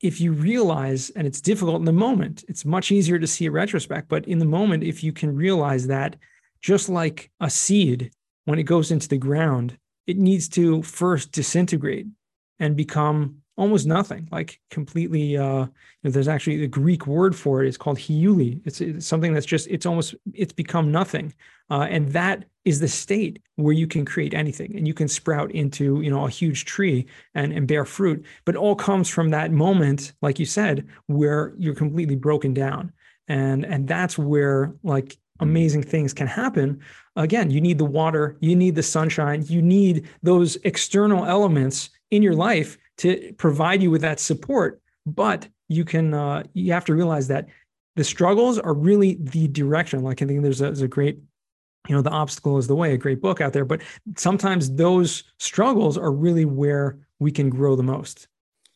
if 0.00 0.20
you 0.20 0.32
realize, 0.32 1.10
and 1.10 1.26
it's 1.26 1.40
difficult 1.40 1.76
in 1.76 1.84
the 1.84 1.92
moment, 1.92 2.44
it's 2.48 2.64
much 2.64 2.90
easier 2.90 3.18
to 3.18 3.26
see 3.26 3.46
a 3.46 3.50
retrospect. 3.52 4.08
But 4.08 4.26
in 4.26 4.40
the 4.40 4.44
moment, 4.44 4.82
if 4.82 5.04
you 5.04 5.12
can 5.12 5.34
realize 5.34 5.86
that 5.86 6.16
just 6.60 6.88
like 6.88 7.30
a 7.40 7.48
seed 7.48 8.10
when 8.44 8.58
it 8.58 8.64
goes 8.64 8.90
into 8.90 9.08
the 9.08 9.18
ground, 9.18 9.78
it 10.06 10.16
needs 10.16 10.48
to 10.50 10.82
first 10.82 11.32
disintegrate 11.32 12.06
and 12.58 12.76
become 12.76 13.42
almost 13.56 13.86
nothing, 13.86 14.28
like 14.32 14.60
completely. 14.70 15.36
Uh, 15.36 15.66
there's 16.02 16.28
actually 16.28 16.64
a 16.64 16.68
Greek 16.68 17.06
word 17.06 17.36
for 17.36 17.62
it. 17.62 17.68
It's 17.68 17.76
called 17.76 17.98
hiuli. 17.98 18.60
It's, 18.64 18.80
it's 18.80 19.06
something 19.06 19.32
that's 19.32 19.46
just 19.46 19.68
it's 19.68 19.86
almost 19.86 20.14
it's 20.32 20.52
become 20.52 20.90
nothing, 20.90 21.34
uh, 21.70 21.86
and 21.88 22.10
that 22.12 22.44
is 22.64 22.80
the 22.80 22.88
state 22.88 23.42
where 23.56 23.72
you 23.72 23.86
can 23.86 24.04
create 24.04 24.34
anything 24.34 24.76
and 24.76 24.86
you 24.86 24.94
can 24.94 25.08
sprout 25.08 25.50
into 25.50 26.00
you 26.00 26.10
know 26.10 26.26
a 26.26 26.30
huge 26.30 26.64
tree 26.64 27.06
and 27.34 27.52
and 27.52 27.68
bear 27.68 27.84
fruit. 27.84 28.24
But 28.44 28.56
all 28.56 28.74
comes 28.74 29.08
from 29.08 29.30
that 29.30 29.52
moment, 29.52 30.12
like 30.22 30.38
you 30.38 30.46
said, 30.46 30.86
where 31.06 31.54
you're 31.58 31.74
completely 31.74 32.16
broken 32.16 32.54
down, 32.54 32.92
and 33.28 33.64
and 33.64 33.86
that's 33.86 34.16
where 34.18 34.74
like 34.82 35.16
amazing 35.40 35.82
things 35.82 36.12
can 36.12 36.26
happen. 36.26 36.80
Again, 37.16 37.50
you 37.50 37.60
need 37.60 37.78
the 37.78 37.84
water, 37.84 38.36
you 38.40 38.56
need 38.56 38.74
the 38.74 38.82
sunshine, 38.82 39.44
you 39.46 39.62
need 39.62 40.08
those 40.22 40.56
external 40.64 41.24
elements 41.24 41.90
in 42.10 42.22
your 42.22 42.34
life 42.34 42.78
to 42.98 43.32
provide 43.38 43.82
you 43.82 43.90
with 43.90 44.02
that 44.02 44.20
support. 44.20 44.80
But 45.04 45.48
you 45.68 45.84
can, 45.84 46.14
uh, 46.14 46.44
you 46.54 46.72
have 46.72 46.84
to 46.86 46.94
realize 46.94 47.28
that 47.28 47.48
the 47.96 48.04
struggles 48.04 48.58
are 48.58 48.74
really 48.74 49.18
the 49.20 49.48
direction. 49.48 50.02
Like 50.02 50.22
I 50.22 50.26
think 50.26 50.42
there's 50.42 50.60
a, 50.60 50.64
there's 50.64 50.82
a 50.82 50.88
great, 50.88 51.18
you 51.88 51.94
know, 51.94 52.02
the 52.02 52.10
obstacle 52.10 52.58
is 52.58 52.66
the 52.66 52.76
way, 52.76 52.94
a 52.94 52.98
great 52.98 53.20
book 53.20 53.40
out 53.40 53.52
there. 53.52 53.64
But 53.64 53.82
sometimes 54.16 54.74
those 54.74 55.24
struggles 55.38 55.98
are 55.98 56.12
really 56.12 56.44
where 56.44 56.98
we 57.18 57.30
can 57.30 57.50
grow 57.50 57.76
the 57.76 57.82
most. 57.82 58.28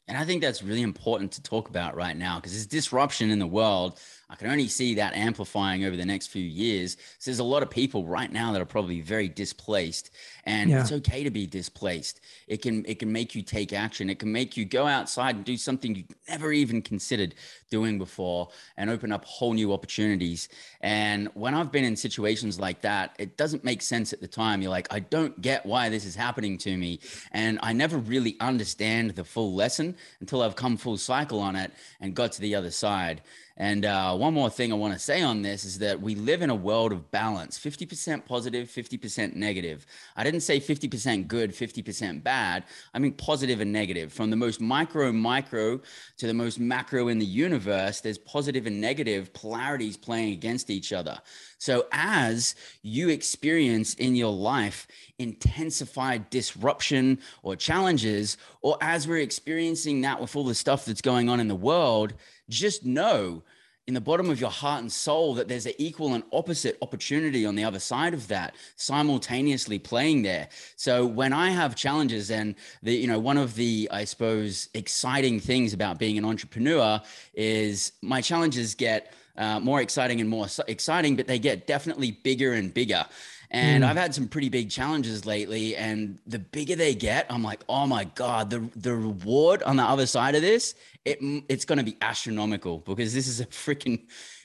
And 0.09 0.17
I 0.17 0.25
think 0.25 0.41
that's 0.41 0.63
really 0.63 0.83
important 0.83 1.33
to 1.33 1.43
talk 1.43 1.69
about 1.69 1.97
right 1.97 2.17
now 2.17 2.37
because 2.37 2.53
there's 2.53 2.67
disruption 2.67 3.31
in 3.31 3.39
the 3.39 3.47
world 3.47 3.99
I 4.29 4.35
can 4.35 4.49
only 4.51 4.67
see 4.67 4.95
that 4.97 5.15
amplifying 5.15 5.85
over 5.85 5.97
the 5.97 6.05
next 6.05 6.29
few 6.29 6.43
years. 6.43 6.97
So 7.19 7.31
there's 7.31 7.39
a 7.39 7.45
lot 7.45 7.63
of 7.63 7.71
people 7.71 8.07
right 8.07 8.31
now 8.31 8.53
that 8.53 8.61
are 8.61 8.67
probably 8.67 9.01
very 9.01 9.29
displaced, 9.29 10.11
and 10.43 10.69
yeah. 10.69 10.81
it's 10.81 10.91
okay 10.91 11.23
to 11.23 11.31
be 11.31 11.47
displaced. 11.47 12.21
It 12.49 12.61
can 12.61 12.85
it 12.87 12.99
can 12.99 13.13
make 13.13 13.37
you 13.37 13.43
take 13.43 13.73
action. 13.73 14.11
It 14.11 14.19
can 14.19 14.33
make 14.33 14.57
you 14.57 14.65
go 14.65 14.87
outside 14.87 15.37
and 15.37 15.45
do 15.45 15.57
something 15.57 15.95
you 15.95 16.05
never 16.29 16.53
even 16.53 16.83
considered 16.83 17.37
doing 17.71 17.99
before, 17.99 18.49
and 18.77 18.91
open 18.91 19.13
up 19.13 19.25
whole 19.25 19.53
new 19.53 19.73
opportunities. 19.73 20.49
And 20.81 21.29
when 21.35 21.55
I've 21.55 21.71
been 21.71 21.85
in 21.85 21.95
situations 21.95 22.59
like 22.59 22.81
that, 22.81 23.15
it 23.21 23.37
doesn't 23.37 23.63
make 23.63 23.81
sense 23.81 24.13
at 24.13 24.21
the 24.21 24.29
time. 24.29 24.61
You're 24.61 24.73
like, 24.73 24.89
I 24.93 25.01
don't 25.01 25.41
get 25.41 25.65
why 25.65 25.89
this 25.89 26.05
is 26.05 26.17
happening 26.17 26.59
to 26.59 26.77
me, 26.77 26.99
and 27.31 27.61
I 27.63 27.73
never 27.73 27.97
really 27.97 28.37
understand 28.41 29.11
the 29.11 29.25
full 29.25 29.55
lesson 29.55 29.97
until 30.19 30.43
I've 30.43 30.57
come 30.57 30.77
full 30.77 30.97
cycle 30.97 31.39
on 31.39 31.55
it 31.55 31.71
and 32.01 32.13
got 32.13 32.33
to 32.33 32.41
the 32.41 32.57
other 32.57 32.73
side. 32.73 33.23
And 33.59 33.87
uh, 33.87 34.15
one 34.15 34.35
more 34.35 34.51
thing 34.51 34.71
I 34.71 34.77
want 34.77 34.93
to 34.93 34.99
say 34.99 35.23
on 35.23 35.41
this 35.41 35.65
is 35.65 35.79
that 35.79 36.01
we 36.03 36.15
live 36.15 36.43
in 36.43 36.51
a 36.51 36.55
world 36.55 36.93
of 36.93 37.11
balance 37.11 37.59
50% 37.59 38.27
positive, 38.27 38.69
50% 38.69 39.35
negative. 39.35 39.87
I 40.15 40.25
didn't 40.25 40.41
say 40.41 40.61
50% 40.61 41.27
good, 41.27 41.53
50% 41.53 42.23
bad. 42.23 42.65
I 42.93 42.99
mean 42.99 43.13
positive 43.13 43.63
and 43.63 43.73
negative. 43.73 44.13
From 44.13 44.29
the 44.29 44.37
most 44.37 44.61
micro, 44.61 45.11
micro 45.11 45.81
to 46.19 46.27
the 46.27 46.35
most 46.35 46.61
macro 46.61 47.09
in 47.09 47.19
the 47.19 47.25
universe, 47.25 48.01
there's 48.01 48.19
positive 48.19 48.67
and 48.67 48.79
negative 48.79 49.33
polarities 49.33 49.97
playing 49.97 50.35
against 50.35 50.69
each 50.69 50.93
other. 50.93 51.19
So, 51.59 51.87
as 51.93 52.55
you 52.83 53.09
experience 53.09 53.95
in 53.95 54.15
your 54.15 54.33
life 54.33 54.87
intensified 55.19 56.29
disruption 56.29 57.19
or 57.43 57.57
challenges, 57.57 58.37
or 58.61 58.77
as 58.83 59.09
we're 59.09 59.21
experiencing 59.21 60.03
that 60.03 60.21
with 60.21 60.37
all 60.37 60.45
the 60.45 60.55
stuff 60.55 60.85
that's 60.85 61.01
going 61.01 61.31
on 61.31 61.41
in 61.41 61.49
the 61.49 61.55
world, 61.55 62.13
just 62.49 62.85
know 62.85 63.43
in 63.87 63.95
the 63.95 64.01
bottom 64.01 64.31
of 64.31 64.41
your 64.41 64.51
heart 64.51 64.81
and 64.81 64.91
soul 64.91 65.35
that 65.35 65.47
there's 65.47 65.67
an 65.67 65.73
equal 65.79 66.15
and 66.15 66.25
opposite 66.33 66.77
opportunity 66.83 67.47
on 67.47 67.55
the 67.55 67.63
other 67.63 67.79
side 67.79 68.15
of 68.15 68.27
that 68.29 68.55
simultaneously 68.75 69.79
playing 69.79 70.23
there 70.23 70.49
so 70.77 71.07
when 71.07 71.33
i 71.33 71.51
have 71.51 71.77
challenges 71.77 72.31
and 72.31 72.55
the 72.83 72.93
you 72.93 73.07
know 73.07 73.19
one 73.19 73.37
of 73.37 73.55
the 73.55 73.89
i 73.93 74.05
suppose 74.05 74.69
exciting 74.75 75.39
things 75.39 75.73
about 75.73 75.99
being 75.99 76.19
an 76.19 76.25
entrepreneur 76.25 77.01
is 77.35 77.93
my 78.03 78.21
challenges 78.21 78.75
get 78.75 79.13
uh, 79.37 79.61
more 79.61 79.83
exciting 79.83 80.21
and 80.21 80.29
more 80.29 80.47
exciting 80.67 81.15
but 81.15 81.27
they 81.27 81.39
get 81.39 81.67
definitely 81.67 82.11
bigger 82.11 82.55
and 82.55 82.73
bigger 82.73 83.05
and 83.51 83.85
mm. 83.85 83.87
I've 83.87 83.97
had 83.97 84.15
some 84.15 84.29
pretty 84.29 84.49
big 84.49 84.71
challenges 84.71 85.25
lately. 85.25 85.77
And 85.77 86.19
the 86.27 86.39
bigger 86.39 86.75
they 86.75 86.95
get, 86.95 87.27
I'm 87.31 87.43
like, 87.43 87.63
oh 87.69 87.87
my 87.87 88.05
God, 88.05 88.51
the, 88.51 88.69
the 88.75 88.95
reward 88.95 89.63
on 89.63 89.77
the 89.77 89.85
other 89.85 90.07
side 90.07 90.35
of 90.35 90.43
this, 90.43 90.75
it, 91.07 91.45
it's 91.49 91.65
going 91.65 91.79
to 91.79 91.85
be 91.85 91.97
astronomical 92.01 92.79
because 92.81 93.15
this 93.15 93.29
is 93.29 93.41
a 93.41 93.47
freaking 93.47 94.01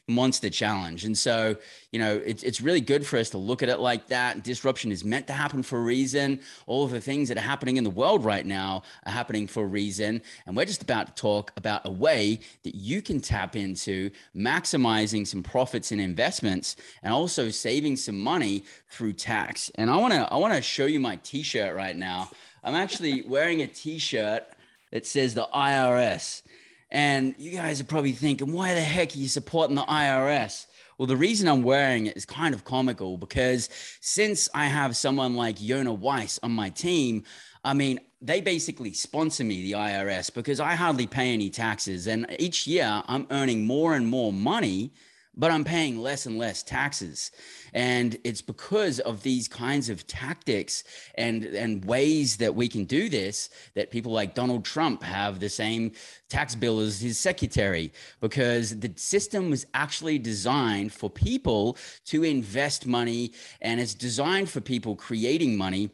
monster 0.07 0.49
challenge. 0.49 1.05
And 1.05 1.17
so, 1.17 1.55
you 1.91 1.99
know, 1.99 2.21
it's, 2.23 2.43
it's 2.43 2.61
really 2.61 2.81
good 2.81 3.05
for 3.05 3.17
us 3.17 3.29
to 3.31 3.37
look 3.37 3.63
at 3.63 3.69
it 3.69 3.79
like 3.79 4.07
that. 4.07 4.43
Disruption 4.43 4.91
is 4.91 5.03
meant 5.03 5.25
to 5.27 5.33
happen 5.33 5.63
for 5.63 5.79
a 5.79 5.81
reason. 5.81 6.39
All 6.67 6.83
of 6.83 6.91
the 6.91 7.01
things 7.01 7.29
that 7.29 7.37
are 7.37 7.41
happening 7.41 7.77
in 7.77 7.83
the 7.83 7.89
world 7.89 8.23
right 8.23 8.45
now 8.45 8.83
are 9.05 9.11
happening 9.11 9.47
for 9.47 9.63
a 9.63 9.67
reason. 9.67 10.21
And 10.45 10.55
we're 10.55 10.65
just 10.65 10.83
about 10.83 11.07
to 11.07 11.13
talk 11.13 11.51
about 11.57 11.81
a 11.85 11.91
way 11.91 12.39
that 12.63 12.75
you 12.75 13.01
can 13.01 13.19
tap 13.19 13.55
into 13.55 14.11
maximizing 14.35 15.25
some 15.25 15.41
profits 15.41 15.91
and 15.91 16.01
investments 16.01 16.75
and 17.01 17.13
also 17.13 17.49
saving 17.49 17.95
some 17.95 18.19
money 18.19 18.65
through 18.89 19.13
tax. 19.13 19.71
And 19.75 19.89
I 19.89 19.97
want 19.97 20.13
to 20.13 20.31
I 20.31 20.37
want 20.37 20.53
to 20.53 20.61
show 20.61 20.85
you 20.85 20.99
my 20.99 21.15
t-shirt 21.23 21.75
right 21.75 21.95
now. 21.95 22.29
I'm 22.63 22.75
actually 22.75 23.23
wearing 23.23 23.61
a 23.61 23.67
t-shirt 23.67 24.45
that 24.91 25.05
says 25.05 25.33
the 25.33 25.47
IRS. 25.53 26.43
And 26.91 27.35
you 27.37 27.51
guys 27.51 27.79
are 27.79 27.85
probably 27.85 28.11
thinking, 28.11 28.51
why 28.51 28.73
the 28.73 28.81
heck 28.81 29.15
are 29.15 29.17
you 29.17 29.27
supporting 29.27 29.75
the 29.75 29.83
IRS? 29.83 30.65
Well, 30.97 31.07
the 31.07 31.17
reason 31.17 31.47
I'm 31.47 31.63
wearing 31.63 32.05
it 32.05 32.17
is 32.17 32.25
kind 32.25 32.53
of 32.53 32.63
comical 32.63 33.17
because 33.17 33.69
since 34.01 34.49
I 34.53 34.65
have 34.65 34.95
someone 34.95 35.35
like 35.35 35.57
Yona 35.57 35.97
Weiss 35.97 36.39
on 36.43 36.51
my 36.51 36.69
team, 36.69 37.23
I 37.63 37.73
mean, 37.73 37.99
they 38.21 38.41
basically 38.41 38.93
sponsor 38.93 39.43
me, 39.43 39.63
the 39.63 39.71
IRS, 39.71 40.33
because 40.33 40.59
I 40.59 40.75
hardly 40.75 41.07
pay 41.07 41.33
any 41.33 41.49
taxes. 41.49 42.07
And 42.07 42.27
each 42.37 42.67
year 42.67 43.01
I'm 43.07 43.25
earning 43.31 43.65
more 43.65 43.95
and 43.95 44.05
more 44.05 44.33
money 44.33 44.91
but 45.35 45.51
I'm 45.51 45.63
paying 45.63 45.99
less 45.99 46.25
and 46.25 46.37
less 46.37 46.61
taxes. 46.61 47.31
And 47.73 48.17
it's 48.23 48.41
because 48.41 48.99
of 48.99 49.23
these 49.23 49.47
kinds 49.47 49.89
of 49.89 50.05
tactics 50.05 50.83
and, 51.15 51.45
and 51.45 51.85
ways 51.85 52.37
that 52.37 52.53
we 52.53 52.67
can 52.67 52.83
do 52.83 53.07
this 53.07 53.49
that 53.75 53.91
people 53.91 54.11
like 54.11 54.35
Donald 54.35 54.65
Trump 54.65 55.01
have 55.03 55.39
the 55.39 55.49
same 55.49 55.93
tax 56.27 56.53
bill 56.53 56.79
as 56.79 56.99
his 56.99 57.17
secretary, 57.17 57.93
because 58.19 58.77
the 58.79 58.91
system 58.97 59.49
was 59.49 59.65
actually 59.73 60.19
designed 60.19 60.91
for 60.91 61.09
people 61.09 61.77
to 62.05 62.23
invest 62.23 62.85
money 62.85 63.31
and 63.61 63.79
it's 63.79 63.93
designed 63.93 64.49
for 64.49 64.59
people 64.59 64.95
creating 64.95 65.57
money 65.57 65.89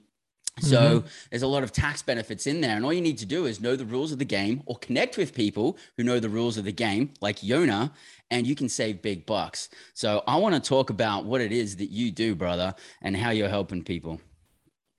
so 0.60 1.00
mm-hmm. 1.00 1.08
there's 1.30 1.44
a 1.44 1.48
lot 1.48 1.64
of 1.64 1.72
tax 1.72 2.02
benefits 2.02 2.48
in 2.48 2.62
there. 2.62 2.76
And 2.76 2.84
all 2.84 2.94
you 2.94 3.02
need 3.02 3.18
to 3.20 3.26
do 3.26 3.46
is 3.46 3.62
know 3.62 3.76
the 3.76 3.86
rules 3.86 4.12
of 4.12 4.20
the 4.20 4.26
game 4.26 4.64
or 4.66 4.78
connect 4.78 5.18
with 5.18 5.34
people 5.34 5.78
who 5.96 6.04
know 6.04 6.20
the 6.20 6.30
rules 6.30 6.58
of 6.58 6.66
the 6.66 6.72
game, 6.72 7.14
like 7.22 7.40
Yona, 7.40 7.92
and 8.30 8.46
you 8.46 8.56
can 8.56 8.70
save 8.70 9.02
big 9.02 9.26
bucks. 9.26 9.70
So 9.94 10.24
I 10.28 10.38
want 10.38 10.56
to 10.56 10.62
talk 10.62 10.90
about 10.90 11.26
what 11.26 11.42
it 11.42 11.52
is 11.52 11.78
that 11.78 11.90
you 11.90 12.12
do, 12.12 12.36
brother, 12.36 12.76
and 13.02 13.16
how 13.16 13.32
you're 13.32 13.50
helping 13.50 13.84
people. 13.84 14.20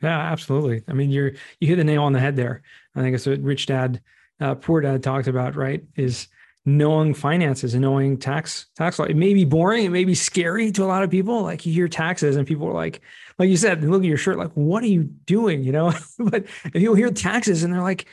Yeah, 0.02 0.18
absolutely. 0.18 0.82
I 0.88 0.92
mean, 0.92 1.10
you're 1.10 1.32
you 1.60 1.68
hit 1.68 1.76
the 1.76 1.84
nail 1.84 2.04
on 2.04 2.12
the 2.12 2.20
head 2.20 2.36
there. 2.36 2.62
I 2.94 3.00
think 3.00 3.14
it's 3.14 3.26
what 3.26 3.40
Rich 3.40 3.66
Dad, 3.66 4.00
uh, 4.40 4.54
Poor 4.54 4.80
Dad 4.80 5.02
talked 5.02 5.26
about, 5.26 5.56
right? 5.56 5.82
Is 5.96 6.28
knowing 6.68 7.14
finances 7.14 7.74
and 7.74 7.82
knowing 7.82 8.18
tax 8.18 8.66
tax 8.76 8.98
law. 8.98 9.06
It 9.06 9.16
may 9.16 9.34
be 9.34 9.44
boring, 9.44 9.84
it 9.84 9.90
may 9.90 10.04
be 10.04 10.14
scary 10.14 10.70
to 10.72 10.84
a 10.84 10.86
lot 10.86 11.02
of 11.02 11.10
people. 11.10 11.42
Like 11.42 11.64
you 11.66 11.72
hear 11.72 11.88
taxes 11.88 12.36
and 12.36 12.46
people 12.46 12.68
are 12.68 12.74
like, 12.74 13.00
like 13.38 13.48
you 13.48 13.56
said, 13.56 13.82
look 13.82 14.02
at 14.02 14.08
your 14.08 14.18
shirt, 14.18 14.38
like, 14.38 14.52
what 14.52 14.82
are 14.82 14.88
you 14.88 15.04
doing? 15.04 15.62
You 15.68 15.72
know, 15.72 15.92
but 16.18 16.44
if 16.72 16.76
you 16.80 16.94
hear 16.94 17.10
taxes 17.10 17.62
and 17.62 17.72
they're 17.72 17.82
like, 17.82 18.06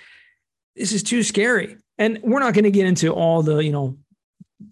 this 0.75 0.91
is 0.91 1.03
too 1.03 1.23
scary. 1.23 1.77
And 1.97 2.19
we're 2.21 2.39
not 2.39 2.53
going 2.53 2.65
to 2.65 2.71
get 2.71 2.85
into 2.85 3.13
all 3.13 3.41
the, 3.43 3.57
you 3.59 3.71
know, 3.71 3.97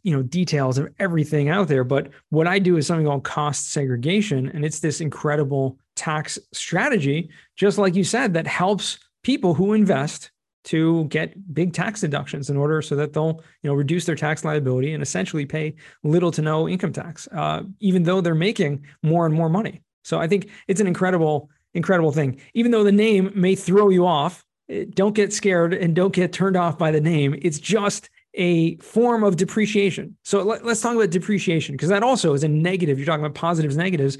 you 0.03 0.15
know, 0.15 0.23
details 0.23 0.77
of 0.77 0.89
everything 0.99 1.49
out 1.49 1.67
there. 1.67 1.83
But 1.83 2.09
what 2.29 2.47
I 2.47 2.59
do 2.59 2.77
is 2.77 2.87
something 2.87 3.05
called 3.05 3.23
cost 3.23 3.71
segregation. 3.71 4.49
And 4.49 4.65
it's 4.65 4.79
this 4.79 5.01
incredible 5.01 5.77
tax 5.95 6.39
strategy, 6.51 7.29
just 7.55 7.77
like 7.77 7.95
you 7.95 8.03
said, 8.03 8.33
that 8.33 8.47
helps 8.47 8.97
people 9.23 9.53
who 9.53 9.73
invest 9.73 10.31
to 10.65 11.05
get 11.05 11.53
big 11.53 11.73
tax 11.73 12.01
deductions 12.01 12.49
in 12.49 12.55
order 12.55 12.81
so 12.81 12.95
that 12.95 13.11
they'll 13.11 13.41
you 13.61 13.69
know 13.69 13.73
reduce 13.73 14.05
their 14.05 14.15
tax 14.15 14.45
liability 14.45 14.93
and 14.93 15.03
essentially 15.03 15.45
pay 15.45 15.75
little 16.03 16.31
to 16.31 16.41
no 16.41 16.69
income 16.69 16.93
tax 16.93 17.27
uh, 17.33 17.63
even 17.81 18.03
though 18.03 18.21
they're 18.21 18.33
making 18.33 18.85
more 19.01 19.25
and 19.25 19.35
more 19.35 19.49
money 19.49 19.81
so 20.03 20.19
I 20.19 20.27
think 20.27 20.49
it's 20.67 20.81
an 20.81 20.87
incredible, 20.87 21.49
incredible 21.73 22.11
thing. 22.11 22.39
Even 22.53 22.71
though 22.71 22.83
the 22.83 22.91
name 22.91 23.31
may 23.35 23.55
throw 23.55 23.89
you 23.89 24.05
off, 24.05 24.45
eh, 24.69 24.85
don't 24.93 25.15
get 25.15 25.33
scared 25.33 25.73
and 25.73 25.95
don't 25.95 26.13
get 26.13 26.33
turned 26.33 26.57
off 26.57 26.77
by 26.77 26.91
the 26.91 27.01
name. 27.01 27.35
It's 27.41 27.59
just 27.59 28.09
a 28.35 28.75
form 28.77 29.23
of 29.23 29.35
depreciation. 29.35 30.17
So 30.23 30.41
let, 30.43 30.65
us 30.65 30.81
talk 30.81 30.95
about 30.95 31.11
depreciation 31.11 31.75
because 31.75 31.89
that 31.89 32.03
also 32.03 32.33
is 32.33 32.43
a 32.43 32.47
negative. 32.47 32.97
You're 32.97 33.05
talking 33.05 33.25
about 33.25 33.35
positives, 33.35 33.77
negatives. 33.77 34.17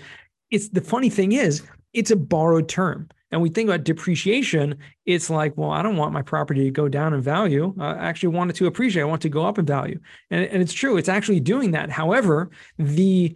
It's 0.51 0.69
the 0.69 0.81
funny 0.81 1.09
thing 1.09 1.31
is 1.31 1.63
it's 1.93 2.11
a 2.11 2.15
borrowed 2.15 2.69
term. 2.69 3.09
And 3.31 3.41
we 3.41 3.49
think 3.49 3.67
about 3.67 3.83
depreciation, 3.83 4.77
it's 5.07 5.27
like, 5.27 5.57
well, 5.57 5.71
I 5.71 5.81
don't 5.81 5.97
want 5.97 6.13
my 6.13 6.21
property 6.21 6.65
to 6.65 6.69
go 6.69 6.87
down 6.87 7.15
in 7.15 7.21
value. 7.21 7.73
I 7.79 7.93
actually 7.93 8.29
want 8.29 8.51
it 8.51 8.55
to 8.57 8.67
appreciate. 8.67 9.01
I 9.01 9.05
want 9.05 9.21
it 9.21 9.27
to 9.27 9.33
go 9.33 9.43
up 9.43 9.57
in 9.57 9.65
value. 9.65 9.99
And, 10.29 10.45
and 10.45 10.61
it's 10.61 10.71
true, 10.71 10.97
it's 10.97 11.09
actually 11.09 11.39
doing 11.39 11.71
that. 11.71 11.89
However, 11.89 12.51
the 12.77 13.35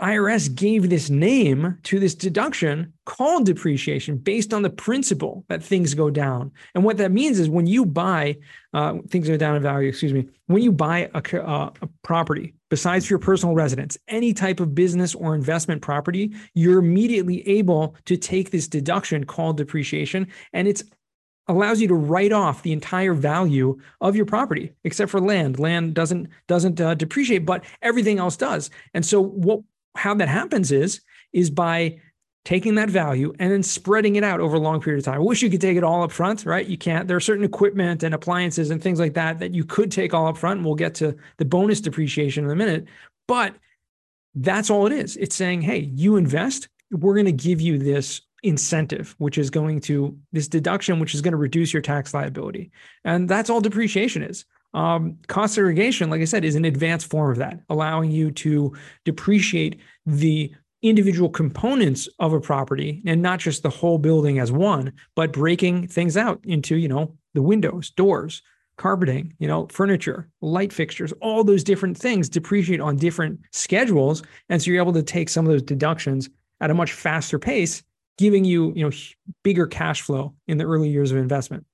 IRS 0.00 0.52
gave 0.54 0.90
this 0.90 1.08
name 1.10 1.78
to 1.84 2.00
this 2.00 2.14
deduction 2.14 2.92
called 3.06 3.46
depreciation 3.46 4.16
based 4.16 4.52
on 4.52 4.62
the 4.62 4.70
principle 4.70 5.44
that 5.48 5.62
things 5.62 5.94
go 5.94 6.10
down. 6.10 6.50
And 6.74 6.84
what 6.84 6.96
that 6.98 7.12
means 7.12 7.38
is 7.38 7.48
when 7.48 7.66
you 7.66 7.86
buy, 7.86 8.36
uh, 8.72 8.98
things 9.08 9.28
go 9.28 9.36
down 9.36 9.56
in 9.56 9.62
value, 9.62 9.88
excuse 9.88 10.12
me, 10.12 10.28
when 10.46 10.62
you 10.62 10.72
buy 10.72 11.10
a, 11.14 11.42
uh, 11.42 11.70
a 11.80 11.88
property, 12.02 12.54
besides 12.70 13.08
your 13.08 13.18
personal 13.18 13.54
residence, 13.54 13.96
any 14.08 14.32
type 14.32 14.60
of 14.60 14.74
business 14.74 15.14
or 15.14 15.34
investment 15.34 15.80
property, 15.80 16.34
you're 16.54 16.80
immediately 16.80 17.46
able 17.48 17.94
to 18.06 18.16
take 18.16 18.50
this 18.50 18.66
deduction 18.66 19.24
called 19.24 19.56
depreciation. 19.56 20.26
And 20.52 20.66
it's 20.66 20.82
allows 21.46 21.80
you 21.80 21.88
to 21.88 21.94
write 21.94 22.32
off 22.32 22.62
the 22.62 22.72
entire 22.72 23.12
value 23.12 23.78
of 24.00 24.16
your 24.16 24.24
property 24.24 24.72
except 24.84 25.10
for 25.10 25.20
land 25.20 25.58
land 25.58 25.92
doesn't 25.94 26.26
doesn't 26.46 26.80
uh, 26.80 26.94
depreciate 26.94 27.44
but 27.44 27.64
everything 27.82 28.18
else 28.18 28.36
does 28.36 28.70
and 28.94 29.04
so 29.04 29.20
what 29.20 29.60
how 29.94 30.14
that 30.14 30.28
happens 30.28 30.72
is 30.72 31.00
is 31.32 31.50
by 31.50 31.98
taking 32.44 32.74
that 32.74 32.90
value 32.90 33.32
and 33.38 33.50
then 33.50 33.62
spreading 33.62 34.16
it 34.16 34.24
out 34.24 34.40
over 34.40 34.56
a 34.56 34.60
long 34.60 34.80
period 34.80 34.98
of 34.98 35.04
time. 35.04 35.14
I 35.14 35.18
wish 35.18 35.42
you 35.42 35.48
could 35.48 35.62
take 35.62 35.78
it 35.78 35.84
all 35.84 36.02
up 36.02 36.12
front, 36.12 36.44
right? 36.44 36.66
You 36.66 36.76
can't. 36.76 37.08
There 37.08 37.16
are 37.16 37.20
certain 37.20 37.44
equipment 37.44 38.02
and 38.02 38.14
appliances 38.14 38.70
and 38.70 38.82
things 38.82 39.00
like 39.00 39.14
that 39.14 39.38
that 39.38 39.54
you 39.54 39.64
could 39.64 39.90
take 39.90 40.12
all 40.12 40.26
up 40.26 40.36
front. 40.36 40.58
And 40.58 40.66
we'll 40.66 40.74
get 40.74 40.94
to 40.96 41.16
the 41.38 41.44
bonus 41.46 41.80
depreciation 41.80 42.44
in 42.44 42.50
a 42.50 42.56
minute. 42.56 42.86
But 43.26 43.54
that's 44.34 44.68
all 44.68 44.86
it 44.86 44.92
is. 44.92 45.16
It's 45.16 45.34
saying, 45.34 45.62
hey, 45.62 45.90
you 45.94 46.16
invest, 46.16 46.68
we're 46.90 47.14
going 47.14 47.24
to 47.26 47.32
give 47.32 47.62
you 47.62 47.78
this 47.78 48.20
incentive, 48.42 49.14
which 49.16 49.38
is 49.38 49.48
going 49.48 49.80
to 49.80 50.18
this 50.32 50.48
deduction, 50.48 51.00
which 51.00 51.14
is 51.14 51.22
going 51.22 51.32
to 51.32 51.38
reduce 51.38 51.72
your 51.72 51.82
tax 51.82 52.12
liability. 52.12 52.70
And 53.04 53.26
that's 53.26 53.48
all 53.48 53.62
depreciation 53.62 54.22
is. 54.22 54.44
Um, 54.74 55.18
cost 55.28 55.54
segregation, 55.54 56.10
like 56.10 56.20
I 56.20 56.24
said, 56.24 56.44
is 56.44 56.56
an 56.56 56.64
advanced 56.64 57.08
form 57.08 57.30
of 57.30 57.38
that, 57.38 57.60
allowing 57.70 58.10
you 58.10 58.30
to 58.32 58.74
depreciate 59.04 59.80
the 60.04 60.52
individual 60.82 61.30
components 61.30 62.08
of 62.18 62.32
a 62.32 62.40
property 62.40 63.00
and 63.06 63.22
not 63.22 63.38
just 63.38 63.62
the 63.62 63.70
whole 63.70 63.96
building 63.98 64.38
as 64.38 64.52
one, 64.52 64.92
but 65.14 65.32
breaking 65.32 65.88
things 65.88 66.16
out 66.16 66.40
into, 66.44 66.76
you 66.76 66.88
know, 66.88 67.16
the 67.32 67.40
windows, 67.40 67.90
doors, 67.90 68.42
carpeting, 68.76 69.32
you 69.38 69.48
know, 69.48 69.66
furniture, 69.70 70.28
light 70.42 70.72
fixtures, 70.72 71.12
all 71.22 71.44
those 71.44 71.64
different 71.64 71.96
things 71.96 72.28
depreciate 72.28 72.80
on 72.80 72.96
different 72.96 73.40
schedules. 73.52 74.22
And 74.48 74.60
so 74.60 74.70
you're 74.70 74.82
able 74.82 74.92
to 74.92 75.02
take 75.02 75.28
some 75.28 75.46
of 75.46 75.52
those 75.52 75.62
deductions 75.62 76.28
at 76.60 76.70
a 76.70 76.74
much 76.74 76.92
faster 76.92 77.38
pace, 77.38 77.82
giving 78.18 78.44
you, 78.44 78.72
you 78.74 78.84
know, 78.84 78.94
bigger 79.42 79.66
cash 79.66 80.02
flow 80.02 80.34
in 80.48 80.58
the 80.58 80.64
early 80.64 80.88
years 80.88 81.12
of 81.12 81.18
investment. 81.18 81.64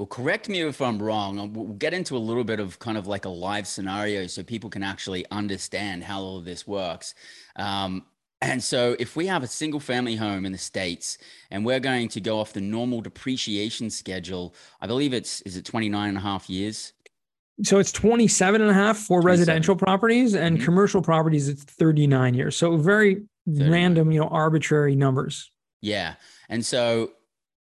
Well, 0.00 0.06
correct 0.06 0.48
me 0.48 0.62
if 0.62 0.80
I'm 0.80 0.98
wrong. 0.98 1.52
We'll 1.52 1.74
get 1.74 1.92
into 1.92 2.16
a 2.16 2.18
little 2.18 2.42
bit 2.42 2.58
of 2.58 2.78
kind 2.78 2.96
of 2.96 3.06
like 3.06 3.26
a 3.26 3.28
live 3.28 3.66
scenario 3.66 4.26
so 4.28 4.42
people 4.42 4.70
can 4.70 4.82
actually 4.82 5.26
understand 5.30 6.04
how 6.04 6.22
all 6.22 6.38
of 6.38 6.46
this 6.46 6.66
works. 6.66 7.14
Um, 7.56 8.06
and 8.40 8.64
so, 8.64 8.96
if 8.98 9.14
we 9.14 9.26
have 9.26 9.42
a 9.42 9.46
single 9.46 9.78
family 9.78 10.16
home 10.16 10.46
in 10.46 10.52
the 10.52 10.58
States 10.58 11.18
and 11.50 11.66
we're 11.66 11.80
going 11.80 12.08
to 12.08 12.20
go 12.22 12.40
off 12.40 12.54
the 12.54 12.62
normal 12.62 13.02
depreciation 13.02 13.90
schedule, 13.90 14.54
I 14.80 14.86
believe 14.86 15.12
it's, 15.12 15.42
is 15.42 15.58
it 15.58 15.66
29 15.66 16.08
and 16.08 16.16
a 16.16 16.20
half 16.22 16.48
years? 16.48 16.94
So 17.62 17.78
it's 17.78 17.92
27 17.92 18.62
and 18.62 18.70
a 18.70 18.72
half 18.72 18.96
for 18.96 19.20
27. 19.20 19.26
residential 19.26 19.76
properties 19.76 20.34
and 20.34 20.56
mm-hmm. 20.56 20.64
commercial 20.64 21.02
properties, 21.02 21.46
it's 21.46 21.64
39 21.64 22.32
years. 22.32 22.56
So 22.56 22.78
very 22.78 23.26
39. 23.46 23.70
random, 23.70 24.12
you 24.12 24.20
know, 24.20 24.28
arbitrary 24.28 24.96
numbers. 24.96 25.52
Yeah. 25.82 26.14
And 26.48 26.64
so 26.64 27.12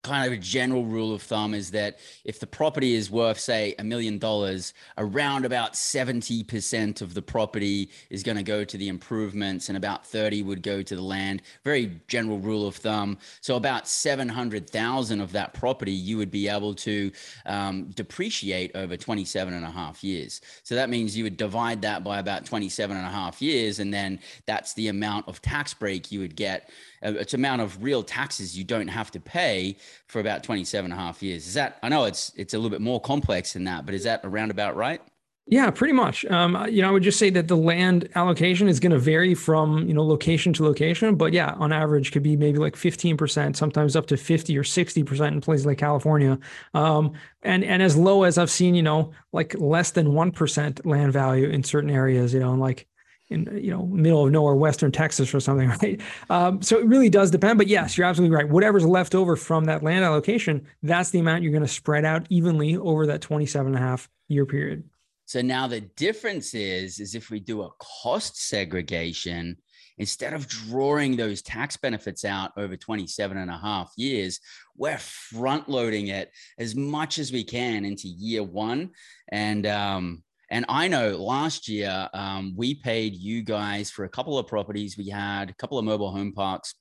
kind 0.06 0.28
of 0.28 0.34
a 0.34 0.38
general 0.38 0.86
rule 0.86 1.14
of 1.16 1.22
thumb 1.24 1.56
is 1.56 1.72
that 1.72 1.98
if 2.26 2.40
the 2.40 2.46
property 2.46 2.94
is 2.94 3.10
worth 3.10 3.40
say 3.40 3.74
a 3.80 3.84
million 3.84 4.20
dollars 4.20 4.74
around 5.00 5.46
about 5.46 5.74
70% 5.74 7.02
of 7.02 7.16
the 7.16 7.22
property 7.24 7.90
is 8.12 8.22
going 8.22 8.38
to 8.38 8.44
go 8.44 8.64
to 8.64 8.78
the 8.78 8.88
improvements 8.88 9.68
and 9.68 9.78
about 9.78 10.06
30 10.06 10.44
would 10.44 10.62
go 10.62 10.84
to 10.84 10.96
the 10.96 11.02
land. 11.02 11.42
Very 11.64 12.00
general 12.08 12.38
rule 12.38 12.68
of 12.68 12.76
thumb. 12.76 13.18
So 13.42 13.56
about 13.56 13.88
700000 13.88 15.22
of 15.22 15.32
that 15.32 15.56
property 15.56 15.92
you 15.92 16.18
would 16.18 16.32
be 16.32 16.48
able 16.48 16.76
to 16.76 17.12
um, 17.48 17.86
depreciate 17.96 18.76
over 18.76 18.96
27 18.96 19.56
and 19.56 19.66
a 19.66 19.72
half 19.72 20.04
years. 20.04 20.40
So 20.62 20.76
that 20.76 20.90
means 20.92 21.18
you 21.18 21.24
would 21.24 21.38
divide 21.38 21.82
that 21.82 22.04
by 22.04 22.20
about 22.20 22.46
27 22.46 22.96
and 22.96 23.06
a 23.06 23.10
half 23.10 23.42
years 23.42 23.80
and 23.80 23.92
then 23.92 24.20
that's 24.46 24.76
the 24.76 24.90
amount 24.90 25.28
of 25.28 25.42
tax 25.42 25.74
break 25.74 26.12
you 26.12 26.20
would 26.20 26.36
get 26.36 26.70
it's 27.14 27.34
amount 27.34 27.62
of 27.62 27.82
real 27.84 28.04
taxes 28.04 28.58
you 28.58 28.64
don't 28.64 28.88
have 28.88 29.12
to 29.12 29.20
pay 29.20 29.78
for 30.08 30.20
about 30.20 30.44
27 30.44 30.92
and 30.92 31.00
a 31.00 31.02
half 31.02 31.22
years. 31.22 31.48
Is 31.48 31.54
that, 31.54 31.78
I 31.84 31.90
know 31.90 32.06
it's, 32.06 32.32
it's 32.36 32.54
a 32.54 32.58
little 32.58 32.72
bit 32.72 32.82
more 32.82 33.00
complex 33.00 33.54
than 33.54 33.64
that, 33.66 33.86
but 33.86 33.94
is 33.94 34.04
that 34.04 34.22
around 34.24 34.52
about 34.52 34.76
right? 34.76 35.02
Yeah, 35.48 35.70
pretty 35.70 35.94
much. 35.94 36.26
Um, 36.26 36.66
you 36.72 36.82
know, 36.82 36.90
I 36.90 36.92
would 36.92 37.04
just 37.04 37.20
say 37.20 37.30
that 37.30 37.48
the 37.48 37.56
land 37.56 38.10
allocation 38.16 38.68
is 38.68 38.80
going 38.80 38.94
to 38.94 38.98
vary 38.98 39.36
from, 39.36 39.88
you 39.88 39.94
know, 39.94 40.04
location 40.04 40.54
to 40.54 40.64
location, 40.64 41.16
but 41.16 41.34
yeah, 41.34 41.54
on 41.60 41.72
average 41.72 42.12
could 42.12 42.24
be 42.24 42.36
maybe 42.36 42.58
like 42.58 42.74
15%, 42.74 43.56
sometimes 43.56 43.96
up 43.96 44.08
to 44.08 44.18
50 44.18 44.58
or 44.58 44.64
60% 44.64 45.28
in 45.28 45.42
places 45.42 45.68
like 45.68 45.78
California. 45.78 46.40
Um, 46.74 47.14
and, 47.44 47.64
and 47.64 47.84
as 47.84 47.96
low 47.96 48.24
as 48.24 48.40
I've 48.40 48.50
seen, 48.50 48.74
you 48.74 48.82
know, 48.82 49.12
like 49.34 49.54
less 49.60 49.92
than 49.92 50.08
1% 50.08 50.84
land 50.84 51.14
value 51.14 51.48
in 51.48 51.64
certain 51.64 51.92
areas, 51.92 52.34
you 52.34 52.40
know, 52.40 52.52
and 52.52 52.60
like 52.60 52.88
in 53.30 53.60
you 53.62 53.72
know 53.72 53.86
middle 53.88 54.26
of 54.26 54.32
nowhere 54.32 54.56
western 54.56 54.92
texas 54.92 55.34
or 55.34 55.40
something 55.40 55.70
right? 55.82 56.02
Um, 56.30 56.62
so 56.62 56.78
it 56.78 56.86
really 56.86 57.10
does 57.10 57.32
depend 57.32 57.58
but 57.58 57.68
yes 57.68 57.98
you're 57.98 58.08
absolutely 58.08 58.36
right. 58.36 58.48
Whatever's 58.48 58.86
left 58.86 59.16
over 59.16 59.36
from 59.36 59.66
that 59.66 59.84
land 59.84 60.06
allocation 60.06 60.66
that's 60.84 61.10
the 61.10 61.20
amount 61.20 61.44
you're 61.44 61.52
going 61.52 61.64
to 61.64 61.68
spread 61.68 62.06
out 62.06 62.28
evenly 62.30 62.78
over 62.78 63.08
that 63.08 63.22
27 63.22 63.68
and 63.68 63.76
a 63.76 63.80
half 63.80 64.10
year 64.28 64.46
period. 64.46 64.84
So 65.26 65.42
now 65.42 65.68
the 65.68 65.82
difference 65.82 66.54
is 66.54 67.00
is 67.00 67.16
if 67.16 67.30
we 67.30 67.40
do 67.40 67.64
a 67.64 67.70
cost 67.80 68.48
segregation 68.48 69.58
instead 69.98 70.34
of 70.34 70.48
drawing 70.48 71.16
those 71.16 71.42
tax 71.42 71.78
benefits 71.78 72.26
out 72.26 72.52
over 72.58 72.76
27 72.76 73.38
and 73.38 73.50
a 73.50 73.58
half 73.58 73.92
years 73.98 74.40
we're 74.78 74.98
front 74.98 75.70
loading 75.70 76.08
it 76.08 76.32
as 76.60 76.76
much 76.76 77.18
as 77.18 77.32
we 77.32 77.44
can 77.44 77.86
into 77.86 78.08
year 78.08 78.44
one 78.44 78.92
and 79.32 79.66
um, 79.66 80.24
and 80.50 80.66
I 80.70 80.88
know 80.88 81.18
last 81.18 81.68
year 81.68 82.10
um, 82.14 82.54
we 82.56 82.76
paid 82.76 83.16
you 83.16 83.42
guys 83.42 83.90
for 83.90 84.06
a 84.06 84.10
couple 84.10 84.38
of 84.38 84.48
properties. 84.48 84.98
We 84.98 85.10
had 85.10 85.50
a 85.50 85.56
couple 85.56 85.78
of 85.78 85.86
mobile 85.86 86.12
home 86.12 86.34
parks. 86.34 86.76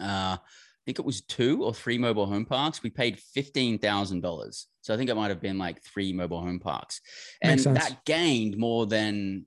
Uh, 0.00 0.36
I 0.36 0.82
think 0.86 0.98
it 0.98 1.04
was 1.04 1.22
two 1.22 1.64
or 1.64 1.72
three 1.72 1.98
mobile 1.98 2.26
home 2.26 2.44
parks. 2.44 2.82
We 2.82 2.90
paid 2.90 3.18
fifteen 3.18 3.78
thousand 3.78 4.20
dollars. 4.20 4.66
So 4.82 4.92
I 4.92 4.96
think 4.98 5.08
it 5.08 5.14
might 5.14 5.30
have 5.30 5.40
been 5.40 5.58
like 5.58 5.82
three 5.82 6.12
mobile 6.12 6.40
home 6.40 6.60
parks, 6.60 7.00
and 7.42 7.58
that 7.60 8.04
gained 8.04 8.58
more 8.58 8.86
than 8.86 9.46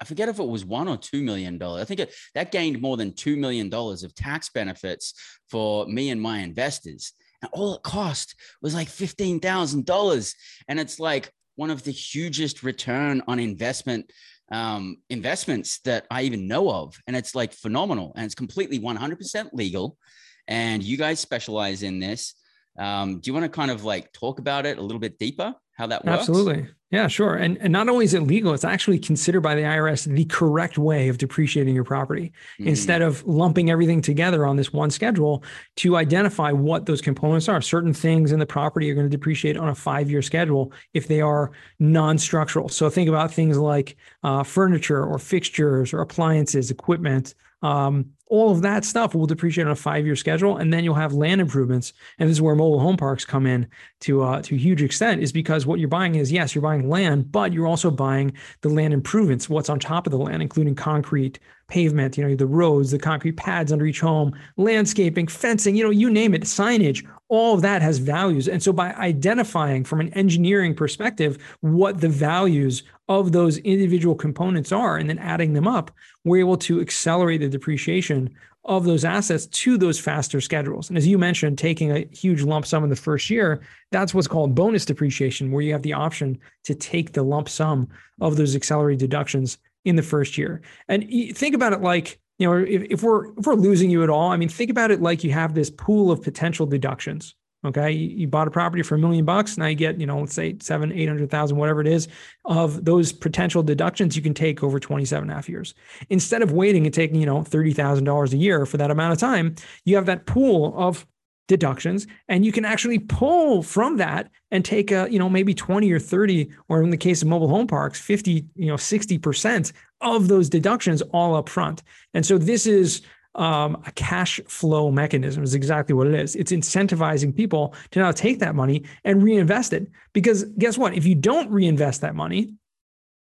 I 0.00 0.04
forget 0.04 0.28
if 0.28 0.38
it 0.38 0.46
was 0.46 0.64
one 0.64 0.88
or 0.88 0.96
two 0.96 1.22
million 1.22 1.58
dollars. 1.58 1.82
I 1.82 1.84
think 1.84 2.00
it, 2.00 2.14
that 2.34 2.52
gained 2.52 2.80
more 2.80 2.96
than 2.96 3.14
two 3.14 3.36
million 3.36 3.68
dollars 3.68 4.02
of 4.02 4.14
tax 4.14 4.48
benefits 4.48 5.14
for 5.50 5.86
me 5.86 6.10
and 6.10 6.20
my 6.20 6.38
investors. 6.38 7.12
And 7.42 7.50
all 7.52 7.74
it 7.74 7.82
cost 7.82 8.34
was 8.62 8.74
like 8.74 8.88
fifteen 8.88 9.40
thousand 9.40 9.84
dollars, 9.84 10.34
and 10.68 10.80
it's 10.80 10.98
like 10.98 11.30
one 11.56 11.70
of 11.70 11.82
the 11.82 11.90
hugest 11.90 12.62
return 12.62 13.22
on 13.26 13.38
investment 13.38 14.10
um, 14.50 14.98
investments 15.10 15.80
that 15.80 16.06
I 16.10 16.22
even 16.22 16.46
know 16.46 16.70
of. 16.70 16.96
And 17.06 17.16
it's 17.16 17.34
like 17.34 17.52
phenomenal 17.52 18.12
and 18.16 18.24
it's 18.24 18.34
completely 18.34 18.78
100% 18.78 19.48
legal. 19.52 19.98
And 20.46 20.82
you 20.82 20.96
guys 20.96 21.18
specialize 21.18 21.82
in 21.82 21.98
this. 21.98 22.34
Um, 22.78 23.20
do 23.20 23.28
you 23.28 23.34
want 23.34 23.44
to 23.44 23.48
kind 23.48 23.70
of 23.70 23.84
like 23.84 24.12
talk 24.12 24.38
about 24.38 24.66
it 24.66 24.78
a 24.78 24.82
little 24.82 25.00
bit 25.00 25.18
deeper? 25.18 25.54
How 25.76 25.86
that 25.88 26.04
works? 26.04 26.20
Absolutely. 26.20 26.68
Yeah, 26.90 27.08
sure. 27.08 27.34
And, 27.34 27.58
and 27.58 27.72
not 27.72 27.88
only 27.88 28.04
is 28.04 28.14
it 28.14 28.22
legal, 28.22 28.54
it's 28.54 28.64
actually 28.64 29.00
considered 29.00 29.40
by 29.40 29.56
the 29.56 29.62
IRS 29.62 30.04
the 30.06 30.24
correct 30.26 30.78
way 30.78 31.08
of 31.08 31.18
depreciating 31.18 31.74
your 31.74 31.84
property. 31.84 32.32
Mm-hmm. 32.58 32.68
Instead 32.68 33.02
of 33.02 33.26
lumping 33.26 33.70
everything 33.70 34.00
together 34.00 34.46
on 34.46 34.56
this 34.56 34.72
one 34.72 34.90
schedule 34.90 35.42
to 35.76 35.96
identify 35.96 36.52
what 36.52 36.86
those 36.86 37.02
components 37.02 37.48
are. 37.48 37.60
Certain 37.60 37.92
things 37.92 38.30
in 38.30 38.38
the 38.38 38.46
property 38.46 38.88
are 38.90 38.94
going 38.94 39.06
to 39.06 39.10
depreciate 39.10 39.56
on 39.56 39.68
a 39.68 39.74
five 39.74 40.08
year 40.08 40.22
schedule 40.22 40.72
if 40.94 41.08
they 41.08 41.20
are 41.20 41.50
non 41.80 42.18
structural. 42.18 42.68
So 42.68 42.88
think 42.88 43.08
about 43.08 43.32
things 43.32 43.58
like 43.58 43.96
uh, 44.22 44.44
furniture 44.44 45.04
or 45.04 45.18
fixtures 45.18 45.92
or 45.92 46.00
appliances, 46.00 46.70
equipment. 46.70 47.34
Um, 47.62 48.12
all 48.28 48.50
of 48.50 48.62
that 48.62 48.84
stuff 48.84 49.14
will 49.14 49.26
depreciate 49.26 49.66
on 49.66 49.72
a 49.72 49.76
five-year 49.76 50.16
schedule, 50.16 50.56
and 50.56 50.72
then 50.72 50.82
you'll 50.84 50.94
have 50.94 51.12
land 51.12 51.40
improvements. 51.40 51.92
And 52.18 52.28
this 52.28 52.36
is 52.36 52.42
where 52.42 52.54
mobile 52.54 52.80
home 52.80 52.96
parks 52.96 53.24
come 53.24 53.46
in 53.46 53.68
to 54.00 54.22
uh, 54.22 54.42
to 54.42 54.54
a 54.54 54.58
huge 54.58 54.82
extent, 54.82 55.22
is 55.22 55.32
because 55.32 55.66
what 55.66 55.78
you're 55.78 55.88
buying 55.88 56.16
is 56.16 56.32
yes, 56.32 56.54
you're 56.54 56.62
buying 56.62 56.88
land, 56.88 57.30
but 57.30 57.52
you're 57.52 57.66
also 57.66 57.90
buying 57.90 58.32
the 58.62 58.68
land 58.68 58.92
improvements, 58.92 59.48
what's 59.48 59.68
on 59.68 59.78
top 59.78 60.06
of 60.06 60.10
the 60.10 60.18
land, 60.18 60.42
including 60.42 60.74
concrete, 60.74 61.38
pavement, 61.68 62.16
you 62.16 62.26
know, 62.26 62.34
the 62.34 62.46
roads, 62.46 62.90
the 62.90 62.98
concrete 62.98 63.36
pads 63.36 63.72
under 63.72 63.86
each 63.86 64.00
home, 64.00 64.32
landscaping, 64.56 65.26
fencing, 65.26 65.74
you 65.74 65.84
know, 65.84 65.90
you 65.90 66.08
name 66.10 66.34
it, 66.34 66.42
signage, 66.42 67.06
all 67.28 67.54
of 67.54 67.62
that 67.62 67.82
has 67.82 67.98
values. 67.98 68.48
And 68.48 68.62
so 68.62 68.72
by 68.72 68.92
identifying 68.94 69.84
from 69.84 70.00
an 70.00 70.12
engineering 70.14 70.74
perspective 70.74 71.38
what 71.60 72.00
the 72.00 72.08
values 72.08 72.84
of 73.08 73.32
those 73.32 73.58
individual 73.58 74.14
components 74.14 74.70
are 74.70 74.96
and 74.96 75.10
then 75.10 75.18
adding 75.18 75.52
them 75.52 75.66
up, 75.66 75.90
we're 76.24 76.40
able 76.40 76.56
to 76.58 76.80
accelerate 76.80 77.40
the 77.40 77.48
depreciation 77.48 78.34
of 78.64 78.84
those 78.84 79.04
assets 79.04 79.46
to 79.46 79.78
those 79.78 79.98
faster 79.98 80.40
schedules. 80.40 80.88
And 80.88 80.98
as 80.98 81.06
you 81.06 81.18
mentioned, 81.18 81.56
taking 81.56 81.92
a 81.92 82.06
huge 82.12 82.42
lump 82.42 82.66
sum 82.66 82.82
in 82.82 82.90
the 82.90 82.96
first 82.96 83.30
year, 83.30 83.62
that's 83.92 84.12
what's 84.12 84.26
called 84.26 84.56
bonus 84.56 84.84
depreciation, 84.84 85.52
where 85.52 85.62
you 85.62 85.72
have 85.72 85.82
the 85.82 85.92
option 85.92 86.38
to 86.64 86.74
take 86.74 87.12
the 87.12 87.22
lump 87.22 87.48
sum 87.48 87.88
of 88.20 88.36
those 88.36 88.56
accelerated 88.56 88.98
deductions 88.98 89.58
in 89.86 89.96
the 89.96 90.02
first 90.02 90.36
year. 90.36 90.60
And 90.88 91.08
think 91.34 91.54
about 91.54 91.72
it 91.72 91.80
like, 91.80 92.18
you 92.38 92.46
know, 92.46 92.58
if, 92.58 92.82
if 92.90 93.02
we're 93.02 93.28
if 93.38 93.46
we're 93.46 93.54
losing 93.54 93.88
you 93.88 94.02
at 94.02 94.10
all, 94.10 94.30
I 94.30 94.36
mean, 94.36 94.50
think 94.50 94.68
about 94.68 94.90
it 94.90 95.00
like 95.00 95.24
you 95.24 95.32
have 95.32 95.54
this 95.54 95.70
pool 95.70 96.10
of 96.10 96.20
potential 96.20 96.66
deductions. 96.66 97.34
Okay, 97.64 97.90
you, 97.90 98.08
you 98.08 98.28
bought 98.28 98.46
a 98.46 98.50
property 98.50 98.82
for 98.82 98.96
a 98.96 98.98
million 98.98 99.24
bucks. 99.24 99.56
Now 99.56 99.66
you 99.66 99.74
get, 99.74 99.98
you 99.98 100.06
know, 100.06 100.20
let's 100.20 100.34
say 100.34 100.56
seven, 100.60 100.92
eight 100.92 101.08
hundred 101.08 101.30
thousand, 101.30 101.56
whatever 101.56 101.80
it 101.80 101.86
is, 101.86 102.08
of 102.44 102.84
those 102.84 103.12
potential 103.12 103.62
deductions 103.62 104.16
you 104.16 104.22
can 104.22 104.34
take 104.34 104.62
over 104.62 104.78
27 104.78 105.22
and 105.22 105.30
a 105.30 105.34
half 105.34 105.48
years. 105.48 105.72
Instead 106.10 106.42
of 106.42 106.52
waiting 106.52 106.84
and 106.84 106.92
taking, 106.92 107.20
you 107.20 107.26
know, 107.26 107.42
thirty 107.42 107.72
thousand 107.72 108.04
dollars 108.04 108.34
a 108.34 108.36
year 108.36 108.66
for 108.66 108.76
that 108.76 108.90
amount 108.90 109.12
of 109.12 109.18
time, 109.18 109.54
you 109.84 109.94
have 109.94 110.06
that 110.06 110.26
pool 110.26 110.74
of 110.76 111.06
deductions 111.48 112.06
and 112.28 112.44
you 112.44 112.50
can 112.50 112.64
actually 112.64 112.98
pull 112.98 113.62
from 113.62 113.96
that 113.98 114.28
and 114.50 114.64
take 114.64 114.90
a 114.90 115.06
you 115.10 115.18
know 115.18 115.28
maybe 115.28 115.54
20 115.54 115.90
or 115.92 116.00
30 116.00 116.50
or 116.68 116.82
in 116.82 116.90
the 116.90 116.96
case 116.96 117.22
of 117.22 117.28
mobile 117.28 117.48
home 117.48 117.66
parks 117.66 118.00
50 118.00 118.44
you 118.56 118.66
know 118.66 118.74
60% 118.74 119.72
of 120.00 120.28
those 120.28 120.48
deductions 120.48 121.02
all 121.12 121.34
up 121.34 121.48
front. 121.48 121.82
And 122.14 122.24
so 122.24 122.38
this 122.38 122.66
is 122.66 123.02
um, 123.34 123.82
a 123.86 123.92
cash 123.92 124.40
flow 124.48 124.90
mechanism 124.90 125.42
is 125.42 125.54
exactly 125.54 125.94
what 125.94 126.06
it 126.06 126.14
is. 126.14 126.34
It's 126.36 126.52
incentivizing 126.52 127.36
people 127.36 127.74
to 127.90 127.98
now 127.98 128.12
take 128.12 128.38
that 128.38 128.54
money 128.54 128.84
and 129.04 129.22
reinvest 129.22 129.72
it. 129.72 129.88
Because 130.12 130.44
guess 130.58 130.78
what? 130.78 130.94
If 130.94 131.04
you 131.04 131.14
don't 131.14 131.50
reinvest 131.50 132.00
that 132.00 132.14
money 132.14 132.54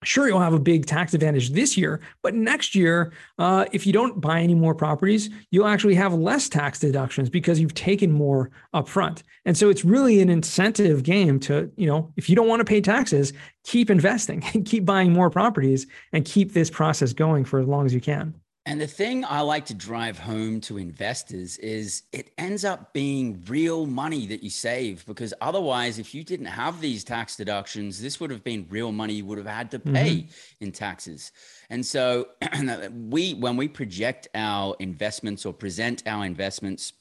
Sure, 0.05 0.29
you'll 0.29 0.39
have 0.39 0.55
a 0.55 0.61
big 0.61 0.87
tax 0.87 1.13
advantage 1.13 1.51
this 1.51 1.77
year, 1.77 2.01
but 2.23 2.33
next 2.33 2.77
year, 2.77 3.13
uh, 3.39 3.65
if 3.73 3.85
you 3.85 3.93
don't 3.93 4.21
buy 4.21 4.41
any 4.41 4.55
more 4.55 4.73
properties, 4.73 5.29
you'll 5.51 5.67
actually 5.67 5.97
have 5.97 6.15
less 6.15 6.49
tax 6.49 6.79
deductions 6.79 7.29
because 7.29 7.59
you've 7.59 7.75
taken 7.75 8.13
more 8.13 8.51
upfront. 8.73 9.25
And 9.45 9.57
so 9.57 9.69
it's 9.71 9.85
really 9.85 10.21
an 10.21 10.29
incentive 10.29 11.03
game 11.03 11.41
to, 11.41 11.73
you 11.77 11.89
know, 11.89 12.13
if 12.17 12.31
you 12.31 12.37
don't 12.37 12.47
want 12.47 12.61
to 12.61 12.65
pay 12.65 12.81
taxes, 12.81 13.33
keep 13.65 13.91
investing 13.91 14.45
and 14.55 14.65
keep 14.65 14.85
buying 14.85 15.13
more 15.13 15.31
properties 15.31 15.87
and 16.13 16.25
keep 16.25 16.53
this 16.53 16.71
process 16.71 17.13
going 17.13 17.45
for 17.45 17.59
as 17.59 17.67
long 17.67 17.85
as 17.85 17.93
you 17.93 18.01
can. 18.01 18.35
And 18.69 18.79
the 18.79 18.87
thing 18.87 19.25
I 19.25 19.41
like 19.41 19.65
to 19.67 19.75
drive 19.75 20.19
home 20.19 20.61
to 20.63 20.77
investors 20.77 21.57
is 21.57 22.03
it 22.13 22.33
ends 22.37 22.67
up 22.67 22.93
being 22.93 23.43
real 23.49 23.87
money 23.87 24.27
that 24.27 24.43
you 24.43 24.51
save 24.51 25.07
because 25.07 25.33
otherwise, 25.41 25.99
if 25.99 26.15
you 26.15 26.23
didn't 26.23 26.47
have 26.47 26.83
these 26.83 27.03
tax 27.03 27.35
deductions, 27.35 27.99
this 27.99 28.21
would 28.21 28.31
have 28.31 28.45
been 28.45 28.67
real 28.69 28.93
money 28.93 29.15
you 29.15 29.25
would 29.25 29.39
have 29.39 29.47
had 29.47 29.71
to 29.71 29.79
pay 29.79 30.17
mm-hmm. 30.17 30.65
in 30.65 30.71
taxes. 30.71 31.33
And 31.71 31.85
so 31.85 32.29
we, 32.93 33.33
when 33.33 33.57
we 33.57 33.69
project 33.69 34.29
our 34.35 34.77
investments 34.81 35.47
or 35.47 35.55
present 35.55 36.03
our 36.07 36.27
investments 36.27 36.93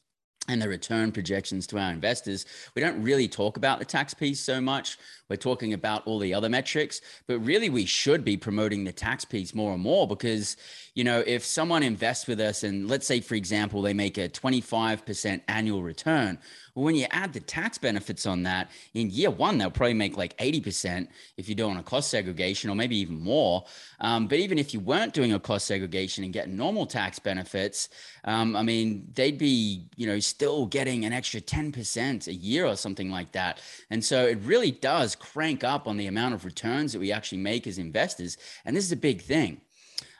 and 0.47 0.61
the 0.61 0.69
return 0.69 1.11
projections 1.11 1.67
to 1.67 1.77
our 1.77 1.91
investors. 1.91 2.45
We 2.75 2.81
don't 2.81 3.01
really 3.03 3.27
talk 3.27 3.57
about 3.57 3.79
the 3.79 3.85
tax 3.85 4.13
piece 4.13 4.39
so 4.39 4.61
much. 4.61 4.97
We're 5.29 5.35
talking 5.37 5.73
about 5.73 6.05
all 6.07 6.19
the 6.19 6.33
other 6.33 6.49
metrics, 6.49 7.01
but 7.27 7.39
really 7.39 7.69
we 7.69 7.85
should 7.85 8.23
be 8.23 8.37
promoting 8.37 8.83
the 8.83 8.91
tax 8.91 9.25
piece 9.25 9.53
more 9.53 9.73
and 9.73 9.81
more 9.81 10.07
because, 10.07 10.57
you 10.93 11.03
know, 11.03 11.23
if 11.25 11.43
someone 11.43 11.83
invests 11.83 12.27
with 12.27 12.39
us 12.39 12.63
and 12.63 12.87
let's 12.87 13.05
say, 13.05 13.19
for 13.19 13.35
example, 13.35 13.81
they 13.81 13.93
make 13.93 14.17
a 14.17 14.29
25% 14.29 15.41
annual 15.47 15.83
return, 15.83 16.39
well, 16.77 16.85
when 16.85 16.95
you 16.95 17.07
add 17.09 17.33
the 17.33 17.39
tax 17.39 17.79
benefits 17.79 18.27
on 18.27 18.43
that, 18.43 18.69
in 18.93 19.09
year 19.09 19.31
one, 19.31 19.57
they'll 19.57 19.71
probably 19.71 19.95
make 19.95 20.15
like 20.15 20.37
80% 20.37 21.07
if 21.35 21.49
you're 21.49 21.55
doing 21.55 21.77
a 21.77 21.81
cost 21.81 22.11
segregation 22.11 22.69
or 22.69 22.75
maybe 22.75 22.95
even 22.97 23.19
more. 23.19 23.65
Um, 23.99 24.27
but 24.27 24.37
even 24.37 24.59
if 24.59 24.75
you 24.75 24.79
weren't 24.79 25.11
doing 25.11 25.33
a 25.33 25.39
cost 25.39 25.65
segregation 25.65 26.23
and 26.23 26.31
getting 26.31 26.55
normal 26.55 26.85
tax 26.85 27.17
benefits, 27.17 27.89
um, 28.25 28.55
I 28.55 28.61
mean, 28.61 29.07
they'd 29.15 29.39
be, 29.39 29.87
you 29.95 30.05
know, 30.05 30.19
still 30.19 30.67
getting 30.67 31.03
an 31.03 31.13
extra 31.13 31.41
10% 31.41 32.27
a 32.27 32.33
year 32.33 32.67
or 32.67 32.75
something 32.75 33.09
like 33.09 33.31
that. 33.31 33.59
And 33.89 34.05
so 34.05 34.27
it 34.27 34.37
really 34.43 34.69
does 34.69 35.15
crank 35.19 35.63
up 35.63 35.87
on 35.87 35.97
the 35.97 36.07
amount 36.07 36.33
of 36.33 36.45
returns 36.45 36.93
that 36.93 36.99
we 36.99 37.11
actually 37.11 37.39
make 37.39 37.67
as 37.67 37.77
investors. 37.77 38.37
And 38.65 38.75
this 38.75 38.85
is 38.85 38.91
a 38.91 38.97
big 38.97 39.21
thing. 39.21 39.61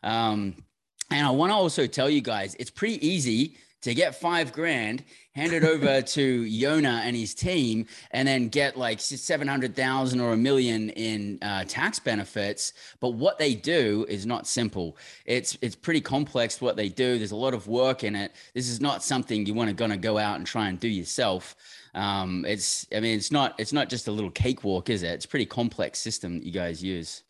Um, 0.03 0.63
and 1.09 1.25
I 1.25 1.29
want 1.31 1.51
to 1.51 1.55
also 1.55 1.87
tell 1.87 2.09
you 2.09 2.21
guys, 2.21 2.55
it's 2.59 2.69
pretty 2.69 3.05
easy 3.05 3.57
to 3.87 3.95
get 3.95 4.15
five 4.15 4.51
grand, 4.51 5.03
hand 5.31 5.53
it 5.53 5.63
over 5.63 6.01
to 6.17 6.21
Yonah 6.21 7.03
and 7.05 7.15
his 7.15 7.33
team, 7.33 7.85
and 8.11 8.27
then 8.27 8.49
get 8.49 8.77
like 8.77 8.99
700,000 8.99 10.19
or 10.19 10.33
a 10.33 10.37
million 10.37 10.89
in 10.89 11.39
uh, 11.41 11.63
tax 11.65 11.97
benefits. 11.97 12.73
But 12.99 13.11
what 13.11 13.37
they 13.37 13.55
do 13.55 14.05
is 14.09 14.25
not 14.25 14.45
simple. 14.45 14.97
It's, 15.25 15.57
it's 15.61 15.75
pretty 15.75 16.01
complex 16.01 16.59
what 16.59 16.75
they 16.75 16.89
do. 16.89 17.17
There's 17.17 17.31
a 17.31 17.37
lot 17.37 17.53
of 17.53 17.67
work 17.67 18.03
in 18.03 18.15
it. 18.15 18.33
This 18.53 18.69
is 18.69 18.81
not 18.81 19.03
something 19.03 19.45
you 19.45 19.53
want 19.53 19.69
to 19.69 19.73
gonna 19.73 19.95
go 19.95 20.17
out 20.17 20.35
and 20.35 20.45
try 20.45 20.67
and 20.67 20.77
do 20.77 20.89
yourself. 20.89 21.55
Um, 21.93 22.43
it's, 22.45 22.85
I 22.93 22.99
mean, 22.99 23.17
it's 23.17 23.31
not, 23.31 23.55
it's 23.57 23.73
not 23.73 23.87
just 23.89 24.09
a 24.09 24.11
little 24.11 24.31
cakewalk, 24.31 24.89
is 24.89 25.01
it? 25.01 25.11
It's 25.11 25.25
a 25.25 25.29
pretty 25.29 25.45
complex 25.45 25.99
system 25.99 26.39
that 26.39 26.43
you 26.45 26.51
guys 26.51 26.83
use. 26.83 27.23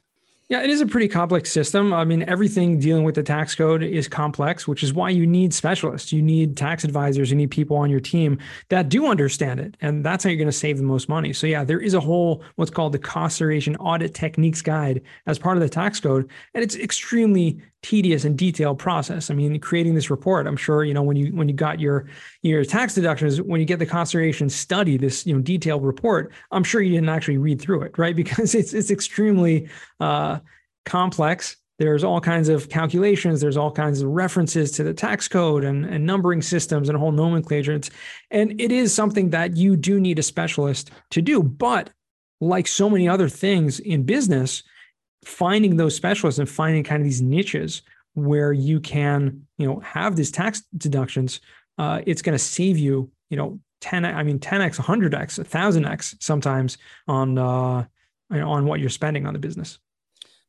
Yeah, 0.49 0.63
it 0.63 0.69
is 0.69 0.79
a 0.79 0.85
pretty 0.85 1.09
complex 1.09 1.51
system. 1.51 1.93
I 1.93 2.05
mean, 2.05 2.23
everything 2.23 2.79
dealing 2.79 3.03
with 3.03 3.15
the 3.15 3.23
tax 3.23 3.53
code 3.53 3.83
is 3.83 4.07
complex, 4.07 4.65
which 4.65 4.81
is 4.81 4.93
why 4.93 5.09
you 5.09 5.27
need 5.27 5.53
specialists. 5.53 6.13
You 6.13 6.21
need 6.21 6.55
tax 6.55 6.85
advisors, 6.85 7.29
you 7.29 7.35
need 7.35 7.51
people 7.51 7.75
on 7.75 7.89
your 7.89 7.99
team 7.99 8.39
that 8.69 8.87
do 8.87 9.07
understand 9.07 9.59
it. 9.59 9.75
And 9.81 10.05
that's 10.05 10.23
how 10.23 10.29
you're 10.29 10.37
going 10.37 10.47
to 10.47 10.53
save 10.53 10.77
the 10.77 10.83
most 10.83 11.09
money. 11.09 11.33
So, 11.33 11.47
yeah, 11.47 11.65
there 11.65 11.81
is 11.81 11.93
a 11.93 11.99
whole 11.99 12.43
what's 12.55 12.71
called 12.71 12.93
the 12.93 12.99
cost 12.99 13.37
segregation 13.37 13.75
audit 13.75 14.13
techniques 14.13 14.61
guide 14.61 15.01
as 15.25 15.37
part 15.37 15.57
of 15.57 15.61
the 15.61 15.69
tax 15.69 15.99
code. 15.99 16.31
And 16.53 16.63
it's 16.63 16.77
extremely 16.77 17.61
tedious 17.83 18.25
and 18.25 18.37
detailed 18.37 18.79
process. 18.79 19.29
I 19.29 19.33
mean, 19.33 19.59
creating 19.59 19.95
this 19.95 20.09
report, 20.09 20.47
I'm 20.47 20.57
sure, 20.57 20.83
you 20.83 20.93
know, 20.93 21.03
when 21.03 21.15
you 21.15 21.35
when 21.35 21.47
you 21.47 21.55
got 21.55 21.79
your 21.79 22.07
your 22.41 22.63
tax 22.65 22.95
deductions, 22.95 23.41
when 23.41 23.59
you 23.59 23.65
get 23.65 23.79
the 23.79 23.85
cost 23.85 24.11
segregation 24.11 24.49
study, 24.49 24.97
this, 24.97 25.25
you 25.25 25.33
know, 25.33 25.41
detailed 25.41 25.83
report, 25.83 26.31
I'm 26.51 26.63
sure 26.63 26.81
you 26.81 26.91
didn't 26.91 27.09
actually 27.09 27.37
read 27.37 27.61
through 27.61 27.83
it, 27.83 27.97
right? 27.97 28.15
Because 28.27 28.55
it's 28.55 28.73
it's 28.73 28.91
extremely 28.91 29.69
uh, 29.99 30.39
complex. 30.85 31.57
There's 31.79 32.03
all 32.03 32.19
kinds 32.19 32.49
of 32.49 32.69
calculations. 32.69 33.39
There's 33.39 33.57
all 33.57 33.71
kinds 33.71 34.01
of 34.01 34.09
references 34.09 34.71
to 34.71 34.83
the 34.83 34.93
tax 34.93 35.27
code 35.27 35.63
and, 35.63 35.85
and 35.85 36.05
numbering 36.05 36.41
systems 36.41 36.89
and 36.89 36.97
whole 36.97 37.11
nomenclature. 37.11 37.73
It's, 37.73 37.91
and 38.31 38.59
it 38.59 38.71
is 38.71 38.93
something 38.93 39.29
that 39.29 39.55
you 39.55 39.75
do 39.75 39.99
need 39.99 40.17
a 40.17 40.23
specialist 40.23 40.89
to 41.11 41.21
do. 41.21 41.43
But 41.43 41.91
like 42.41 42.67
so 42.67 42.89
many 42.89 43.07
other 43.07 43.29
things 43.29 43.79
in 43.79 44.03
business, 44.03 44.63
finding 45.27 45.75
those 45.75 45.95
specialists 45.95 46.39
and 46.39 46.49
finding 46.49 46.83
kind 46.83 47.01
of 47.01 47.05
these 47.05 47.21
niches 47.21 47.81
where 48.13 48.53
you 48.53 48.79
can, 48.79 49.45
you 49.57 49.67
know, 49.67 49.79
have 49.81 50.15
these 50.15 50.31
tax 50.31 50.63
deductions, 50.77 51.41
uh, 51.77 52.01
it's 52.07 52.21
going 52.21 52.33
to 52.33 52.43
save 52.43 52.77
you, 52.77 53.11
you 53.29 53.37
know, 53.37 53.59
10, 53.81 54.05
I 54.05 54.23
mean, 54.23 54.39
10x, 54.39 54.79
100x, 54.79 55.39
1000x 55.45 56.15
sometimes 56.23 56.77
on, 57.07 57.37
uh, 57.37 57.85
on 58.31 58.65
what 58.65 58.79
you're 58.79 58.89
spending 58.89 59.27
on 59.27 59.33
the 59.33 59.39
business. 59.39 59.77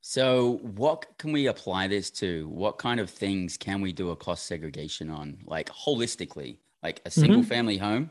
So, 0.00 0.60
what 0.62 1.06
can 1.18 1.32
we 1.32 1.48
apply 1.48 1.88
this 1.88 2.10
to? 2.12 2.48
What 2.48 2.78
kind 2.78 3.00
of 3.00 3.10
things 3.10 3.56
can 3.58 3.80
we 3.80 3.92
do 3.92 4.10
a 4.10 4.16
cost 4.16 4.46
segregation 4.46 5.10
on, 5.10 5.38
like 5.44 5.68
holistically, 5.68 6.58
like 6.82 7.02
a 7.04 7.10
single 7.10 7.40
mm-hmm. 7.40 7.48
family 7.48 7.76
home? 7.76 8.10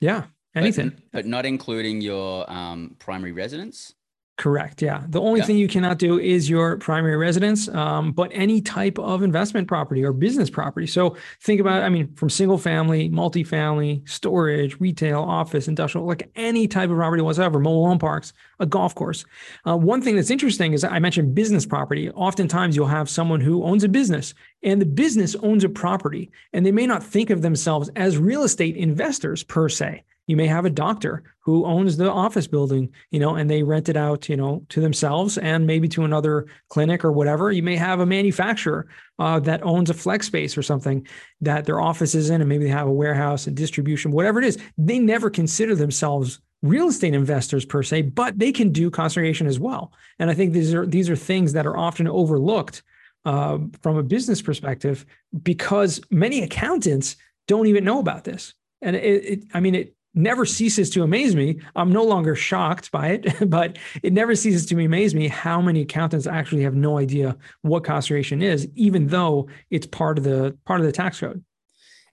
Yeah, 0.00 0.24
anything, 0.56 0.88
but, 0.88 1.12
but 1.12 1.26
not 1.26 1.46
including 1.46 2.00
your 2.00 2.50
um, 2.50 2.96
primary 2.98 3.32
residence. 3.32 3.94
Correct. 4.38 4.80
Yeah. 4.80 5.04
The 5.08 5.20
only 5.20 5.40
yeah. 5.40 5.46
thing 5.46 5.58
you 5.58 5.68
cannot 5.68 5.98
do 5.98 6.18
is 6.18 6.48
your 6.48 6.78
primary 6.78 7.16
residence, 7.16 7.68
um, 7.68 8.12
but 8.12 8.30
any 8.32 8.62
type 8.62 8.98
of 8.98 9.22
investment 9.22 9.68
property 9.68 10.02
or 10.02 10.12
business 10.12 10.48
property. 10.48 10.86
So 10.86 11.16
think 11.42 11.60
about, 11.60 11.82
I 11.82 11.90
mean, 11.90 12.12
from 12.14 12.30
single 12.30 12.56
family, 12.56 13.10
multifamily, 13.10 14.08
storage, 14.08 14.80
retail, 14.80 15.20
office, 15.20 15.68
industrial, 15.68 16.06
like 16.06 16.30
any 16.34 16.66
type 16.66 16.88
of 16.88 16.96
property 16.96 17.22
whatsoever, 17.22 17.60
mobile 17.60 17.86
home 17.86 17.98
parks, 17.98 18.32
a 18.58 18.64
golf 18.64 18.94
course. 18.94 19.26
Uh, 19.66 19.76
one 19.76 20.00
thing 20.00 20.16
that's 20.16 20.30
interesting 20.30 20.72
is 20.72 20.82
I 20.82 20.98
mentioned 20.98 21.34
business 21.34 21.66
property. 21.66 22.10
Oftentimes 22.10 22.74
you'll 22.74 22.86
have 22.86 23.10
someone 23.10 23.40
who 23.42 23.62
owns 23.64 23.84
a 23.84 23.88
business 23.88 24.34
and 24.62 24.80
the 24.80 24.86
business 24.86 25.36
owns 25.36 25.62
a 25.62 25.68
property 25.68 26.30
and 26.54 26.64
they 26.64 26.72
may 26.72 26.86
not 26.86 27.04
think 27.04 27.28
of 27.28 27.42
themselves 27.42 27.90
as 27.96 28.16
real 28.16 28.44
estate 28.44 28.76
investors 28.76 29.44
per 29.44 29.68
se 29.68 30.04
you 30.26 30.36
may 30.36 30.46
have 30.46 30.64
a 30.64 30.70
doctor 30.70 31.24
who 31.40 31.64
owns 31.64 31.96
the 31.96 32.10
office 32.10 32.46
building, 32.46 32.92
you 33.10 33.18
know, 33.18 33.34
and 33.34 33.50
they 33.50 33.62
rent 33.62 33.88
it 33.88 33.96
out, 33.96 34.28
you 34.28 34.36
know, 34.36 34.64
to 34.68 34.80
themselves 34.80 35.38
and 35.38 35.66
maybe 35.66 35.88
to 35.88 36.04
another 36.04 36.46
clinic 36.68 37.04
or 37.04 37.10
whatever. 37.10 37.50
You 37.50 37.64
may 37.64 37.76
have 37.76 37.98
a 38.00 38.06
manufacturer 38.06 38.86
uh, 39.18 39.40
that 39.40 39.62
owns 39.64 39.90
a 39.90 39.94
flex 39.94 40.26
space 40.26 40.56
or 40.56 40.62
something 40.62 41.06
that 41.40 41.64
their 41.64 41.80
office 41.80 42.14
is 42.14 42.30
in, 42.30 42.40
and 42.40 42.48
maybe 42.48 42.64
they 42.64 42.70
have 42.70 42.86
a 42.86 42.92
warehouse 42.92 43.46
and 43.46 43.56
distribution, 43.56 44.12
whatever 44.12 44.38
it 44.38 44.44
is. 44.44 44.58
They 44.78 45.00
never 45.00 45.30
consider 45.30 45.74
themselves 45.74 46.40
real 46.62 46.88
estate 46.88 47.14
investors 47.14 47.64
per 47.64 47.82
se, 47.82 48.02
but 48.02 48.38
they 48.38 48.52
can 48.52 48.70
do 48.70 48.90
cost 48.90 49.14
segregation 49.14 49.48
as 49.48 49.58
well. 49.58 49.92
And 50.20 50.30
I 50.30 50.34
think 50.34 50.52
these 50.52 50.72
are 50.72 50.86
these 50.86 51.10
are 51.10 51.16
things 51.16 51.52
that 51.54 51.66
are 51.66 51.76
often 51.76 52.06
overlooked 52.06 52.84
uh, 53.24 53.58
from 53.82 53.96
a 53.96 54.02
business 54.02 54.40
perspective 54.40 55.04
because 55.42 56.00
many 56.10 56.42
accountants 56.42 57.16
don't 57.48 57.66
even 57.66 57.84
know 57.84 57.98
about 57.98 58.22
this. 58.24 58.54
And 58.80 58.96
it, 58.96 59.24
it 59.24 59.44
I 59.54 59.60
mean, 59.60 59.74
it 59.74 59.96
never 60.14 60.44
ceases 60.44 60.90
to 60.90 61.02
amaze 61.02 61.34
me. 61.34 61.60
I'm 61.76 61.92
no 61.92 62.04
longer 62.04 62.34
shocked 62.34 62.90
by 62.90 63.08
it, 63.08 63.48
but 63.48 63.78
it 64.02 64.12
never 64.12 64.34
ceases 64.34 64.66
to 64.66 64.78
amaze 64.78 65.14
me 65.14 65.28
how 65.28 65.60
many 65.60 65.82
accountants 65.82 66.26
actually 66.26 66.62
have 66.62 66.74
no 66.74 66.98
idea 66.98 67.36
what 67.62 67.84
cost 67.84 68.08
segregation 68.08 68.42
is, 68.42 68.68
even 68.74 69.08
though 69.08 69.48
it's 69.70 69.86
part 69.86 70.18
of 70.18 70.24
the 70.24 70.56
part 70.64 70.80
of 70.80 70.86
the 70.86 70.92
tax 70.92 71.20
code. 71.20 71.42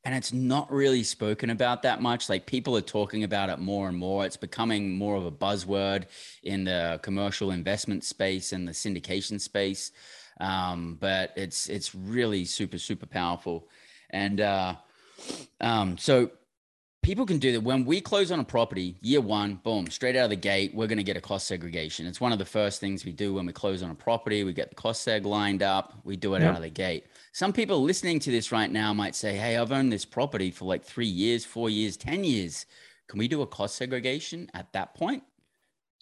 And 0.05 0.15
it's 0.15 0.31
not 0.31 0.71
really 0.71 1.03
spoken 1.03 1.49
about 1.49 1.83
that 1.83 2.01
much. 2.01 2.29
Like 2.29 2.45
people 2.45 2.77
are 2.77 2.81
talking 2.81 3.25
about 3.25 3.49
it 3.49 3.59
more 3.59 3.89
and 3.89 3.97
more. 3.97 4.25
It's 4.25 4.37
becoming 4.37 4.97
more 4.97 5.17
of 5.17 5.25
a 5.25 5.31
buzzword 5.31 6.05
in 6.43 6.63
the 6.63 6.99
commercial 7.03 7.51
investment 7.51 8.05
space 8.05 8.53
and 8.53 8.65
the 8.65 8.71
syndication 8.71 9.41
space. 9.41 9.91
Um, 10.39 10.97
but 11.01 11.33
it's 11.35 11.67
it's 11.67 11.93
really 11.93 12.45
super 12.45 12.77
super 12.77 13.05
powerful. 13.05 13.67
And 14.09 14.39
uh, 14.39 14.75
um, 15.59 15.97
so 15.97 16.31
people 17.01 17.25
can 17.25 17.39
do 17.39 17.51
that. 17.53 17.61
When 17.61 17.85
we 17.85 18.01
close 18.01 18.31
on 18.31 18.39
a 18.39 18.43
property, 18.43 18.95
year 19.01 19.21
one, 19.21 19.55
boom, 19.55 19.89
straight 19.89 20.15
out 20.15 20.25
of 20.25 20.29
the 20.29 20.35
gate, 20.35 20.73
we're 20.73 20.87
going 20.87 20.97
to 20.97 21.03
get 21.03 21.17
a 21.17 21.21
cost 21.21 21.47
segregation. 21.47 22.05
It's 22.05 22.21
one 22.21 22.31
of 22.31 22.39
the 22.39 22.45
first 22.45 22.79
things 22.79 23.05
we 23.05 23.11
do 23.11 23.33
when 23.33 23.45
we 23.45 23.53
close 23.53 23.81
on 23.81 23.89
a 23.89 23.95
property. 23.95 24.43
We 24.43 24.53
get 24.53 24.69
the 24.69 24.75
cost 24.75 25.07
seg 25.07 25.25
lined 25.25 25.63
up, 25.63 25.99
we 26.03 26.15
do 26.15 26.35
it 26.35 26.41
yep. 26.41 26.51
out 26.51 26.55
of 26.57 26.61
the 26.61 26.69
gate. 26.69 27.05
Some 27.31 27.53
people 27.53 27.81
listening 27.81 28.19
to 28.19 28.31
this 28.31 28.51
right 28.51 28.71
now 28.71 28.93
might 28.93 29.15
say, 29.15 29.35
Hey, 29.35 29.57
I've 29.57 29.71
owned 29.71 29.91
this 29.91 30.05
property 30.05 30.51
for 30.51 30.65
like 30.65 30.83
three 30.83 31.07
years, 31.07 31.45
four 31.45 31.69
years, 31.69 31.97
10 31.97 32.23
years. 32.23 32.65
Can 33.07 33.17
we 33.17 33.27
do 33.27 33.41
a 33.41 33.47
cost 33.47 33.75
segregation 33.75 34.49
at 34.53 34.71
that 34.73 34.93
point? 34.93 35.23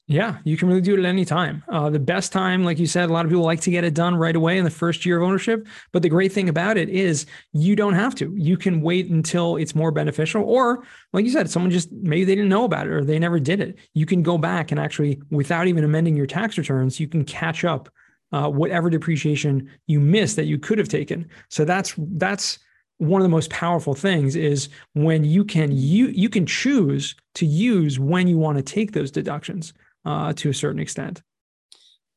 Yeah, 0.10 0.38
you 0.46 0.56
can 0.56 0.70
really 0.70 0.80
do 0.80 0.94
it 0.94 1.00
at 1.00 1.06
any 1.06 1.26
time. 1.26 1.66
Uh, 1.68 1.90
the 1.90 2.00
best 2.00 2.32
time, 2.32 2.64
like 2.64 2.80
you 2.80 2.86
said, 2.88 3.10
a 3.10 3.14
lot 3.14 3.26
of 3.26 3.30
people 3.30 3.44
like 3.44 3.60
to 3.62 3.72
get 3.72 3.84
it 3.84 3.94
done 3.94 4.16
right 4.16 4.38
away 4.38 4.58
in 4.58 4.64
the 4.64 4.70
first 4.70 5.06
year 5.06 5.18
of 5.18 5.24
ownership. 5.24 5.68
But 5.92 6.02
the 6.02 6.08
great 6.08 6.32
thing 6.32 6.48
about 6.48 6.78
it 6.78 6.88
is 6.88 7.26
you 7.52 7.76
don't 7.76 7.94
have 7.94 8.16
to. 8.16 8.34
You 8.38 8.56
can 8.56 8.80
wait 8.80 9.10
until 9.10 9.58
it's 9.58 9.76
more 9.76 9.92
beneficial. 9.92 10.44
Or, 10.46 10.86
like 11.12 11.26
you 11.26 11.32
said, 11.32 11.50
someone 11.50 11.72
just 11.72 11.92
maybe 11.92 12.24
they 12.24 12.36
didn't 12.36 12.50
know 12.50 12.64
about 12.64 12.88
it 12.88 12.94
or 12.94 13.04
they 13.04 13.20
never 13.20 13.38
did 13.38 13.60
it. 13.60 13.80
You 13.96 14.06
can 14.06 14.24
go 14.24 14.38
back 14.38 14.72
and 14.72 14.80
actually, 14.80 15.22
without 15.30 15.68
even 15.68 15.84
amending 15.84 16.16
your 16.16 16.26
tax 16.26 16.58
returns, 16.58 17.02
you 17.02 17.10
can 17.10 17.26
catch 17.26 17.66
up 17.66 17.90
uh, 18.32 18.50
whatever 18.50 18.90
depreciation 18.90 19.70
you 19.88 20.00
missed 20.00 20.38
that 20.38 20.46
you 20.46 20.58
could 20.58 20.78
have 20.78 20.90
taken. 20.90 21.28
So 21.50 21.66
that's 21.66 21.94
that's 21.98 22.60
one 22.98 23.22
of 23.22 23.24
the 23.24 23.30
most 23.30 23.50
powerful 23.50 23.94
things 23.94 24.38
is 24.38 24.70
when 24.94 25.26
you 25.26 25.44
can 25.44 25.70
you 25.72 26.08
you 26.08 26.30
can 26.30 26.46
choose 26.46 27.14
to 27.36 27.46
use 27.46 28.00
when 28.00 28.30
you 28.30 28.38
want 28.38 28.58
to 28.58 28.64
take 28.64 28.94
those 28.94 29.12
deductions 29.12 29.74
uh, 30.08 30.32
to 30.34 30.50
a 30.50 30.54
certain 30.54 30.80
extent. 30.80 31.22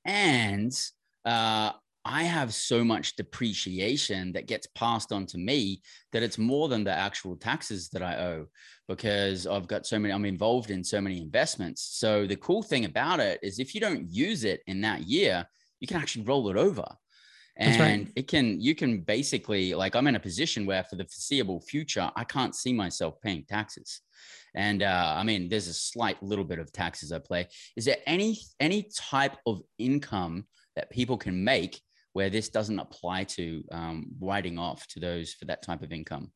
And 0.04 0.72
uh, 1.24 1.72
I 2.04 2.22
have 2.22 2.54
so 2.54 2.84
much 2.84 3.16
depreciation 3.16 4.32
that 4.32 4.46
gets 4.46 4.68
passed 4.68 5.12
on 5.12 5.26
to 5.26 5.38
me 5.38 5.82
that 6.12 6.22
it's 6.22 6.38
more 6.38 6.68
than 6.68 6.84
the 6.84 6.92
actual 6.92 7.36
taxes 7.36 7.88
that 7.90 8.02
I 8.02 8.16
owe 8.16 8.46
because 8.88 9.46
I've 9.46 9.66
got 9.66 9.86
so 9.86 9.98
many, 9.98 10.14
I'm 10.14 10.24
involved 10.24 10.70
in 10.70 10.84
so 10.84 11.00
many 11.00 11.20
investments. 11.20 11.82
So 11.82 12.26
the 12.26 12.36
cool 12.36 12.62
thing 12.62 12.84
about 12.84 13.18
it 13.18 13.40
is 13.42 13.58
if 13.58 13.74
you 13.74 13.80
don't 13.80 14.08
use 14.08 14.44
it 14.44 14.62
in 14.68 14.80
that 14.82 15.02
year, 15.02 15.44
you 15.80 15.88
can 15.88 15.96
actually 15.96 16.24
roll 16.24 16.48
it 16.48 16.56
over. 16.56 16.86
And 17.56 17.80
right. 17.80 18.12
it 18.16 18.28
can 18.28 18.60
you 18.60 18.74
can 18.74 19.00
basically 19.00 19.74
like 19.74 19.94
i'm 19.94 20.06
in 20.06 20.16
a 20.16 20.20
position 20.20 20.66
where 20.66 20.84
for 20.84 20.96
the 20.96 21.04
foreseeable 21.04 21.60
future 21.60 22.10
i 22.16 22.24
can't 22.24 22.54
see 22.54 22.72
myself 22.72 23.20
paying 23.20 23.44
taxes. 23.48 24.00
And 24.54 24.82
uh, 24.82 25.14
i 25.16 25.22
mean 25.22 25.48
there's 25.48 25.68
a 25.68 25.74
slight 25.74 26.20
little 26.22 26.44
bit 26.44 26.58
of 26.58 26.72
taxes 26.72 27.12
i 27.12 27.18
play. 27.18 27.48
Is 27.76 27.84
there 27.84 27.98
any 28.06 28.38
any 28.58 28.88
type 28.96 29.36
of 29.46 29.62
income 29.78 30.46
that 30.76 30.90
people 30.90 31.16
can 31.16 31.44
make 31.44 31.80
where 32.12 32.30
this 32.30 32.48
doesn't 32.48 32.78
apply 32.78 33.24
to 33.24 33.62
um, 33.70 34.06
writing 34.20 34.58
off 34.58 34.86
to 34.88 35.00
those 35.00 35.34
for 35.34 35.44
that 35.44 35.62
type 35.62 35.82
of 35.82 35.92
income 35.92 36.32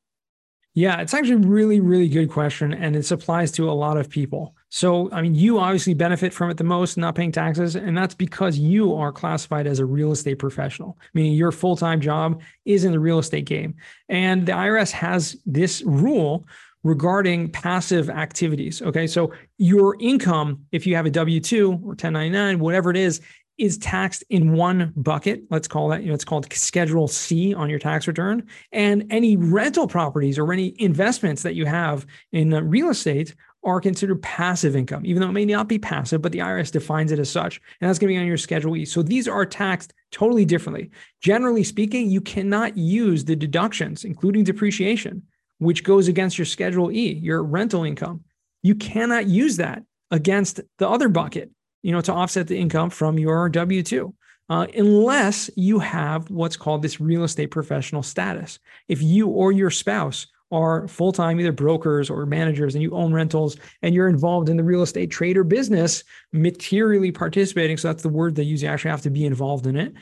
yeah, 0.76 1.00
it's 1.00 1.14
actually 1.14 1.44
a 1.44 1.48
really, 1.48 1.78
really 1.78 2.08
good 2.08 2.28
question. 2.28 2.74
And 2.74 2.96
it 2.96 3.08
applies 3.12 3.52
to 3.52 3.70
a 3.70 3.72
lot 3.72 3.96
of 3.96 4.10
people. 4.10 4.56
So, 4.70 5.08
I 5.12 5.22
mean, 5.22 5.36
you 5.36 5.60
obviously 5.60 5.94
benefit 5.94 6.32
from 6.32 6.50
it 6.50 6.56
the 6.56 6.64
most, 6.64 6.96
not 6.96 7.14
paying 7.14 7.30
taxes. 7.30 7.76
And 7.76 7.96
that's 7.96 8.14
because 8.14 8.58
you 8.58 8.92
are 8.94 9.12
classified 9.12 9.68
as 9.68 9.78
a 9.78 9.84
real 9.84 10.10
estate 10.10 10.40
professional, 10.40 10.98
meaning 11.14 11.34
your 11.34 11.52
full 11.52 11.76
time 11.76 12.00
job 12.00 12.42
is 12.64 12.84
in 12.84 12.90
the 12.90 12.98
real 12.98 13.20
estate 13.20 13.44
game. 13.44 13.76
And 14.08 14.46
the 14.46 14.52
IRS 14.52 14.90
has 14.90 15.36
this 15.46 15.80
rule 15.82 16.44
regarding 16.82 17.50
passive 17.52 18.10
activities. 18.10 18.82
Okay. 18.82 19.06
So, 19.06 19.32
your 19.58 19.96
income, 20.00 20.66
if 20.72 20.88
you 20.88 20.96
have 20.96 21.06
a 21.06 21.10
W 21.10 21.38
2 21.38 21.70
or 21.70 21.90
1099, 21.90 22.58
whatever 22.58 22.90
it 22.90 22.96
is, 22.96 23.20
is 23.58 23.78
taxed 23.78 24.24
in 24.30 24.52
one 24.52 24.92
bucket. 24.96 25.42
Let's 25.50 25.68
call 25.68 25.88
that, 25.88 26.02
you 26.02 26.08
know, 26.08 26.14
it's 26.14 26.24
called 26.24 26.52
Schedule 26.52 27.08
C 27.08 27.54
on 27.54 27.70
your 27.70 27.78
tax 27.78 28.08
return. 28.08 28.48
And 28.72 29.06
any 29.10 29.36
rental 29.36 29.86
properties 29.86 30.38
or 30.38 30.52
any 30.52 30.74
investments 30.80 31.42
that 31.42 31.54
you 31.54 31.66
have 31.66 32.06
in 32.32 32.52
uh, 32.52 32.60
real 32.62 32.90
estate 32.90 33.34
are 33.62 33.80
considered 33.80 34.20
passive 34.22 34.76
income, 34.76 35.06
even 35.06 35.22
though 35.22 35.28
it 35.28 35.32
may 35.32 35.44
not 35.44 35.68
be 35.68 35.78
passive, 35.78 36.20
but 36.20 36.32
the 36.32 36.40
IRS 36.40 36.70
defines 36.70 37.12
it 37.12 37.18
as 37.18 37.30
such. 37.30 37.60
And 37.80 37.88
that's 37.88 37.98
going 37.98 38.08
to 38.08 38.14
be 38.14 38.20
on 38.20 38.26
your 38.26 38.36
Schedule 38.36 38.76
E. 38.76 38.84
So 38.84 39.02
these 39.02 39.26
are 39.26 39.46
taxed 39.46 39.94
totally 40.10 40.44
differently. 40.44 40.90
Generally 41.22 41.64
speaking, 41.64 42.10
you 42.10 42.20
cannot 42.20 42.76
use 42.76 43.24
the 43.24 43.36
deductions, 43.36 44.04
including 44.04 44.44
depreciation, 44.44 45.22
which 45.58 45.84
goes 45.84 46.08
against 46.08 46.36
your 46.36 46.44
Schedule 46.44 46.92
E, 46.92 47.14
your 47.14 47.42
rental 47.42 47.84
income. 47.84 48.24
You 48.62 48.74
cannot 48.74 49.26
use 49.26 49.56
that 49.56 49.82
against 50.10 50.60
the 50.78 50.88
other 50.88 51.08
bucket 51.08 51.50
you 51.84 51.92
know, 51.92 52.00
to 52.00 52.12
offset 52.12 52.48
the 52.48 52.58
income 52.58 52.88
from 52.88 53.18
your 53.18 53.48
W 53.50 53.82
2. 53.82 54.12
Uh, 54.48 54.66
unless 54.76 55.50
you 55.54 55.78
have 55.78 56.30
what's 56.30 56.56
called 56.56 56.82
this 56.82 57.00
real 57.00 57.24
estate 57.24 57.50
professional 57.50 58.02
status. 58.02 58.58
If 58.88 59.02
you 59.02 59.28
or 59.28 59.52
your 59.52 59.70
spouse 59.70 60.26
are 60.50 60.88
full 60.88 61.12
time, 61.12 61.40
either 61.40 61.52
brokers 61.52 62.10
or 62.10 62.26
managers, 62.26 62.74
and 62.74 62.82
you 62.82 62.92
own 62.92 63.12
rentals 63.12 63.56
and 63.82 63.94
you're 63.94 64.08
involved 64.08 64.48
in 64.48 64.56
the 64.56 64.64
real 64.64 64.82
estate 64.82 65.10
trade 65.10 65.36
or 65.36 65.44
business, 65.44 66.04
materially 66.32 67.12
participating, 67.12 67.76
so 67.76 67.88
that's 67.88 68.02
the 68.02 68.08
word 68.08 68.34
they 68.34 68.42
use, 68.42 68.62
you 68.62 68.68
actually 68.68 68.90
have 68.90 69.02
to 69.02 69.10
be 69.10 69.24
involved 69.24 69.66
in 69.66 69.76
it. 69.76 69.92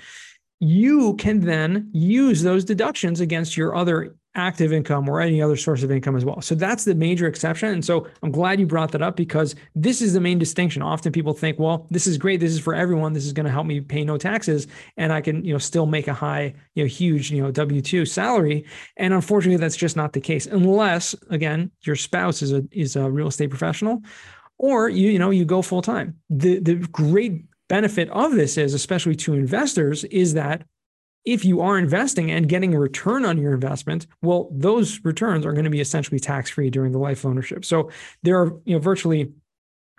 You 0.61 1.15
can 1.15 1.41
then 1.41 1.91
use 1.93 2.43
those 2.43 2.65
deductions 2.65 3.21
against 3.21 3.57
your 3.57 3.75
other 3.75 4.15
active 4.35 4.73
income 4.73 5.09
or 5.09 5.21
any 5.21 5.43
other 5.43 5.57
source 5.57 5.83
of 5.83 5.91
income 5.91 6.17
as 6.17 6.25
well. 6.25 6.41
So 6.41 6.55
that's 6.55 6.85
the 6.85 6.95
major 6.95 7.27
exception. 7.27 7.69
And 7.69 7.85
so 7.85 8.07
I'm 8.23 8.31
glad 8.31 8.59
you 8.59 8.67
brought 8.67 8.93
that 8.93 9.03
up 9.03 9.17
because 9.17 9.55
this 9.75 10.01
is 10.01 10.15
the 10.15 10.21
main 10.21 10.39
distinction. 10.39 10.81
Often 10.81 11.13
people 11.13 11.35
think, 11.35 11.59
well, 11.59 11.87
this 11.91 12.07
is 12.07 12.17
great. 12.17 12.41
This 12.41 12.53
is 12.53 12.61
for 12.61 12.75
everyone. 12.75 13.13
This 13.13 13.27
is 13.27 13.33
going 13.33 13.45
to 13.45 13.53
help 13.53 13.67
me 13.67 13.81
pay 13.81 14.05
no 14.05 14.17
taxes 14.17 14.67
and 14.97 15.13
I 15.13 15.21
can, 15.21 15.45
you 15.45 15.53
know, 15.53 15.59
still 15.59 15.87
make 15.87 16.09
a 16.09 16.15
high, 16.15 16.55
you 16.75 16.85
know, 16.85 16.89
huge, 16.89 17.31
you 17.31 17.43
know, 17.43 17.53
W2 17.53 18.09
salary. 18.09 18.65
And 18.97 19.13
unfortunately, 19.13 19.59
that's 19.59 19.77
just 19.77 19.97
not 19.97 20.15
the 20.15 20.21
case 20.21 20.47
unless 20.47 21.15
again, 21.29 21.71
your 21.83 21.97
spouse 21.97 22.43
is 22.43 22.53
a 22.53 22.65
is 22.73 22.97
a 22.97 23.11
real 23.11 23.29
estate 23.29 23.51
professional 23.51 24.01
or 24.59 24.89
you 24.89 25.11
you 25.11 25.19
know, 25.19 25.31
you 25.31 25.45
go 25.45 25.61
full 25.61 25.83
time. 25.83 26.17
The 26.31 26.59
the 26.59 26.77
great 26.77 27.45
benefit 27.69 28.09
of 28.11 28.33
this 28.33 28.57
is 28.57 28.75
especially 28.75 29.17
to 29.17 29.35
investors 29.35 30.05
is 30.05 30.35
that 30.35 30.65
if 31.25 31.45
you 31.45 31.61
are 31.61 31.79
investing 31.79 32.31
and 32.31 32.49
getting 32.49 32.75
a 32.75 32.81
return 32.81 33.25
on 33.25 33.39
your 33.39 33.55
investment, 33.55 34.07
well, 34.23 34.49
those 34.51 35.01
returns 35.05 35.47
are 35.47 35.53
going 35.53 35.65
to 35.65 35.71
be 35.71 35.81
essentially 35.81 36.19
tax 36.19 36.51
free 36.51 36.71
during 36.71 36.93
the 36.93 36.99
life 36.99 37.25
ownership. 37.25 37.65
So 37.65 37.91
there 38.23 38.41
are 38.41 38.53
you 38.65 38.75
know 38.75 38.79
virtually 38.79 39.33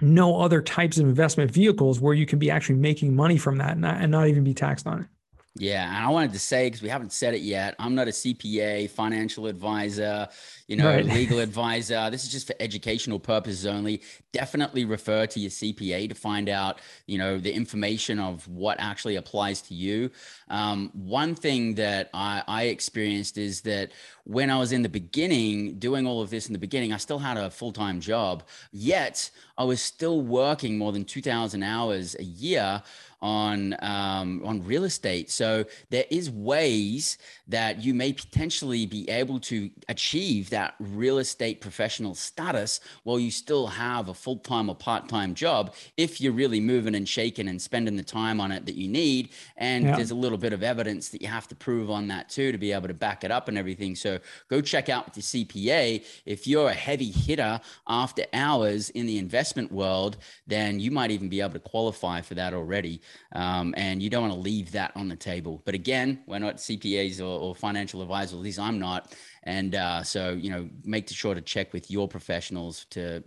no 0.01 0.41
other 0.41 0.61
types 0.61 0.97
of 0.97 1.05
investment 1.05 1.51
vehicles 1.51 1.99
where 1.99 2.13
you 2.13 2.25
can 2.25 2.39
be 2.39 2.51
actually 2.51 2.75
making 2.75 3.15
money 3.15 3.37
from 3.37 3.57
that 3.57 3.71
and 3.71 3.81
not, 3.81 4.01
and 4.01 4.11
not 4.11 4.27
even 4.27 4.43
be 4.43 4.53
taxed 4.53 4.85
on 4.87 5.01
it. 5.01 5.07
Yeah, 5.55 5.87
and 5.87 6.03
I 6.03 6.09
wanted 6.09 6.33
to 6.33 6.39
say 6.39 6.65
because 6.65 6.81
we 6.81 6.89
haven't 6.89 7.13
said 7.13 7.35
it 7.35 7.41
yet, 7.41 7.75
I'm 7.77 7.93
not 7.93 8.07
a 8.07 8.11
CPA, 8.11 8.89
financial 8.89 9.45
advisor, 9.45 10.27
you 10.65 10.75
know, 10.75 10.87
right. 10.87 11.05
legal 11.05 11.37
advisor. 11.47 12.09
This 12.09 12.23
is 12.23 12.31
just 12.31 12.47
for 12.47 12.55
educational 12.59 13.19
purposes 13.19 13.67
only. 13.67 14.01
Definitely 14.31 14.83
refer 14.83 15.27
to 15.27 15.39
your 15.39 15.51
CPA 15.51 16.09
to 16.09 16.15
find 16.15 16.49
out, 16.49 16.79
you 17.05 17.19
know, 17.19 17.37
the 17.37 17.53
information 17.53 18.19
of 18.19 18.47
what 18.47 18.79
actually 18.79 19.15
applies 19.15 19.61
to 19.63 19.75
you. 19.75 20.09
Um, 20.47 20.89
one 20.93 21.35
thing 21.35 21.75
that 21.75 22.09
I, 22.15 22.41
I 22.47 22.63
experienced 22.63 23.37
is 23.37 23.61
that 23.61 23.91
when 24.23 24.49
I 24.49 24.57
was 24.57 24.71
in 24.71 24.81
the 24.81 24.89
beginning, 24.89 25.77
doing 25.77 26.07
all 26.07 26.23
of 26.23 26.31
this 26.31 26.47
in 26.47 26.53
the 26.53 26.59
beginning, 26.59 26.93
I 26.93 26.97
still 26.97 27.19
had 27.19 27.37
a 27.37 27.51
full 27.51 27.73
time 27.73 27.99
job, 27.99 28.41
yet 28.71 29.29
I 29.55 29.65
was 29.65 29.81
still 29.81 30.21
working 30.21 30.79
more 30.79 30.91
than 30.91 31.05
2,000 31.05 31.61
hours 31.61 32.15
a 32.17 32.23
year 32.23 32.81
on 33.23 33.73
um, 33.79 34.41
on 34.43 34.61
real 34.65 34.83
estate. 34.83 35.31
So 35.31 35.63
there 35.89 36.03
is 36.11 36.29
ways 36.29 37.17
that 37.47 37.81
you 37.81 37.93
may 37.93 38.11
potentially 38.11 38.85
be 38.85 39.09
able 39.09 39.39
to 39.39 39.71
achieve 39.87 40.49
that 40.49 40.75
real 40.79 41.19
estate 41.19 41.61
professional 41.61 42.15
status 42.15 42.81
while 43.03 43.17
you 43.17 43.31
still 43.31 43.65
have 43.67 44.09
a 44.09 44.13
full 44.13 44.37
time 44.37 44.69
or 44.69 44.75
part 44.75 45.07
time 45.07 45.33
job 45.33 45.73
if 45.95 46.19
you're 46.19 46.33
really 46.33 46.59
moving 46.59 46.95
and 46.95 47.07
shaking 47.07 47.47
and 47.47 47.61
spending 47.61 47.95
the 47.95 48.03
time 48.03 48.41
on 48.41 48.51
it 48.51 48.65
that 48.65 48.75
you 48.75 48.89
need. 48.89 49.29
And 49.55 49.85
yeah. 49.85 49.95
there's 49.95 50.11
a 50.11 50.15
little 50.15 50.37
bit 50.37 50.51
of 50.51 50.61
evidence 50.61 51.07
that 51.09 51.21
you 51.21 51.29
have 51.29 51.47
to 51.47 51.55
prove 51.55 51.89
on 51.89 52.09
that 52.09 52.27
too 52.27 52.51
to 52.51 52.57
be 52.57 52.73
able 52.73 52.89
to 52.89 52.93
back 52.93 53.23
it 53.23 53.31
up 53.31 53.47
and 53.47 53.57
everything. 53.57 53.95
So 53.95 54.19
go 54.49 54.59
check 54.59 54.89
out 54.89 55.05
with 55.05 55.15
your 55.15 55.45
CPA. 55.45 56.03
If 56.25 56.45
you're 56.45 56.69
a 56.69 56.73
heavy 56.73 57.09
hitter 57.11 57.61
after 57.87 58.25
hours 58.33 58.89
in 58.89 59.05
the 59.05 59.17
investment 59.17 59.71
world, 59.71 60.17
then 60.45 60.81
you 60.81 60.91
might 60.91 61.11
even 61.11 61.29
be 61.29 61.39
able 61.39 61.53
to 61.53 61.59
qualify 61.59 62.19
for 62.19 62.33
that 62.33 62.53
already. 62.53 62.99
Um, 63.33 63.73
and 63.77 64.01
you 64.01 64.09
don't 64.09 64.21
want 64.21 64.33
to 64.33 64.39
leave 64.39 64.71
that 64.71 64.91
on 64.95 65.07
the 65.07 65.15
table. 65.15 65.61
But 65.65 65.75
again, 65.75 66.23
we're 66.27 66.39
not 66.39 66.57
CPAs 66.57 67.19
or, 67.19 67.23
or 67.23 67.55
financial 67.55 68.01
advisors, 68.01 68.33
at 68.33 68.39
least 68.39 68.59
I'm 68.59 68.79
not. 68.79 69.15
And 69.43 69.75
uh, 69.75 70.03
so, 70.03 70.31
you 70.31 70.49
know, 70.49 70.69
make 70.83 71.09
sure 71.09 71.35
to 71.35 71.41
check 71.41 71.73
with 71.73 71.91
your 71.91 72.07
professionals 72.07 72.85
to 72.91 73.23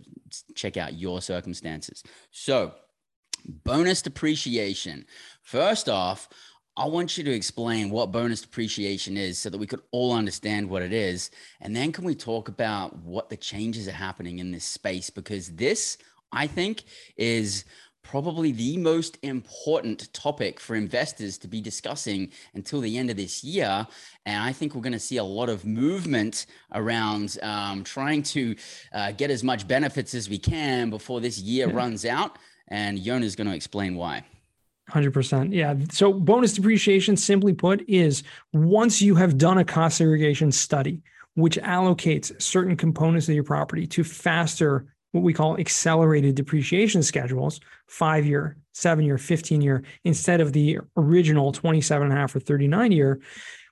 check 0.55 0.77
out 0.77 0.97
your 0.97 1.21
circumstances. 1.21 2.03
So, 2.31 2.73
bonus 3.47 4.01
depreciation. 4.01 5.05
First 5.41 5.89
off, 5.89 6.29
I 6.77 6.85
want 6.85 7.17
you 7.17 7.23
to 7.23 7.31
explain 7.31 7.89
what 7.89 8.11
bonus 8.11 8.41
depreciation 8.41 9.17
is 9.17 9.39
so 9.39 9.49
that 9.49 9.57
we 9.57 9.65
could 9.65 9.81
all 9.91 10.13
understand 10.13 10.69
what 10.69 10.83
it 10.83 10.93
is. 10.93 11.31
And 11.59 11.75
then 11.75 11.91
can 11.91 12.03
we 12.03 12.13
talk 12.13 12.49
about 12.49 12.95
what 12.97 13.29
the 13.29 13.37
changes 13.37 13.87
are 13.87 13.91
happening 13.91 14.37
in 14.37 14.51
this 14.51 14.63
space? 14.63 15.09
Because 15.09 15.55
this, 15.55 15.97
I 16.31 16.45
think, 16.45 16.83
is 17.17 17.65
probably 18.07 18.53
the 18.53 18.77
most 18.77 19.17
important 19.21 20.11
topic 20.13 20.61
for 20.61 20.75
investors 20.75 21.37
to 21.37 21.47
be 21.47 21.59
discussing 21.59 22.31
until 22.53 22.79
the 22.79 22.97
end 22.97 23.09
of 23.09 23.17
this 23.17 23.43
year. 23.43 23.85
And 24.25 24.41
I 24.41 24.53
think 24.53 24.73
we're 24.73 24.81
going 24.81 24.93
to 24.93 24.99
see 24.99 25.17
a 25.17 25.23
lot 25.23 25.49
of 25.49 25.65
movement 25.65 26.45
around 26.73 27.37
um, 27.43 27.83
trying 27.83 28.23
to 28.23 28.55
uh, 28.93 29.11
get 29.11 29.29
as 29.29 29.43
much 29.43 29.67
benefits 29.67 30.13
as 30.13 30.29
we 30.29 30.37
can 30.37 30.89
before 30.89 31.19
this 31.19 31.37
year 31.37 31.67
yeah. 31.67 31.75
runs 31.75 32.05
out. 32.05 32.37
And 32.69 32.97
Yonah 32.97 33.25
is 33.25 33.35
going 33.35 33.47
to 33.47 33.55
explain 33.55 33.95
why. 33.95 34.23
100%. 34.89 35.53
Yeah. 35.53 35.75
So, 35.91 36.13
bonus 36.13 36.53
depreciation, 36.53 37.17
simply 37.17 37.51
put, 37.51 37.83
is 37.89 38.23
once 38.53 39.01
you 39.01 39.15
have 39.15 39.37
done 39.37 39.57
a 39.57 39.65
cost 39.65 39.97
segregation 39.97 40.53
study, 40.53 41.01
which 41.33 41.57
allocates 41.57 42.41
certain 42.41 42.77
components 42.77 43.27
of 43.27 43.35
your 43.35 43.43
property 43.43 43.85
to 43.87 44.05
faster 44.05 44.85
what 45.11 45.23
we 45.23 45.33
call 45.33 45.57
accelerated 45.57 46.35
depreciation 46.35 47.01
schedules, 47.03 47.59
five 47.87 48.25
year, 48.25 48.57
seven 48.73 49.05
year, 49.05 49.17
15 49.17 49.61
year, 49.61 49.83
instead 50.03 50.41
of 50.41 50.53
the 50.53 50.79
original 50.95 51.51
27 51.51 52.05
and 52.05 52.13
a 52.13 52.19
half 52.19 52.35
or 52.35 52.39
39 52.39 52.91
year. 52.91 53.19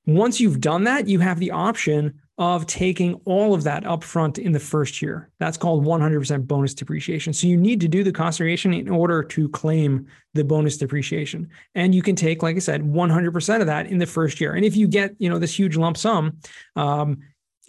Once 0.08 0.40
you've 0.40 0.62
done 0.62 0.84
that, 0.84 1.08
you 1.08 1.20
have 1.20 1.40
the 1.40 1.52
option 1.52 2.14
of 2.38 2.68
taking 2.68 3.14
all 3.26 3.54
of 3.54 3.64
that 3.64 3.84
upfront 3.86 4.38
in 4.38 4.52
the 4.52 4.60
first 4.60 5.02
year. 5.02 5.30
That's 5.40 5.58
called 5.58 5.86
100% 5.86 6.46
bonus 6.46 6.74
depreciation. 6.74 7.32
So 7.32 7.48
you 7.48 7.56
need 7.56 7.80
to 7.82 7.88
do 7.88 8.04
the 8.04 8.12
cost 8.12 8.42
in 8.42 8.90
order 8.90 9.24
to 9.24 9.50
claim 9.50 10.08
the 10.34 10.44
bonus 10.44 10.78
depreciation. 10.78 11.50
And 11.76 11.96
you 11.96 12.02
can 12.02 12.16
take, 12.16 12.44
like 12.44 12.58
I 12.58 12.60
said, 12.60 12.82
100% 12.82 13.62
of 13.62 13.68
that 13.68 13.88
in 13.88 13.98
the 13.98 14.06
first 14.06 14.42
year. 14.42 14.54
And 14.54 14.66
if 14.66 14.76
you 14.76 14.88
get, 14.88 15.16
you 15.18 15.30
know, 15.30 15.40
this 15.40 15.58
huge 15.58 15.78
lump 15.78 15.96
sum, 15.96 16.40
um, 16.76 17.20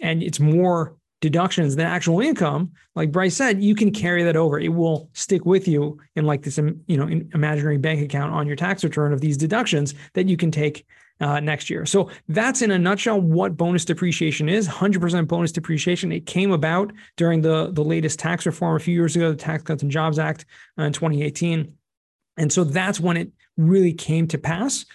and 0.01 0.21
it's 0.21 0.39
more 0.39 0.97
deductions 1.21 1.75
than 1.75 1.85
actual 1.85 2.19
income, 2.19 2.71
like 2.95 3.11
Bryce 3.11 3.35
said, 3.35 3.61
you 3.63 3.75
can 3.75 3.91
carry 3.91 4.23
that 4.23 4.35
over. 4.35 4.59
It 4.59 4.69
will 4.69 5.09
stick 5.13 5.45
with 5.45 5.67
you 5.67 5.99
in 6.15 6.25
like 6.25 6.43
this, 6.43 6.57
you 6.57 6.97
know, 6.97 7.07
imaginary 7.33 7.77
bank 7.77 8.01
account 8.01 8.33
on 8.33 8.45
your 8.45 8.55
tax 8.55 8.83
return 8.83 9.13
of 9.13 9.21
these 9.21 9.37
deductions 9.37 9.95
that 10.13 10.27
you 10.27 10.37
can 10.37 10.51
take 10.51 10.85
uh, 11.19 11.39
next 11.39 11.69
year. 11.69 11.85
So 11.85 12.11
that's 12.29 12.61
in 12.61 12.71
a 12.71 12.77
nutshell 12.77 13.19
what 13.19 13.57
bonus 13.57 13.85
depreciation 13.85 14.49
is. 14.49 14.67
100% 14.67 15.27
bonus 15.27 15.51
depreciation. 15.51 16.11
It 16.11 16.25
came 16.25 16.51
about 16.51 16.93
during 17.15 17.41
the 17.41 17.71
the 17.71 17.83
latest 17.83 18.19
tax 18.19 18.45
reform 18.45 18.75
a 18.75 18.79
few 18.79 18.93
years 18.93 19.15
ago, 19.15 19.31
the 19.31 19.35
Tax 19.35 19.63
Cuts 19.63 19.81
and 19.81 19.91
Jobs 19.91 20.19
Act 20.19 20.45
uh, 20.77 20.83
in 20.83 20.93
2018, 20.93 21.73
and 22.37 22.51
so 22.51 22.63
that's 22.63 22.99
when 22.99 23.17
it 23.17 23.31
really 23.57 23.93
came 23.93 24.27
to 24.27 24.37
pass. 24.37 24.85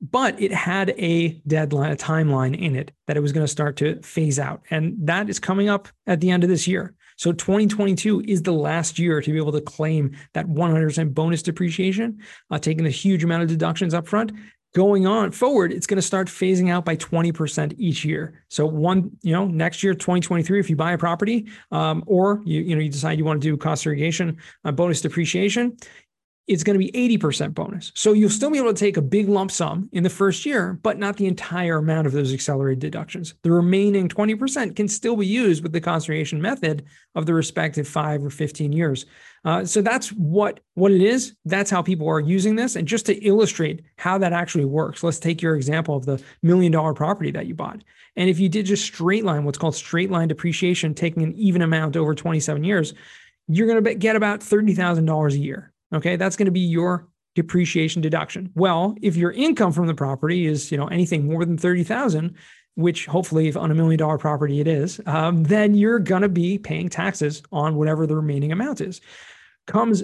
But 0.00 0.40
it 0.40 0.52
had 0.52 0.90
a 0.90 1.40
deadline, 1.46 1.92
a 1.92 1.96
timeline 1.96 2.58
in 2.58 2.76
it 2.76 2.92
that 3.06 3.16
it 3.16 3.20
was 3.20 3.32
going 3.32 3.44
to 3.44 3.50
start 3.50 3.76
to 3.76 4.00
phase 4.02 4.38
out. 4.38 4.62
And 4.70 4.96
that 5.02 5.28
is 5.28 5.38
coming 5.38 5.68
up 5.68 5.88
at 6.06 6.20
the 6.20 6.30
end 6.30 6.44
of 6.44 6.50
this 6.50 6.68
year. 6.68 6.94
So 7.16 7.32
2022 7.32 8.22
is 8.28 8.42
the 8.42 8.52
last 8.52 8.98
year 8.98 9.20
to 9.20 9.32
be 9.32 9.38
able 9.38 9.50
to 9.52 9.60
claim 9.60 10.16
that 10.34 10.46
100% 10.46 11.14
bonus 11.14 11.42
depreciation, 11.42 12.18
uh, 12.50 12.58
taking 12.60 12.86
a 12.86 12.90
huge 12.90 13.24
amount 13.24 13.42
of 13.42 13.48
deductions 13.48 13.92
up 13.92 14.06
front 14.06 14.30
going 14.74 15.06
on 15.06 15.32
forward, 15.32 15.72
it's 15.72 15.86
going 15.86 15.96
to 15.96 16.02
start 16.02 16.28
phasing 16.28 16.70
out 16.70 16.84
by 16.84 16.94
20% 16.94 17.74
each 17.78 18.04
year. 18.04 18.44
So 18.48 18.66
one, 18.66 19.10
you 19.22 19.32
know, 19.32 19.46
next 19.46 19.82
year, 19.82 19.94
2023, 19.94 20.60
if 20.60 20.70
you 20.70 20.76
buy 20.76 20.92
a 20.92 20.98
property 20.98 21.46
um, 21.72 22.04
or 22.06 22.42
you, 22.44 22.60
you 22.60 22.76
know, 22.76 22.82
you 22.82 22.90
decide 22.90 23.18
you 23.18 23.24
want 23.24 23.40
to 23.40 23.48
do 23.48 23.56
cost 23.56 23.82
segregation, 23.82 24.36
uh, 24.64 24.72
bonus 24.72 25.00
depreciation, 25.00 25.76
it's 26.48 26.64
going 26.64 26.80
to 26.80 26.84
be 26.84 27.18
80% 27.18 27.52
bonus. 27.52 27.92
So 27.94 28.14
you'll 28.14 28.30
still 28.30 28.50
be 28.50 28.56
able 28.56 28.72
to 28.72 28.78
take 28.78 28.96
a 28.96 29.02
big 29.02 29.28
lump 29.28 29.50
sum 29.50 29.90
in 29.92 30.02
the 30.02 30.10
first 30.10 30.46
year, 30.46 30.78
but 30.82 30.98
not 30.98 31.18
the 31.18 31.26
entire 31.26 31.76
amount 31.76 32.06
of 32.06 32.14
those 32.14 32.32
accelerated 32.32 32.80
deductions. 32.80 33.34
The 33.42 33.52
remaining 33.52 34.08
20% 34.08 34.74
can 34.74 34.88
still 34.88 35.14
be 35.14 35.26
used 35.26 35.62
with 35.62 35.72
the 35.72 35.80
cost 35.80 36.06
segregation 36.06 36.40
method 36.40 36.86
of 37.14 37.26
the 37.26 37.34
respective 37.34 37.86
five 37.86 38.24
or 38.24 38.30
15 38.30 38.72
years. 38.72 39.04
Uh, 39.44 39.64
so 39.64 39.82
that's 39.82 40.08
what, 40.08 40.60
what 40.72 40.90
it 40.90 41.02
is. 41.02 41.34
That's 41.44 41.70
how 41.70 41.82
people 41.82 42.08
are 42.08 42.18
using 42.18 42.56
this. 42.56 42.76
And 42.76 42.88
just 42.88 43.06
to 43.06 43.14
illustrate 43.16 43.82
how 43.98 44.16
that 44.18 44.32
actually 44.32 44.64
works, 44.64 45.02
let's 45.02 45.18
take 45.18 45.42
your 45.42 45.54
example 45.54 45.96
of 45.96 46.06
the 46.06 46.22
million 46.42 46.72
dollar 46.72 46.94
property 46.94 47.30
that 47.32 47.46
you 47.46 47.54
bought. 47.54 47.84
And 48.16 48.30
if 48.30 48.40
you 48.40 48.48
did 48.48 48.64
just 48.64 48.84
straight 48.84 49.24
line, 49.24 49.44
what's 49.44 49.58
called 49.58 49.76
straight 49.76 50.10
line 50.10 50.28
depreciation, 50.28 50.94
taking 50.94 51.22
an 51.22 51.34
even 51.34 51.60
amount 51.60 51.96
over 51.96 52.14
27 52.14 52.64
years, 52.64 52.94
you're 53.48 53.66
going 53.66 53.84
to 53.84 53.94
get 53.94 54.16
about 54.16 54.40
$30,000 54.40 55.32
a 55.32 55.38
year. 55.38 55.72
Okay, 55.94 56.16
that's 56.16 56.36
going 56.36 56.46
to 56.46 56.52
be 56.52 56.60
your 56.60 57.08
depreciation 57.34 58.02
deduction. 58.02 58.50
Well, 58.54 58.96
if 59.00 59.16
your 59.16 59.30
income 59.32 59.72
from 59.72 59.86
the 59.86 59.94
property 59.94 60.46
is, 60.46 60.70
you 60.72 60.78
know, 60.78 60.88
anything 60.88 61.28
more 61.28 61.44
than 61.44 61.56
30,000, 61.56 62.34
which 62.74 63.06
hopefully 63.06 63.48
if 63.48 63.56
on 63.56 63.70
a 63.70 63.74
million 63.74 63.98
dollar 63.98 64.18
property 64.18 64.60
it 64.60 64.68
is, 64.68 65.00
um, 65.06 65.44
then 65.44 65.74
you're 65.74 65.98
going 65.98 66.22
to 66.22 66.28
be 66.28 66.58
paying 66.58 66.88
taxes 66.88 67.42
on 67.50 67.76
whatever 67.76 68.06
the 68.06 68.16
remaining 68.16 68.52
amount 68.52 68.80
is. 68.80 69.00
Comes 69.66 70.02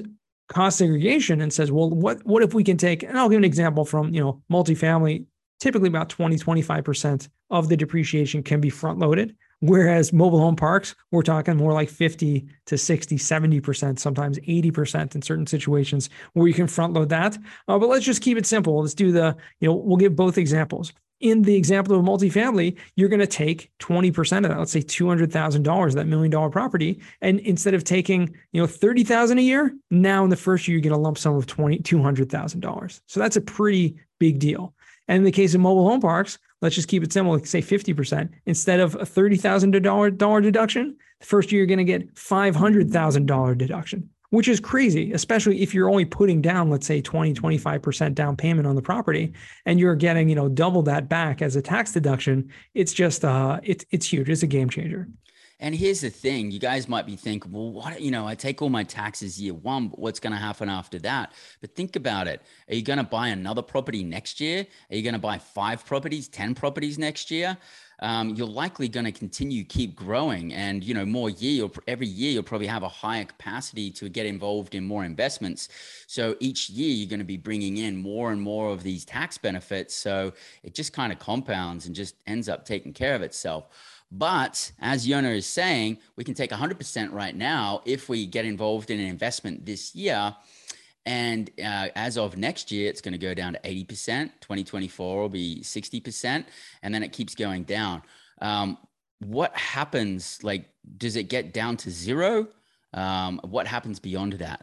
cost 0.49 0.79
segregation 0.79 1.41
and 1.41 1.53
says, 1.53 1.71
well, 1.71 1.91
what, 1.91 2.25
what 2.27 2.43
if 2.43 2.55
we 2.55 2.65
can 2.65 2.77
take, 2.77 3.03
and 3.03 3.19
I'll 3.19 3.29
give 3.29 3.39
an 3.39 3.45
example 3.45 3.85
from, 3.85 4.13
you 4.13 4.21
know, 4.21 4.43
multifamily, 4.51 5.27
typically 5.61 5.89
about 5.89 6.09
20, 6.09 6.37
25% 6.37 7.29
of 7.51 7.69
the 7.69 7.77
depreciation 7.77 8.43
can 8.43 8.61
be 8.61 8.71
front 8.71 8.99
loaded. 8.99 9.37
Whereas 9.67 10.13
mobile 10.13 10.41
home 10.41 10.57
parks, 10.57 10.95
we're 11.11 11.23
talking 11.23 11.57
more 11.57 11.73
like 11.73 11.89
50 11.89 12.47
to 12.67 12.77
60, 12.77 13.17
70%, 13.17 13.99
sometimes 13.99 14.39
80% 14.41 15.15
in 15.15 15.23
certain 15.23 15.47
situations 15.47 16.11
where 16.35 16.47
you 16.47 16.53
can 16.53 16.67
front 16.67 16.93
load 16.93 17.09
that. 17.09 17.39
Uh, 17.67 17.79
but 17.79 17.89
let's 17.89 18.05
just 18.05 18.21
keep 18.21 18.37
it 18.37 18.45
simple. 18.45 18.83
Let's 18.83 18.93
do 18.93 19.11
the, 19.11 19.35
you 19.61 19.69
know, 19.69 19.75
we'll 19.75 19.97
give 19.97 20.15
both 20.15 20.37
examples. 20.37 20.93
In 21.21 21.41
the 21.41 21.55
example 21.55 21.97
of 21.99 22.05
a 22.05 22.07
multifamily, 22.07 22.77
you're 22.97 23.09
going 23.09 23.21
to 23.21 23.27
take 23.27 23.71
20% 23.79 24.37
of 24.45 24.51
that, 24.51 24.59
let's 24.59 24.71
say 24.71 24.83
$200,000, 24.83 25.95
that 25.95 26.07
million 26.07 26.31
dollar 26.31 26.51
property. 26.51 27.01
And 27.23 27.41
instead 27.41 27.73
of 27.73 27.85
taking, 27.85 28.37
you 28.53 28.61
know, 28.61 28.67
30,000 28.67 29.39
a 29.39 29.41
year, 29.41 29.75
now 29.91 30.25
in 30.25 30.31
the 30.31 30.37
first 30.37 30.69
year, 30.69 30.77
you 30.77 30.83
get 30.83 30.93
a 30.93 30.99
lump 30.99 31.17
sum 31.17 31.37
of 31.37 31.47
20, 31.47 31.79
$200,000. 31.79 33.01
So 33.07 33.19
that's 33.19 33.37
a 33.37 33.41
pretty 33.41 33.97
big 34.21 34.41
deal. 34.41 34.75
And 35.09 35.19
in 35.19 35.25
the 35.25 35.33
case 35.33 35.55
of 35.55 35.63
mobile 35.63 35.89
home 35.89 36.03
parks, 36.03 36.39
let's 36.63 36.75
just 36.75 36.89
keep 36.89 37.03
it 37.03 37.13
simple, 37.13 37.35
like 37.35 37.47
say 37.47 37.61
50%. 37.61 38.31
Instead 38.47 38.81
of 38.81 38.95
a 38.95 39.05
$30,000 39.05 40.43
deduction, 40.43 40.97
the 41.21 41.27
first 41.27 41.53
year 41.53 41.61
you're 41.61 41.67
going 41.67 41.79
to 41.79 41.85
get 41.85 42.15
$500,000 42.15 43.59
deduction, 43.59 44.11
which 44.31 44.49
is 44.49 44.61
crazy, 44.61 45.13
especially 45.13 45.63
if 45.63 45.75
you're 45.75 45.91
only 45.91 46.05
putting 46.05 46.41
down, 46.41 46.71
let's 46.71 46.87
say 46.87 47.01
20, 47.01 47.35
25% 47.35 48.15
down 48.15 48.37
payment 48.37 48.67
on 48.67 48.77
the 48.77 48.83
property 48.83 49.33
and 49.67 49.79
you're 49.79 49.95
getting, 49.95 50.29
you 50.29 50.35
know, 50.35 50.49
double 50.49 50.83
that 50.83 51.09
back 51.09 51.43
as 51.43 51.57
a 51.57 51.63
tax 51.63 51.93
deduction. 51.93 52.51
It's 52.75 52.93
just, 52.93 53.25
uh, 53.25 53.61
it's, 53.63 53.85
it's 53.91 54.07
huge. 54.07 54.29
It's 54.31 54.43
a 54.43 54.49
game 54.49 54.71
changer. 54.71 55.09
And 55.65 55.75
here's 55.75 56.03
the 56.03 56.11
thing 56.11 56.51
you 56.51 56.59
guys 56.59 56.91
might 56.91 57.07
be 57.07 57.17
thinking, 57.17 57.51
well, 57.51 57.73
what, 57.73 57.99
you 57.99 58.11
know, 58.11 58.29
I 58.29 58.35
take 58.35 58.61
all 58.61 58.69
my 58.69 58.85
taxes 58.85 59.41
year 59.41 59.55
one, 59.55 59.89
but 59.89 59.99
what's 59.99 60.21
going 60.21 60.35
to 60.35 60.39
happen 60.39 60.69
after 60.69 60.99
that? 60.99 61.33
But 61.63 61.75
think 61.75 61.97
about 61.97 62.29
it. 62.29 62.43
Are 62.69 62.75
you 62.75 62.83
going 62.83 62.99
to 62.99 63.03
buy 63.03 63.29
another 63.29 63.63
property 63.63 64.05
next 64.05 64.43
year? 64.43 64.67
Are 64.91 64.95
you 64.95 65.03
going 65.03 65.15
to 65.15 65.19
buy 65.19 65.39
five 65.39 65.87
properties, 65.87 66.29
10 66.29 66.55
properties 66.55 66.99
next 66.99 67.31
year? 67.31 67.57
Um, 68.01 68.35
you're 68.35 68.47
likely 68.47 68.89
going 68.89 69.07
to 69.07 69.13
continue 69.13 69.65
keep 69.65 69.95
growing 69.97 70.53
and 70.53 70.83
you 70.83 70.95
know 70.95 71.07
more 71.07 71.31
year 71.31 71.69
every 71.87 72.09
year 72.09 72.33
you'll 72.33 72.43
probably 72.43 72.67
have 72.67 72.83
a 72.83 72.89
higher 72.89 73.25
capacity 73.25 73.89
to 73.93 74.09
get 74.09 74.27
involved 74.27 74.75
in 74.75 74.85
more 74.85 75.05
investments 75.05 75.69
so 76.09 76.35
each 76.41 76.69
year 76.69 76.91
you're 76.91 77.09
going 77.09 77.21
to 77.21 77.25
be 77.25 77.37
bringing 77.37 77.77
in 77.77 77.97
more 77.97 78.33
and 78.33 78.43
more 78.43 78.71
of 78.71 78.83
these 78.83 79.05
tax 79.05 79.39
benefits 79.39 79.95
so 79.95 80.33
it 80.65 80.75
just 80.75 80.93
kind 80.93 81.13
of 81.13 81.21
compounds 81.21 81.87
and 81.87 81.95
just 81.95 82.17
ends 82.27 82.49
up 82.49 82.65
taking 82.65 82.93
care 82.93 83.15
of 83.15 83.23
itself 83.23 83.69
but 84.17 84.71
as 84.81 85.09
Yonah 85.09 85.31
is 85.31 85.45
saying, 85.45 85.99
we 86.15 86.23
can 86.23 86.35
take 86.35 86.53
100% 86.53 87.13
right 87.13 87.35
now 87.35 87.83
if 87.85 88.09
we 88.09 88.27
get 88.27 88.45
involved 88.45 88.91
in 88.91 89.01
an 89.01 89.07
investment 89.07 89.67
this 89.67 89.93
year. 89.93 90.35
And 91.05 91.51
uh, 91.59 91.89
as 91.97 92.17
of 92.17 92.37
next 92.37 92.71
year, 92.71 92.89
it's 92.89 93.01
going 93.01 93.13
to 93.13 93.19
go 93.19 93.35
down 93.35 93.55
to 93.55 93.59
80%. 93.61 94.31
2024 94.41 95.21
will 95.21 95.29
be 95.29 95.61
60%. 95.63 96.45
And 96.83 96.95
then 96.95 97.03
it 97.03 97.13
keeps 97.13 97.35
going 97.35 97.65
down. 97.65 98.03
Um, 98.41 98.79
what 99.19 99.55
happens? 99.57 100.39
Like, 100.45 100.67
does 100.97 101.17
it 101.17 101.25
get 101.25 101.53
down 101.53 101.77
to 101.79 101.91
zero? 101.91 102.47
Um, 102.93 103.41
what 103.43 103.67
happens 103.67 103.99
beyond 103.99 104.35
that? 104.35 104.63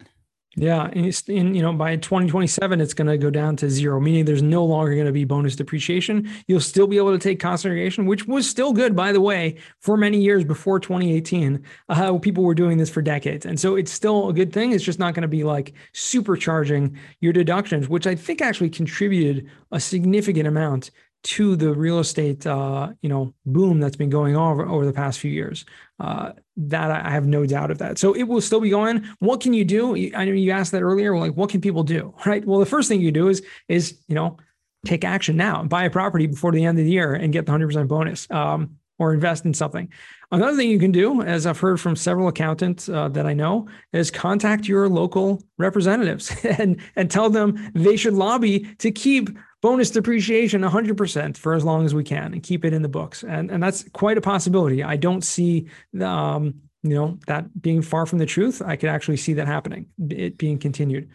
Yeah, 0.57 0.89
and, 0.91 1.23
in, 1.27 1.55
you 1.55 1.61
know 1.61 1.71
by 1.71 1.95
2027 1.95 2.81
it's 2.81 2.93
going 2.93 3.07
to 3.07 3.17
go 3.17 3.29
down 3.29 3.55
to 3.57 3.69
zero, 3.69 4.01
meaning 4.01 4.25
there's 4.25 4.41
no 4.41 4.65
longer 4.65 4.93
going 4.93 5.05
to 5.05 5.13
be 5.13 5.23
bonus 5.23 5.55
depreciation. 5.55 6.29
You'll 6.47 6.59
still 6.59 6.87
be 6.87 6.97
able 6.97 7.13
to 7.13 7.19
take 7.19 7.39
cost 7.39 7.63
segregation, 7.63 8.05
which 8.05 8.27
was 8.27 8.49
still 8.49 8.73
good 8.73 8.93
by 8.93 9.13
the 9.13 9.21
way 9.21 9.55
for 9.79 9.95
many 9.95 10.19
years 10.19 10.43
before 10.43 10.77
2018. 10.77 11.63
Uh, 11.87 12.17
people 12.17 12.43
were 12.43 12.53
doing 12.53 12.77
this 12.77 12.89
for 12.89 13.01
decades, 13.01 13.45
and 13.45 13.57
so 13.57 13.75
it's 13.75 13.93
still 13.93 14.27
a 14.27 14.33
good 14.33 14.51
thing. 14.51 14.73
It's 14.73 14.83
just 14.83 14.99
not 14.99 15.13
going 15.13 15.21
to 15.21 15.29
be 15.29 15.45
like 15.45 15.73
supercharging 15.93 16.97
your 17.21 17.31
deductions, 17.31 17.87
which 17.87 18.05
I 18.05 18.15
think 18.15 18.41
actually 18.41 18.71
contributed 18.71 19.49
a 19.71 19.79
significant 19.79 20.47
amount 20.47 20.91
to 21.23 21.55
the 21.55 21.73
real 21.73 21.99
estate, 21.99 22.47
uh, 22.47 22.91
you 23.01 23.09
know, 23.09 23.33
boom 23.45 23.79
that's 23.79 23.95
been 23.95 24.09
going 24.09 24.35
on 24.35 24.53
over, 24.53 24.65
over 24.65 24.85
the 24.85 24.93
past 24.93 25.19
few 25.19 25.31
years. 25.31 25.65
Uh, 25.99 26.33
that 26.57 26.91
I 26.91 27.09
have 27.11 27.25
no 27.25 27.45
doubt 27.45 27.71
of 27.71 27.77
that. 27.77 27.97
So 27.97 28.13
it 28.13 28.23
will 28.23 28.41
still 28.41 28.59
be 28.59 28.69
going. 28.69 29.07
What 29.19 29.39
can 29.39 29.53
you 29.53 29.63
do? 29.63 29.95
I 30.15 30.25
know 30.25 30.31
you 30.31 30.51
asked 30.51 30.71
that 30.71 30.81
earlier. 30.81 31.15
Like, 31.17 31.33
what 31.33 31.49
can 31.49 31.61
people 31.61 31.83
do? 31.83 32.13
Right. 32.25 32.45
Well, 32.45 32.59
the 32.59 32.65
first 32.65 32.87
thing 32.87 33.01
you 33.01 33.11
do 33.11 33.27
is 33.27 33.43
is 33.67 33.99
you 34.07 34.15
know 34.15 34.37
take 34.85 35.03
action 35.03 35.35
now, 35.35 35.63
buy 35.63 35.83
a 35.83 35.89
property 35.89 36.27
before 36.27 36.51
the 36.51 36.63
end 36.63 36.79
of 36.79 36.85
the 36.85 36.91
year, 36.91 37.13
and 37.13 37.33
get 37.33 37.45
the 37.45 37.51
hundred 37.51 37.67
percent 37.67 37.89
bonus, 37.89 38.29
um, 38.31 38.77
or 38.99 39.13
invest 39.13 39.43
in 39.45 39.53
something. 39.53 39.91
Another 40.31 40.55
thing 40.55 40.69
you 40.69 40.79
can 40.79 40.91
do, 40.91 41.21
as 41.21 41.45
I've 41.45 41.59
heard 41.59 41.79
from 41.81 41.95
several 41.95 42.29
accountants 42.29 42.87
uh, 42.87 43.09
that 43.09 43.25
I 43.25 43.33
know, 43.33 43.67
is 43.91 44.09
contact 44.09 44.67
your 44.67 44.87
local 44.87 45.43
representatives 45.57 46.33
and 46.45 46.79
and 46.95 47.11
tell 47.11 47.29
them 47.29 47.71
they 47.73 47.97
should 47.97 48.13
lobby 48.13 48.59
to 48.79 48.91
keep 48.91 49.29
bonus 49.61 49.91
depreciation 49.91 50.61
100% 50.61 51.37
for 51.37 51.53
as 51.53 51.63
long 51.63 51.85
as 51.85 51.93
we 51.93 52.03
can 52.03 52.33
and 52.33 52.43
keep 52.43 52.65
it 52.65 52.73
in 52.73 52.81
the 52.81 52.89
books. 52.89 53.23
And, 53.23 53.51
and 53.51 53.61
that's 53.61 53.87
quite 53.89 54.17
a 54.17 54.21
possibility. 54.21 54.83
I 54.83 54.95
don't 54.95 55.23
see, 55.23 55.67
um, 56.01 56.55
you 56.83 56.95
know, 56.95 57.19
that 57.27 57.61
being 57.61 57.81
far 57.81 58.05
from 58.05 58.19
the 58.19 58.25
truth. 58.25 58.61
I 58.65 58.75
could 58.75 58.89
actually 58.89 59.17
see 59.17 59.33
that 59.33 59.47
happening, 59.47 59.87
it 60.09 60.37
being 60.37 60.57
continued. 60.57 61.09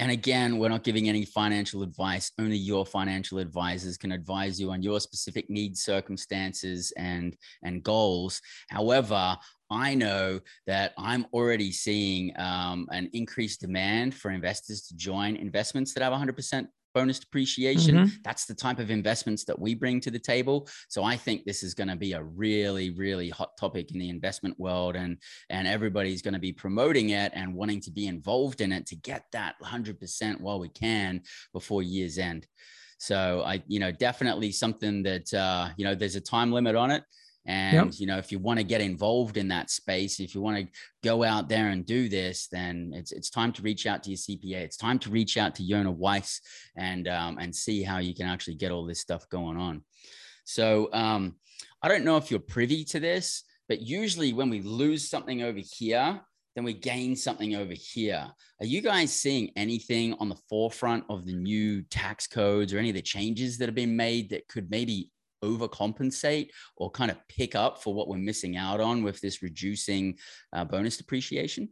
And 0.00 0.12
again, 0.12 0.58
we're 0.58 0.68
not 0.68 0.84
giving 0.84 1.08
any 1.08 1.24
financial 1.24 1.82
advice. 1.82 2.30
Only 2.38 2.56
your 2.56 2.86
financial 2.86 3.38
advisors 3.38 3.96
can 3.96 4.12
advise 4.12 4.60
you 4.60 4.70
on 4.70 4.80
your 4.80 5.00
specific 5.00 5.50
needs, 5.50 5.82
circumstances, 5.82 6.92
and 6.96 7.36
and 7.64 7.82
goals. 7.82 8.40
However, 8.68 9.36
I 9.70 9.94
know 9.94 10.40
that 10.66 10.92
I'm 10.96 11.26
already 11.32 11.72
seeing 11.72 12.32
um, 12.38 12.86
an 12.92 13.10
increased 13.12 13.60
demand 13.60 14.14
for 14.14 14.30
investors 14.30 14.82
to 14.86 14.96
join 14.96 15.34
investments 15.34 15.92
that 15.94 16.02
have 16.02 16.12
100% 16.12 16.68
bonus 16.98 17.20
depreciation. 17.20 17.94
Mm-hmm. 17.94 18.16
That's 18.24 18.44
the 18.46 18.54
type 18.54 18.80
of 18.80 18.90
investments 18.90 19.44
that 19.44 19.56
we 19.56 19.74
bring 19.74 20.00
to 20.00 20.10
the 20.10 20.18
table. 20.18 20.68
So 20.88 21.04
I 21.04 21.16
think 21.16 21.44
this 21.44 21.62
is 21.62 21.72
going 21.72 21.86
to 21.88 21.94
be 21.94 22.12
a 22.14 22.22
really, 22.22 22.90
really 22.90 23.30
hot 23.30 23.56
topic 23.56 23.92
in 23.92 24.00
the 24.00 24.08
investment 24.08 24.58
world, 24.58 24.96
and 24.96 25.16
and 25.48 25.68
everybody's 25.68 26.22
going 26.22 26.34
to 26.34 26.40
be 26.40 26.52
promoting 26.52 27.10
it 27.10 27.30
and 27.34 27.54
wanting 27.54 27.80
to 27.82 27.92
be 27.92 28.08
involved 28.08 28.60
in 28.60 28.72
it 28.72 28.84
to 28.86 28.96
get 28.96 29.26
that 29.32 29.54
100% 29.62 30.40
while 30.40 30.58
we 30.58 30.68
can 30.70 31.22
before 31.52 31.84
year's 31.84 32.18
end. 32.18 32.48
So 32.98 33.42
I, 33.46 33.62
you 33.68 33.78
know, 33.78 33.92
definitely 33.92 34.50
something 34.50 35.04
that 35.04 35.32
uh, 35.32 35.68
you 35.76 35.84
know, 35.84 35.94
there's 35.94 36.16
a 36.16 36.20
time 36.20 36.50
limit 36.50 36.74
on 36.74 36.90
it. 36.90 37.04
And 37.48 37.92
yep. 37.92 37.94
you 37.98 38.06
know, 38.06 38.18
if 38.18 38.30
you 38.30 38.38
want 38.38 38.58
to 38.58 38.64
get 38.64 38.82
involved 38.82 39.38
in 39.38 39.48
that 39.48 39.70
space, 39.70 40.20
if 40.20 40.34
you 40.34 40.42
want 40.42 40.58
to 40.58 40.68
go 41.02 41.24
out 41.24 41.48
there 41.48 41.68
and 41.68 41.84
do 41.84 42.10
this, 42.10 42.46
then 42.46 42.92
it's 42.94 43.10
it's 43.10 43.30
time 43.30 43.52
to 43.54 43.62
reach 43.62 43.86
out 43.86 44.02
to 44.02 44.10
your 44.10 44.18
CPA. 44.18 44.62
It's 44.64 44.76
time 44.76 44.98
to 45.00 45.10
reach 45.10 45.38
out 45.38 45.54
to 45.54 45.62
Yonah 45.62 45.90
Weiss 45.90 46.42
and 46.76 47.08
um, 47.08 47.38
and 47.38 47.56
see 47.56 47.82
how 47.82 47.98
you 47.98 48.14
can 48.14 48.26
actually 48.26 48.56
get 48.56 48.70
all 48.70 48.84
this 48.84 49.00
stuff 49.00 49.26
going 49.30 49.56
on. 49.56 49.82
So 50.44 50.90
um, 50.92 51.36
I 51.82 51.88
don't 51.88 52.04
know 52.04 52.18
if 52.18 52.30
you're 52.30 52.38
privy 52.38 52.84
to 52.84 53.00
this, 53.00 53.44
but 53.66 53.80
usually 53.80 54.34
when 54.34 54.50
we 54.50 54.60
lose 54.60 55.08
something 55.08 55.42
over 55.42 55.60
here, 55.60 56.20
then 56.54 56.64
we 56.64 56.74
gain 56.74 57.16
something 57.16 57.56
over 57.56 57.72
here. 57.72 58.26
Are 58.60 58.66
you 58.66 58.82
guys 58.82 59.10
seeing 59.10 59.52
anything 59.56 60.14
on 60.20 60.28
the 60.28 60.38
forefront 60.50 61.04
of 61.08 61.24
the 61.24 61.32
new 61.32 61.80
tax 61.82 62.26
codes 62.26 62.74
or 62.74 62.78
any 62.78 62.90
of 62.90 62.94
the 62.94 63.00
changes 63.00 63.56
that 63.56 63.68
have 63.68 63.74
been 63.74 63.96
made 63.96 64.28
that 64.30 64.48
could 64.48 64.70
maybe 64.70 65.10
overcompensate 65.42 66.50
or 66.76 66.90
kind 66.90 67.10
of 67.10 67.16
pick 67.28 67.54
up 67.54 67.82
for 67.82 67.94
what 67.94 68.08
we're 68.08 68.16
missing 68.16 68.56
out 68.56 68.80
on 68.80 69.02
with 69.02 69.20
this 69.20 69.42
reducing 69.42 70.18
uh, 70.52 70.64
bonus 70.64 70.96
depreciation? 70.96 71.68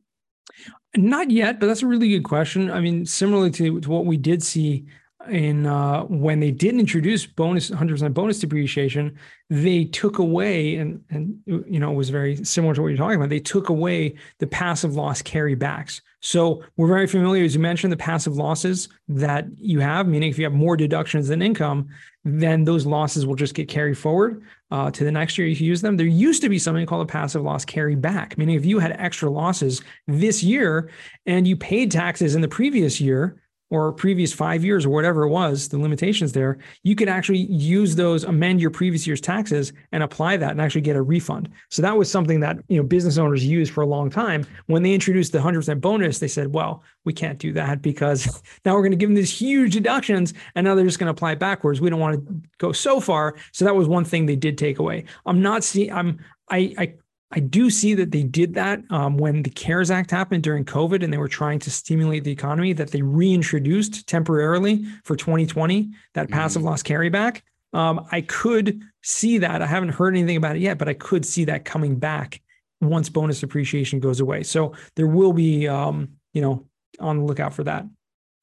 Not 0.96 1.30
yet, 1.30 1.58
but 1.60 1.66
that's 1.66 1.82
a 1.82 1.86
really 1.86 2.08
good 2.08 2.24
question. 2.24 2.70
I 2.70 2.80
mean, 2.80 3.04
similarly 3.04 3.50
to, 3.52 3.80
to 3.80 3.90
what 3.90 4.06
we 4.06 4.16
did 4.16 4.42
see 4.42 4.86
in 5.30 5.66
uh, 5.66 6.02
when 6.02 6.40
they 6.40 6.50
didn't 6.50 6.80
introduce 6.80 7.26
bonus 7.26 7.70
100% 7.70 8.14
bonus 8.14 8.38
depreciation 8.38 9.16
they 9.48 9.84
took 9.84 10.18
away 10.18 10.76
and 10.76 11.02
and 11.10 11.38
you 11.46 11.80
know 11.80 11.90
it 11.90 11.94
was 11.94 12.10
very 12.10 12.36
similar 12.44 12.74
to 12.74 12.82
what 12.82 12.88
you're 12.88 12.96
talking 12.96 13.16
about 13.16 13.28
they 13.28 13.40
took 13.40 13.68
away 13.68 14.14
the 14.38 14.46
passive 14.46 14.94
loss 14.94 15.22
carrybacks 15.22 16.00
so 16.20 16.62
we're 16.76 16.86
very 16.86 17.06
familiar 17.06 17.44
as 17.44 17.54
you 17.54 17.60
mentioned 17.60 17.92
the 17.92 17.96
passive 17.96 18.36
losses 18.36 18.88
that 19.08 19.46
you 19.56 19.80
have 19.80 20.06
meaning 20.06 20.30
if 20.30 20.38
you 20.38 20.44
have 20.44 20.52
more 20.52 20.76
deductions 20.76 21.28
than 21.28 21.42
income 21.42 21.88
then 22.26 22.64
those 22.64 22.84
losses 22.84 23.24
will 23.24 23.36
just 23.36 23.54
get 23.54 23.68
carried 23.68 23.96
forward 23.96 24.42
uh, 24.72 24.90
to 24.90 25.04
the 25.04 25.12
next 25.12 25.38
year 25.38 25.46
you 25.46 25.54
can 25.54 25.64
use 25.64 25.80
them. 25.80 25.96
There 25.96 26.06
used 26.06 26.42
to 26.42 26.48
be 26.48 26.58
something 26.58 26.84
called 26.84 27.08
a 27.08 27.12
passive 27.12 27.42
loss 27.42 27.64
carry 27.64 27.94
back 27.94 28.36
meaning 28.36 28.56
if 28.56 28.66
you 28.66 28.80
had 28.80 28.92
extra 28.92 29.30
losses 29.30 29.80
this 30.08 30.42
year 30.42 30.90
and 31.24 31.46
you 31.46 31.56
paid 31.56 31.90
taxes 31.92 32.34
in 32.34 32.40
the 32.40 32.48
previous 32.48 33.00
year 33.00 33.40
or 33.70 33.92
previous 33.92 34.32
five 34.32 34.64
years 34.64 34.86
or 34.86 34.90
whatever 34.90 35.24
it 35.24 35.28
was, 35.28 35.68
the 35.68 35.78
limitations 35.78 36.32
there, 36.32 36.58
you 36.84 36.94
could 36.94 37.08
actually 37.08 37.46
use 37.50 37.96
those, 37.96 38.22
amend 38.24 38.60
your 38.60 38.70
previous 38.70 39.06
year's 39.06 39.20
taxes 39.20 39.72
and 39.92 40.02
apply 40.02 40.36
that 40.36 40.52
and 40.52 40.60
actually 40.60 40.80
get 40.80 40.94
a 40.94 41.02
refund. 41.02 41.48
So 41.70 41.82
that 41.82 41.96
was 41.96 42.10
something 42.10 42.40
that 42.40 42.58
you 42.68 42.76
know 42.76 42.84
business 42.84 43.18
owners 43.18 43.44
used 43.44 43.72
for 43.72 43.82
a 43.82 43.86
long 43.86 44.08
time. 44.08 44.46
When 44.66 44.82
they 44.82 44.94
introduced 44.94 45.32
the 45.32 45.38
100% 45.38 45.80
bonus, 45.80 46.18
they 46.18 46.28
said, 46.28 46.52
well, 46.52 46.84
we 47.04 47.12
can't 47.12 47.38
do 47.38 47.52
that 47.54 47.82
because 47.82 48.42
now 48.64 48.74
we're 48.74 48.82
going 48.82 48.92
to 48.92 48.96
give 48.96 49.08
them 49.08 49.16
these 49.16 49.36
huge 49.36 49.72
deductions 49.72 50.32
and 50.54 50.64
now 50.64 50.74
they're 50.74 50.84
just 50.84 50.98
going 50.98 51.06
to 51.06 51.12
apply 51.12 51.34
backwards. 51.34 51.80
We 51.80 51.90
don't 51.90 52.00
want 52.00 52.26
to 52.26 52.42
go 52.58 52.72
so 52.72 53.00
far. 53.00 53.34
So 53.52 53.64
that 53.64 53.74
was 53.74 53.88
one 53.88 54.04
thing 54.04 54.26
they 54.26 54.36
did 54.36 54.58
take 54.58 54.78
away. 54.78 55.04
I'm 55.24 55.42
not 55.42 55.64
seeing, 55.64 55.92
I'm, 55.92 56.18
I, 56.48 56.74
I 56.78 56.94
I 57.36 57.40
do 57.40 57.68
see 57.68 57.92
that 57.94 58.12
they 58.12 58.22
did 58.22 58.54
that 58.54 58.80
um, 58.88 59.18
when 59.18 59.42
the 59.42 59.50
CARES 59.50 59.90
Act 59.90 60.10
happened 60.10 60.42
during 60.42 60.64
COVID 60.64 61.04
and 61.04 61.12
they 61.12 61.18
were 61.18 61.28
trying 61.28 61.58
to 61.60 61.70
stimulate 61.70 62.24
the 62.24 62.32
economy, 62.32 62.72
that 62.72 62.92
they 62.92 63.02
reintroduced 63.02 64.06
temporarily 64.06 64.86
for 65.04 65.16
2020 65.16 65.90
that 66.14 66.26
mm-hmm. 66.26 66.32
passive 66.32 66.62
loss 66.62 66.82
carryback. 66.82 67.42
Um, 67.74 68.06
I 68.10 68.22
could 68.22 68.80
see 69.02 69.36
that. 69.38 69.60
I 69.60 69.66
haven't 69.66 69.90
heard 69.90 70.16
anything 70.16 70.38
about 70.38 70.56
it 70.56 70.62
yet, 70.62 70.78
but 70.78 70.88
I 70.88 70.94
could 70.94 71.26
see 71.26 71.44
that 71.44 71.66
coming 71.66 71.98
back 71.98 72.40
once 72.80 73.10
bonus 73.10 73.40
depreciation 73.40 74.00
goes 74.00 74.20
away. 74.20 74.42
So 74.42 74.72
there 74.94 75.06
will 75.06 75.34
be, 75.34 75.68
um, 75.68 76.08
you 76.32 76.40
know, 76.40 76.64
on 77.00 77.18
the 77.18 77.24
lookout 77.24 77.52
for 77.52 77.64
that. 77.64 77.84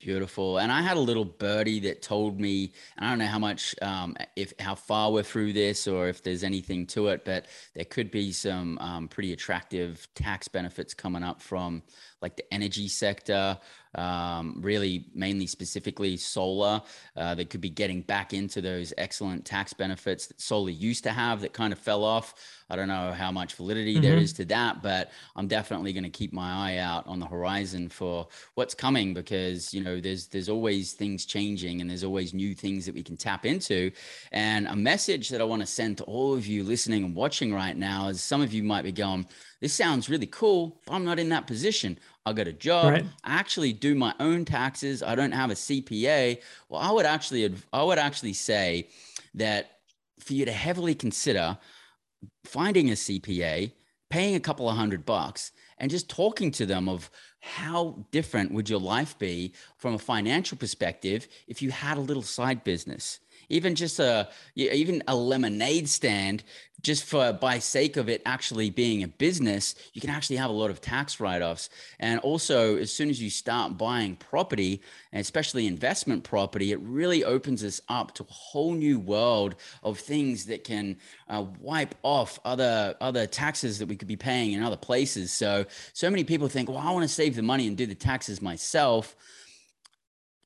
Beautiful. 0.04 0.58
And 0.58 0.70
I 0.70 0.82
had 0.82 0.98
a 0.98 1.00
little 1.00 1.24
birdie 1.24 1.80
that 1.82 2.02
told 2.02 2.38
me, 2.38 2.74
I 3.00 3.10
don't 3.10 3.20
know 3.20 3.26
how 3.26 3.40
much, 3.40 3.74
um, 3.82 4.18
if 4.36 4.52
how 4.60 4.76
far 4.76 5.14
we're 5.14 5.24
through 5.24 5.54
this 5.54 5.88
or 5.88 6.10
if 6.10 6.22
there's 6.22 6.44
anything 6.44 6.86
to 6.88 7.08
it, 7.08 7.24
but 7.24 7.46
there 7.74 7.86
could 7.86 8.12
be 8.12 8.34
some 8.34 8.78
um, 8.80 9.08
pretty 9.08 9.32
attractive 9.32 10.06
tax 10.14 10.50
benefits 10.50 10.94
coming 10.94 11.24
up 11.24 11.42
from 11.42 11.84
like 12.22 12.36
the 12.36 12.54
energy 12.54 12.90
sector, 12.90 13.58
um, 13.96 14.58
really 14.60 15.06
mainly 15.16 15.48
specifically 15.48 16.18
solar 16.18 16.82
uh, 17.16 17.36
that 17.36 17.50
could 17.50 17.62
be 17.62 17.70
getting 17.70 18.02
back 18.02 18.34
into 18.34 18.60
those 18.60 18.94
excellent 18.98 19.46
tax 19.46 19.72
benefits 19.72 20.28
that 20.28 20.42
solar 20.42 20.70
used 20.70 21.04
to 21.04 21.12
have 21.12 21.40
that 21.40 21.54
kind 21.54 21.72
of 21.72 21.80
fell 21.80 22.04
off. 22.04 22.34
I 22.74 22.76
don't 22.76 22.88
know 22.88 23.12
how 23.12 23.32
much 23.32 23.54
validity 23.54 23.94
mm-hmm. 23.94 24.02
there 24.02 24.18
is 24.18 24.34
to 24.34 24.46
that, 24.46 24.82
but 24.82 25.12
I'm 25.36 25.48
definitely 25.48 25.94
going 25.94 26.06
to 26.06 26.10
keep 26.10 26.34
my 26.34 26.72
eye 26.72 26.78
out 26.78 27.06
on 27.06 27.20
the 27.20 27.26
horizon 27.28 27.88
for 27.88 28.28
what's 28.56 28.74
coming 28.74 29.14
because 29.14 29.76
you 29.76 29.84
know 29.84 30.02
there's 30.02 30.26
there's 30.26 30.50
always 30.50 30.94
things 30.94 31.26
changing 31.26 31.82
and 31.82 31.90
there's 31.90 32.04
always 32.04 32.34
new 32.34 32.56
things 32.56 32.88
that 32.88 32.96
we 32.96 33.04
can 33.04 33.16
tap 33.16 33.46
into. 33.46 33.92
And 34.32 34.66
a 34.66 34.76
message 34.76 35.30
that 35.30 35.40
I 35.40 35.44
want 35.44 35.62
to 35.62 35.68
send 35.68 36.00
to 36.00 36.04
all 36.06 36.34
of 36.34 36.48
you 36.48 36.64
listening 36.64 37.04
and 37.04 37.14
watching 37.16 37.54
right 37.54 37.78
now 37.78 38.08
is 38.08 38.24
some 38.24 38.42
of 38.42 38.52
you 38.54 38.64
might 38.64 38.82
be 38.82 38.92
going, 38.92 39.28
"This 39.62 39.74
sounds 39.74 40.10
really 40.10 40.26
cool, 40.26 40.82
but 40.88 40.94
I'm 40.94 41.06
not 41.06 41.20
in 41.20 41.30
that 41.30 41.46
position." 41.46 42.00
I 42.26 42.34
got 42.34 42.48
a 42.48 42.54
job. 42.54 42.92
Right. 42.92 43.06
I 43.24 43.36
actually 43.36 43.74
do 43.74 43.94
my 43.94 44.16
own 44.20 44.46
taxes. 44.46 45.04
I 45.04 45.14
don't 45.14 45.34
have 45.34 45.52
a 45.52 45.56
CPA. 45.56 46.42
Well, 46.70 46.82
I 46.82 46.92
would 46.92 47.06
actually 47.06 47.54
I 47.72 47.84
would 47.84 48.00
actually 48.00 48.34
say 48.34 48.88
that 49.36 49.74
for 50.24 50.34
you 50.34 50.46
to 50.46 50.52
heavily 50.52 50.96
consider 50.96 51.58
finding 52.46 52.90
a 52.90 52.94
CPA, 52.94 53.72
paying 54.10 54.36
a 54.36 54.40
couple 54.40 54.70
of 54.70 54.76
hundred 54.76 55.06
bucks 55.06 55.52
and 55.78 55.90
just 55.90 56.10
talking 56.10 56.52
to 56.52 56.66
them 56.66 56.88
of 56.88 57.10
how 57.40 58.06
different 58.12 58.52
would 58.52 58.70
your 58.70 58.80
life 58.80 59.18
be 59.18 59.54
from 59.78 59.96
a 59.96 60.00
financial 60.00 60.58
perspective 60.58 61.28
if 61.48 61.62
you 61.62 61.72
had 61.72 61.98
a 61.98 62.02
little 62.02 62.22
side 62.22 62.64
business 62.64 63.20
even 63.50 63.76
just 63.76 64.00
a 64.00 64.30
even 64.56 65.04
a 65.08 65.16
lemonade 65.16 65.90
stand 65.90 66.44
just 66.82 67.06
for 67.06 67.32
by 67.32 67.60
sake 67.60 67.96
of 67.96 68.10
it 68.10 68.22
actually 68.26 68.70
being 68.70 69.04
a 69.04 69.08
business 69.08 69.74
you 69.94 70.02
can 70.02 70.10
actually 70.10 70.36
have 70.36 70.50
a 70.50 70.54
lot 70.54 70.70
of 70.70 70.82
tax 70.82 71.20
write-offs. 71.20 71.70
And 72.00 72.20
also 72.20 72.78
as 72.78 72.92
soon 72.92 73.10
as 73.10 73.22
you 73.22 73.30
start 73.30 73.78
buying 73.78 74.18
property 74.18 74.82
and 75.12 75.22
especially 75.22 75.66
investment 75.66 76.24
property 76.24 76.72
it 76.72 76.80
really 76.82 77.24
opens 77.24 77.64
us 77.64 77.80
up 77.88 78.14
to 78.16 78.24
a 78.24 78.32
whole 78.32 78.74
new 78.74 79.00
world 79.00 79.56
of 79.82 79.98
things 79.98 80.46
that 80.48 80.64
can 80.64 80.98
uh, 81.30 81.46
wipe 81.60 81.96
off 82.04 82.40
other 82.44 82.96
other 83.00 83.26
taxes 83.26 83.80
that 83.80 83.88
we 83.88 83.96
could 83.96 84.08
be 84.08 84.18
paying 84.18 84.52
in 84.52 84.62
other 84.62 84.78
places. 84.78 85.32
So 85.32 85.66
so 85.94 86.10
many 86.10 86.24
people 86.24 86.48
think 86.48 86.70
well 86.70 86.78
i 86.78 86.92
want 86.92 87.04
to 87.04 87.14
save 87.14 87.36
the 87.36 87.42
money 87.42 87.68
and 87.68 87.78
do 87.78 87.86
the 87.86 87.96
taxes 87.96 88.42
myself 88.42 89.16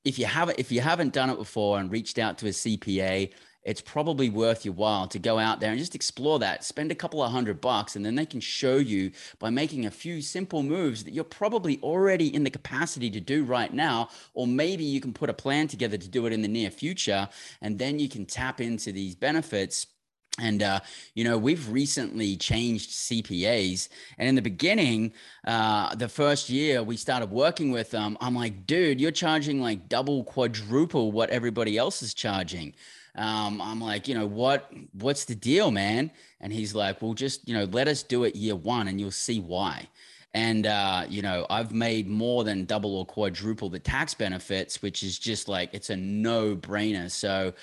if 0.08 0.18
you 0.18 0.26
haven't 0.26 0.58
if 0.58 0.72
you 0.72 0.82
haven't 0.82 1.14
done 1.14 1.30
it 1.30 1.38
before 1.38 1.80
and 1.80 1.92
reached 1.92 2.18
out 2.18 2.38
to 2.38 2.48
a 2.48 2.52
CPA, 2.52 3.32
it's 3.64 3.82
probably 3.82 4.30
worth 4.30 4.64
your 4.64 4.74
while 4.74 5.08
to 5.10 5.20
go 5.20 5.38
out 5.38 5.60
there 5.60 5.72
and 5.72 5.80
just 5.80 5.96
explore 5.96 6.40
that. 6.40 6.64
Spend 6.64 6.90
a 6.90 6.96
couple 6.96 7.22
of 7.22 7.30
hundred 7.30 7.60
bucks, 7.60 7.98
and 7.98 8.06
then 8.06 8.16
they 8.16 8.26
can 8.26 8.40
show 8.40 8.78
you 8.78 9.12
by 9.40 9.50
making 9.50 9.86
a 9.86 9.92
few 9.92 10.22
simple 10.22 10.64
moves 10.64 11.04
that 11.04 11.14
you're 11.14 11.26
probably 11.26 11.78
already 11.84 12.34
in 12.34 12.46
the 12.46 12.50
capacity 12.50 13.10
to 13.10 13.20
do 13.20 13.44
right 13.44 13.74
now. 13.74 14.08
Or 14.34 14.48
maybe 14.48 14.86
you 14.86 15.02
can 15.02 15.12
put 15.12 15.30
a 15.30 15.34
plan 15.34 15.68
together 15.68 15.98
to 15.98 16.08
do 16.08 16.26
it 16.26 16.32
in 16.32 16.42
the 16.42 16.48
near 16.48 16.72
future, 16.72 17.28
and 17.62 17.78
then 17.78 18.00
you 18.00 18.08
can 18.08 18.26
tap 18.26 18.62
into 18.62 18.94
these 18.94 19.16
benefits 19.16 19.88
and, 20.40 20.62
uh, 20.62 20.80
you 21.16 21.24
know, 21.24 21.38
we've 21.38 21.68
recently 21.70 22.36
changed 22.36 22.92
CPAs. 22.92 23.90
And 24.18 24.30
in 24.30 24.36
the 24.36 24.42
beginning, 24.42 25.14
uh, 25.46 25.96
the 25.96 26.08
first 26.08 26.50
year 26.50 26.84
we 26.84 26.96
started 26.96 27.32
working 27.32 27.72
with 27.72 27.90
them, 27.90 28.18
I'm 28.22 28.36
like, 28.36 28.68
dude, 28.68 29.02
you're 29.02 29.12
charging 29.12 29.62
like 29.62 29.90
double, 29.90 30.24
quadruple 30.24 31.12
what 31.12 31.30
everybody 31.32 31.78
else 31.78 32.04
is 32.04 32.14
charging. 32.14 32.74
Um, 33.16 33.62
I'm 33.62 33.82
like, 33.82 34.08
you 34.08 34.14
know, 34.14 34.28
what, 34.28 34.72
what's 34.94 35.26
the 35.26 35.34
deal, 35.34 35.72
man? 35.72 36.12
And 36.40 36.54
he's 36.54 36.76
like, 36.76 37.02
well, 37.02 37.16
just, 37.16 37.48
you 37.48 37.56
know, 37.56 37.64
let 37.66 37.88
us 37.88 38.04
do 38.04 38.24
it 38.26 38.36
year 38.36 38.56
one 38.56 38.88
and 38.88 39.02
you'll 39.02 39.10
see 39.10 39.40
why. 39.40 39.88
And, 40.36 40.68
uh, 40.68 41.06
you 41.10 41.24
know, 41.24 41.48
I've 41.50 41.74
made 41.74 42.08
more 42.08 42.44
than 42.44 42.66
double 42.66 42.96
or 42.96 43.08
quadruple 43.08 43.70
the 43.70 43.80
tax 43.80 44.14
benefits, 44.14 44.84
which 44.84 45.02
is 45.02 45.18
just 45.18 45.48
like, 45.48 45.74
it's 45.74 45.90
a 45.90 45.96
no 45.98 46.56
brainer. 46.56 47.10
So, 47.10 47.54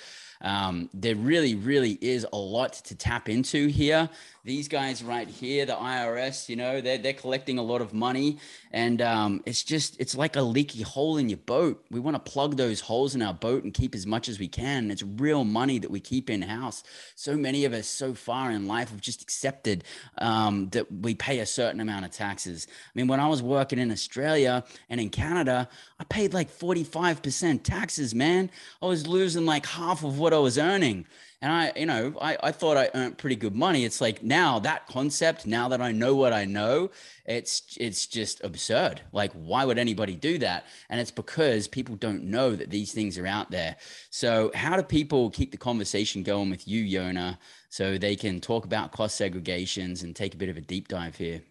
um, 0.41 0.89
there 0.93 1.15
really, 1.15 1.55
really 1.55 1.97
is 2.01 2.25
a 2.31 2.37
lot 2.37 2.73
to 2.73 2.95
tap 2.95 3.29
into 3.29 3.67
here 3.67 4.09
these 4.45 4.67
guys 4.67 5.03
right 5.03 5.27
here, 5.27 5.65
the 5.65 5.73
IRS, 5.73 6.47
you 6.49 6.55
know, 6.55 6.79
they're, 6.79 6.99
they're 6.99 7.13
collecting 7.13 7.57
a 7.57 7.63
lot 7.63 7.81
of 7.81 7.93
money. 7.93 8.37
And 8.71 9.01
um, 9.01 9.41
it's 9.47 9.63
just, 9.63 9.99
it's 9.99 10.15
like 10.15 10.35
a 10.35 10.41
leaky 10.41 10.83
hole 10.83 11.17
in 11.17 11.29
your 11.29 11.39
boat. 11.39 11.83
We 11.89 11.99
want 11.99 12.13
to 12.13 12.31
plug 12.31 12.55
those 12.55 12.79
holes 12.79 13.15
in 13.15 13.23
our 13.23 13.33
boat 13.33 13.63
and 13.63 13.73
keep 13.73 13.95
as 13.95 14.05
much 14.05 14.29
as 14.29 14.37
we 14.37 14.47
can. 14.47 14.91
It's 14.91 15.01
real 15.01 15.43
money 15.43 15.79
that 15.79 15.89
we 15.89 15.99
keep 15.99 16.29
in 16.29 16.43
house. 16.43 16.83
So 17.15 17.35
many 17.35 17.65
of 17.65 17.73
us 17.73 17.87
so 17.87 18.13
far 18.13 18.51
in 18.51 18.67
life 18.67 18.91
have 18.91 19.01
just 19.01 19.23
accepted 19.23 19.83
um, 20.19 20.69
that 20.69 20.91
we 20.91 21.15
pay 21.15 21.39
a 21.39 21.45
certain 21.47 21.79
amount 21.79 22.05
of 22.05 22.11
taxes. 22.11 22.67
I 22.69 22.91
mean, 22.93 23.07
when 23.07 23.19
I 23.19 23.27
was 23.27 23.41
working 23.41 23.79
in 23.79 23.91
Australia 23.91 24.63
and 24.91 25.01
in 25.01 25.09
Canada, 25.09 25.67
I 25.99 26.03
paid 26.03 26.35
like 26.35 26.51
45% 26.51 27.63
taxes, 27.63 28.13
man. 28.13 28.51
I 28.79 28.85
was 28.85 29.07
losing 29.07 29.47
like 29.47 29.65
half 29.65 30.03
of 30.03 30.19
what 30.19 30.24
I 30.33 30.39
was 30.39 30.57
earning 30.57 31.05
and 31.45 31.51
I, 31.51 31.73
you 31.75 31.85
know, 31.85 32.13
I, 32.19 32.37
I 32.41 32.51
thought 32.51 32.75
I 32.75 32.89
earned 32.95 33.19
pretty 33.19 33.35
good 33.35 33.55
money. 33.55 33.85
It's 33.85 34.01
like 34.01 34.23
now 34.23 34.57
that 34.59 34.87
concept, 34.87 35.45
now 35.45 35.67
that 35.69 35.79
I 35.81 35.91
know 35.91 36.15
what 36.15 36.33
I 36.33 36.45
know, 36.45 36.89
it's 37.25 37.77
it's 37.79 38.07
just 38.07 38.43
absurd. 38.43 39.01
Like, 39.11 39.31
why 39.33 39.63
would 39.65 39.77
anybody 39.77 40.15
do 40.15 40.37
that? 40.39 40.65
And 40.89 40.99
it's 40.99 41.11
because 41.11 41.67
people 41.67 41.97
don't 41.97 42.23
know 42.23 42.55
that 42.55 42.71
these 42.71 42.93
things 42.93 43.17
are 43.17 43.27
out 43.27 43.51
there. 43.51 43.75
So, 44.09 44.49
how 44.55 44.75
do 44.75 44.81
people 44.81 45.29
keep 45.29 45.51
the 45.51 45.57
conversation 45.57 46.23
going 46.23 46.49
with 46.49 46.67
you, 46.67 46.81
Yonah, 46.81 47.37
so 47.69 47.97
they 47.97 48.15
can 48.15 48.39
talk 48.39 48.65
about 48.65 48.91
cost 48.91 49.19
segregations 49.19 50.03
and 50.03 50.15
take 50.15 50.33
a 50.33 50.37
bit 50.37 50.49
of 50.49 50.57
a 50.57 50.61
deep 50.61 50.87
dive 50.87 51.17
here? 51.17 51.41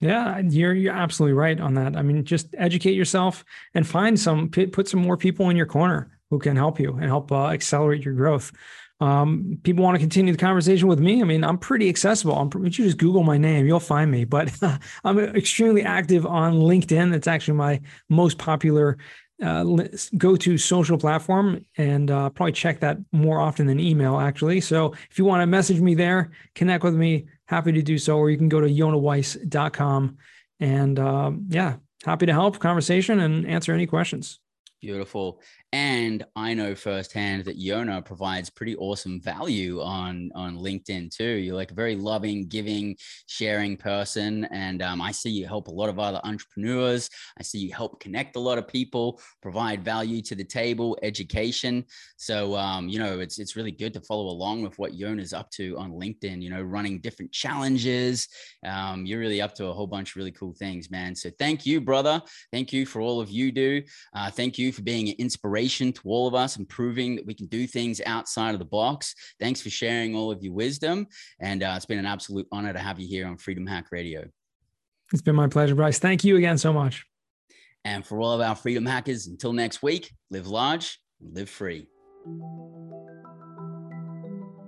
Yeah, 0.00 0.38
you're 0.38 0.74
you're 0.74 0.94
absolutely 0.94 1.34
right 1.34 1.60
on 1.60 1.74
that. 1.74 1.96
I 1.96 2.02
mean, 2.02 2.24
just 2.24 2.54
educate 2.56 2.94
yourself 2.94 3.44
and 3.74 3.86
find 3.86 4.18
some 4.18 4.48
put 4.48 4.88
some 4.88 5.00
more 5.00 5.16
people 5.16 5.50
in 5.50 5.56
your 5.56 5.66
corner 5.66 6.13
who 6.34 6.40
can 6.40 6.56
help 6.56 6.80
you 6.80 6.92
and 6.94 7.04
help 7.04 7.30
uh, 7.30 7.46
accelerate 7.46 8.04
your 8.04 8.14
growth. 8.14 8.52
um, 9.00 9.58
people 9.62 9.84
want 9.84 9.94
to 9.94 10.00
continue 10.00 10.32
the 10.32 10.38
conversation 10.38 10.88
with 10.88 10.98
me, 10.98 11.20
I 11.20 11.24
mean, 11.24 11.44
I'm 11.44 11.58
pretty 11.58 11.88
accessible. 11.88 12.36
I'm 12.36 12.50
you 12.64 12.70
just 12.70 12.98
Google 12.98 13.22
my 13.22 13.38
name, 13.38 13.66
you'll 13.66 13.80
find 13.80 14.10
me. 14.10 14.24
But 14.24 14.52
I'm 15.04 15.18
extremely 15.18 15.82
active 15.82 16.26
on 16.26 16.54
LinkedIn. 16.54 17.14
It's 17.14 17.28
actually 17.28 17.54
my 17.54 17.80
most 18.08 18.38
popular 18.38 18.98
uh, 19.42 19.64
go-to 20.16 20.56
social 20.58 20.96
platform, 20.96 21.64
and 21.76 22.10
uh, 22.10 22.30
probably 22.30 22.52
check 22.52 22.80
that 22.80 22.98
more 23.12 23.40
often 23.40 23.66
than 23.66 23.80
email. 23.80 24.18
Actually, 24.18 24.60
so 24.60 24.94
if 25.10 25.18
you 25.18 25.24
want 25.24 25.42
to 25.42 25.46
message 25.46 25.80
me 25.80 25.94
there, 25.94 26.30
connect 26.54 26.84
with 26.84 26.94
me. 26.94 27.26
Happy 27.46 27.72
to 27.72 27.82
do 27.82 27.98
so. 27.98 28.16
Or 28.16 28.30
you 28.30 28.38
can 28.38 28.48
go 28.48 28.60
to 28.60 28.68
yonahweiss.com, 28.68 30.16
and 30.60 30.98
uh, 30.98 31.32
yeah, 31.48 31.76
happy 32.04 32.26
to 32.26 32.32
help 32.32 32.58
conversation 32.58 33.20
and 33.20 33.46
answer 33.46 33.72
any 33.72 33.86
questions. 33.86 34.40
Beautiful. 34.84 35.40
And 35.72 36.24
I 36.36 36.54
know 36.54 36.74
firsthand 36.74 37.46
that 37.46 37.56
Yonah 37.56 38.02
provides 38.02 38.48
pretty 38.48 38.76
awesome 38.76 39.20
value 39.20 39.80
on 39.80 40.30
on 40.34 40.56
LinkedIn 40.56 41.10
too. 41.10 41.24
You're 41.24 41.56
like 41.56 41.72
a 41.72 41.74
very 41.74 41.96
loving, 41.96 42.46
giving, 42.46 42.94
sharing 43.26 43.76
person, 43.76 44.44
and 44.52 44.82
um, 44.82 45.02
I 45.02 45.10
see 45.10 45.30
you 45.30 45.46
help 45.46 45.66
a 45.66 45.72
lot 45.72 45.88
of 45.88 45.98
other 45.98 46.20
entrepreneurs. 46.22 47.10
I 47.40 47.42
see 47.42 47.58
you 47.58 47.72
help 47.72 47.98
connect 47.98 48.36
a 48.36 48.40
lot 48.40 48.58
of 48.58 48.68
people, 48.68 49.20
provide 49.42 49.82
value 49.84 50.22
to 50.22 50.34
the 50.36 50.44
table, 50.44 50.96
education. 51.02 51.84
So 52.18 52.54
um, 52.54 52.88
you 52.88 53.00
know, 53.00 53.18
it's 53.18 53.40
it's 53.40 53.56
really 53.56 53.72
good 53.72 53.94
to 53.94 54.00
follow 54.02 54.26
along 54.26 54.62
with 54.62 54.78
what 54.78 54.94
Yonah's 54.94 55.32
up 55.32 55.50
to 55.52 55.76
on 55.78 55.92
LinkedIn. 55.92 56.42
You 56.42 56.50
know, 56.50 56.62
running 56.62 57.00
different 57.00 57.32
challenges. 57.32 58.28
Um, 58.64 59.06
you're 59.06 59.18
really 59.18 59.40
up 59.40 59.54
to 59.54 59.66
a 59.66 59.72
whole 59.72 59.88
bunch 59.88 60.10
of 60.10 60.16
really 60.16 60.32
cool 60.32 60.52
things, 60.52 60.90
man. 60.90 61.16
So 61.16 61.30
thank 61.38 61.64
you, 61.66 61.80
brother. 61.80 62.22
Thank 62.52 62.72
you 62.72 62.86
for 62.86 63.00
all 63.00 63.20
of 63.20 63.30
you 63.30 63.50
do. 63.50 63.82
Uh, 64.14 64.30
thank 64.30 64.56
you 64.56 64.73
for 64.74 64.82
being 64.82 65.08
an 65.08 65.14
inspiration 65.18 65.92
to 65.92 66.02
all 66.04 66.26
of 66.26 66.34
us 66.34 66.56
and 66.56 66.68
proving 66.68 67.16
that 67.16 67.26
we 67.26 67.34
can 67.34 67.46
do 67.46 67.66
things 67.66 68.00
outside 68.04 68.52
of 68.52 68.58
the 68.58 68.64
box. 68.64 69.14
Thanks 69.40 69.60
for 69.60 69.70
sharing 69.70 70.14
all 70.14 70.30
of 70.30 70.42
your 70.42 70.52
wisdom. 70.52 71.06
And 71.40 71.62
uh, 71.62 71.74
it's 71.76 71.86
been 71.86 71.98
an 71.98 72.06
absolute 72.06 72.46
honor 72.52 72.72
to 72.72 72.78
have 72.78 73.00
you 73.00 73.06
here 73.06 73.26
on 73.26 73.36
Freedom 73.36 73.66
Hack 73.66 73.86
Radio. 73.90 74.26
It's 75.12 75.22
been 75.22 75.36
my 75.36 75.48
pleasure, 75.48 75.74
Bryce. 75.74 75.98
Thank 75.98 76.24
you 76.24 76.36
again 76.36 76.58
so 76.58 76.72
much. 76.72 77.06
And 77.84 78.04
for 78.04 78.20
all 78.20 78.32
of 78.32 78.40
our 78.40 78.56
freedom 78.56 78.86
hackers, 78.86 79.26
until 79.26 79.52
next 79.52 79.82
week, 79.82 80.10
live 80.30 80.46
large, 80.46 80.98
live 81.20 81.50
free. 81.50 81.86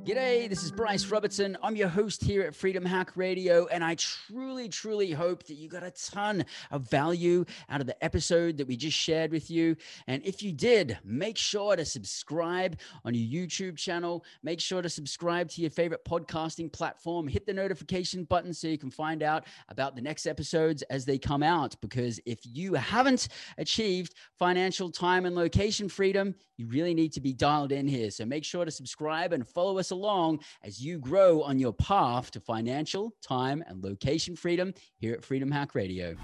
G'day, 0.06 0.48
this 0.48 0.62
is 0.62 0.70
Bryce 0.70 1.06
Robertson. 1.06 1.58
I'm 1.64 1.74
your 1.74 1.88
host 1.88 2.22
here 2.22 2.42
at 2.42 2.54
Freedom 2.54 2.84
Hack 2.84 3.16
Radio, 3.16 3.66
and 3.66 3.82
I 3.82 3.96
truly, 3.96 4.68
truly 4.68 5.10
hope 5.10 5.42
that 5.46 5.54
you 5.54 5.68
got 5.68 5.82
a 5.82 5.90
ton 5.90 6.44
of 6.70 6.88
value 6.88 7.44
out 7.68 7.80
of 7.80 7.88
the 7.88 8.04
episode 8.04 8.56
that 8.58 8.68
we 8.68 8.76
just 8.76 8.96
shared 8.96 9.32
with 9.32 9.50
you. 9.50 9.74
And 10.06 10.24
if 10.24 10.44
you 10.44 10.52
did, 10.52 10.96
make 11.02 11.36
sure 11.36 11.74
to 11.74 11.84
subscribe 11.84 12.78
on 13.04 13.14
your 13.14 13.26
YouTube 13.46 13.76
channel. 13.76 14.24
Make 14.44 14.60
sure 14.60 14.80
to 14.80 14.88
subscribe 14.88 15.48
to 15.50 15.60
your 15.60 15.70
favorite 15.70 16.04
podcasting 16.04 16.72
platform. 16.72 17.26
Hit 17.26 17.44
the 17.44 17.52
notification 17.52 18.22
button 18.22 18.54
so 18.54 18.68
you 18.68 18.78
can 18.78 18.92
find 18.92 19.24
out 19.24 19.46
about 19.70 19.96
the 19.96 20.02
next 20.02 20.26
episodes 20.26 20.82
as 20.82 21.04
they 21.04 21.18
come 21.18 21.42
out. 21.42 21.74
Because 21.80 22.20
if 22.26 22.38
you 22.44 22.74
haven't 22.74 23.26
achieved 23.58 24.14
financial 24.38 24.88
time 24.88 25.26
and 25.26 25.34
location 25.34 25.88
freedom, 25.88 26.36
you 26.58 26.68
really 26.68 26.94
need 26.94 27.12
to 27.12 27.20
be 27.20 27.32
dialed 27.32 27.72
in 27.72 27.88
here. 27.88 28.12
So 28.12 28.24
make 28.24 28.44
sure 28.44 28.64
to 28.64 28.70
subscribe 28.70 29.32
and 29.32 29.46
follow 29.46 29.78
us 29.78 29.90
along 29.96 30.40
as 30.62 30.80
you 30.80 30.98
grow 30.98 31.42
on 31.42 31.58
your 31.58 31.72
path 31.72 32.30
to 32.32 32.40
financial, 32.40 33.14
time, 33.22 33.64
and 33.66 33.82
location 33.82 34.36
freedom 34.36 34.74
here 34.98 35.14
at 35.14 35.24
Freedom 35.24 35.50
Hack 35.50 35.74
Radio. 35.74 36.14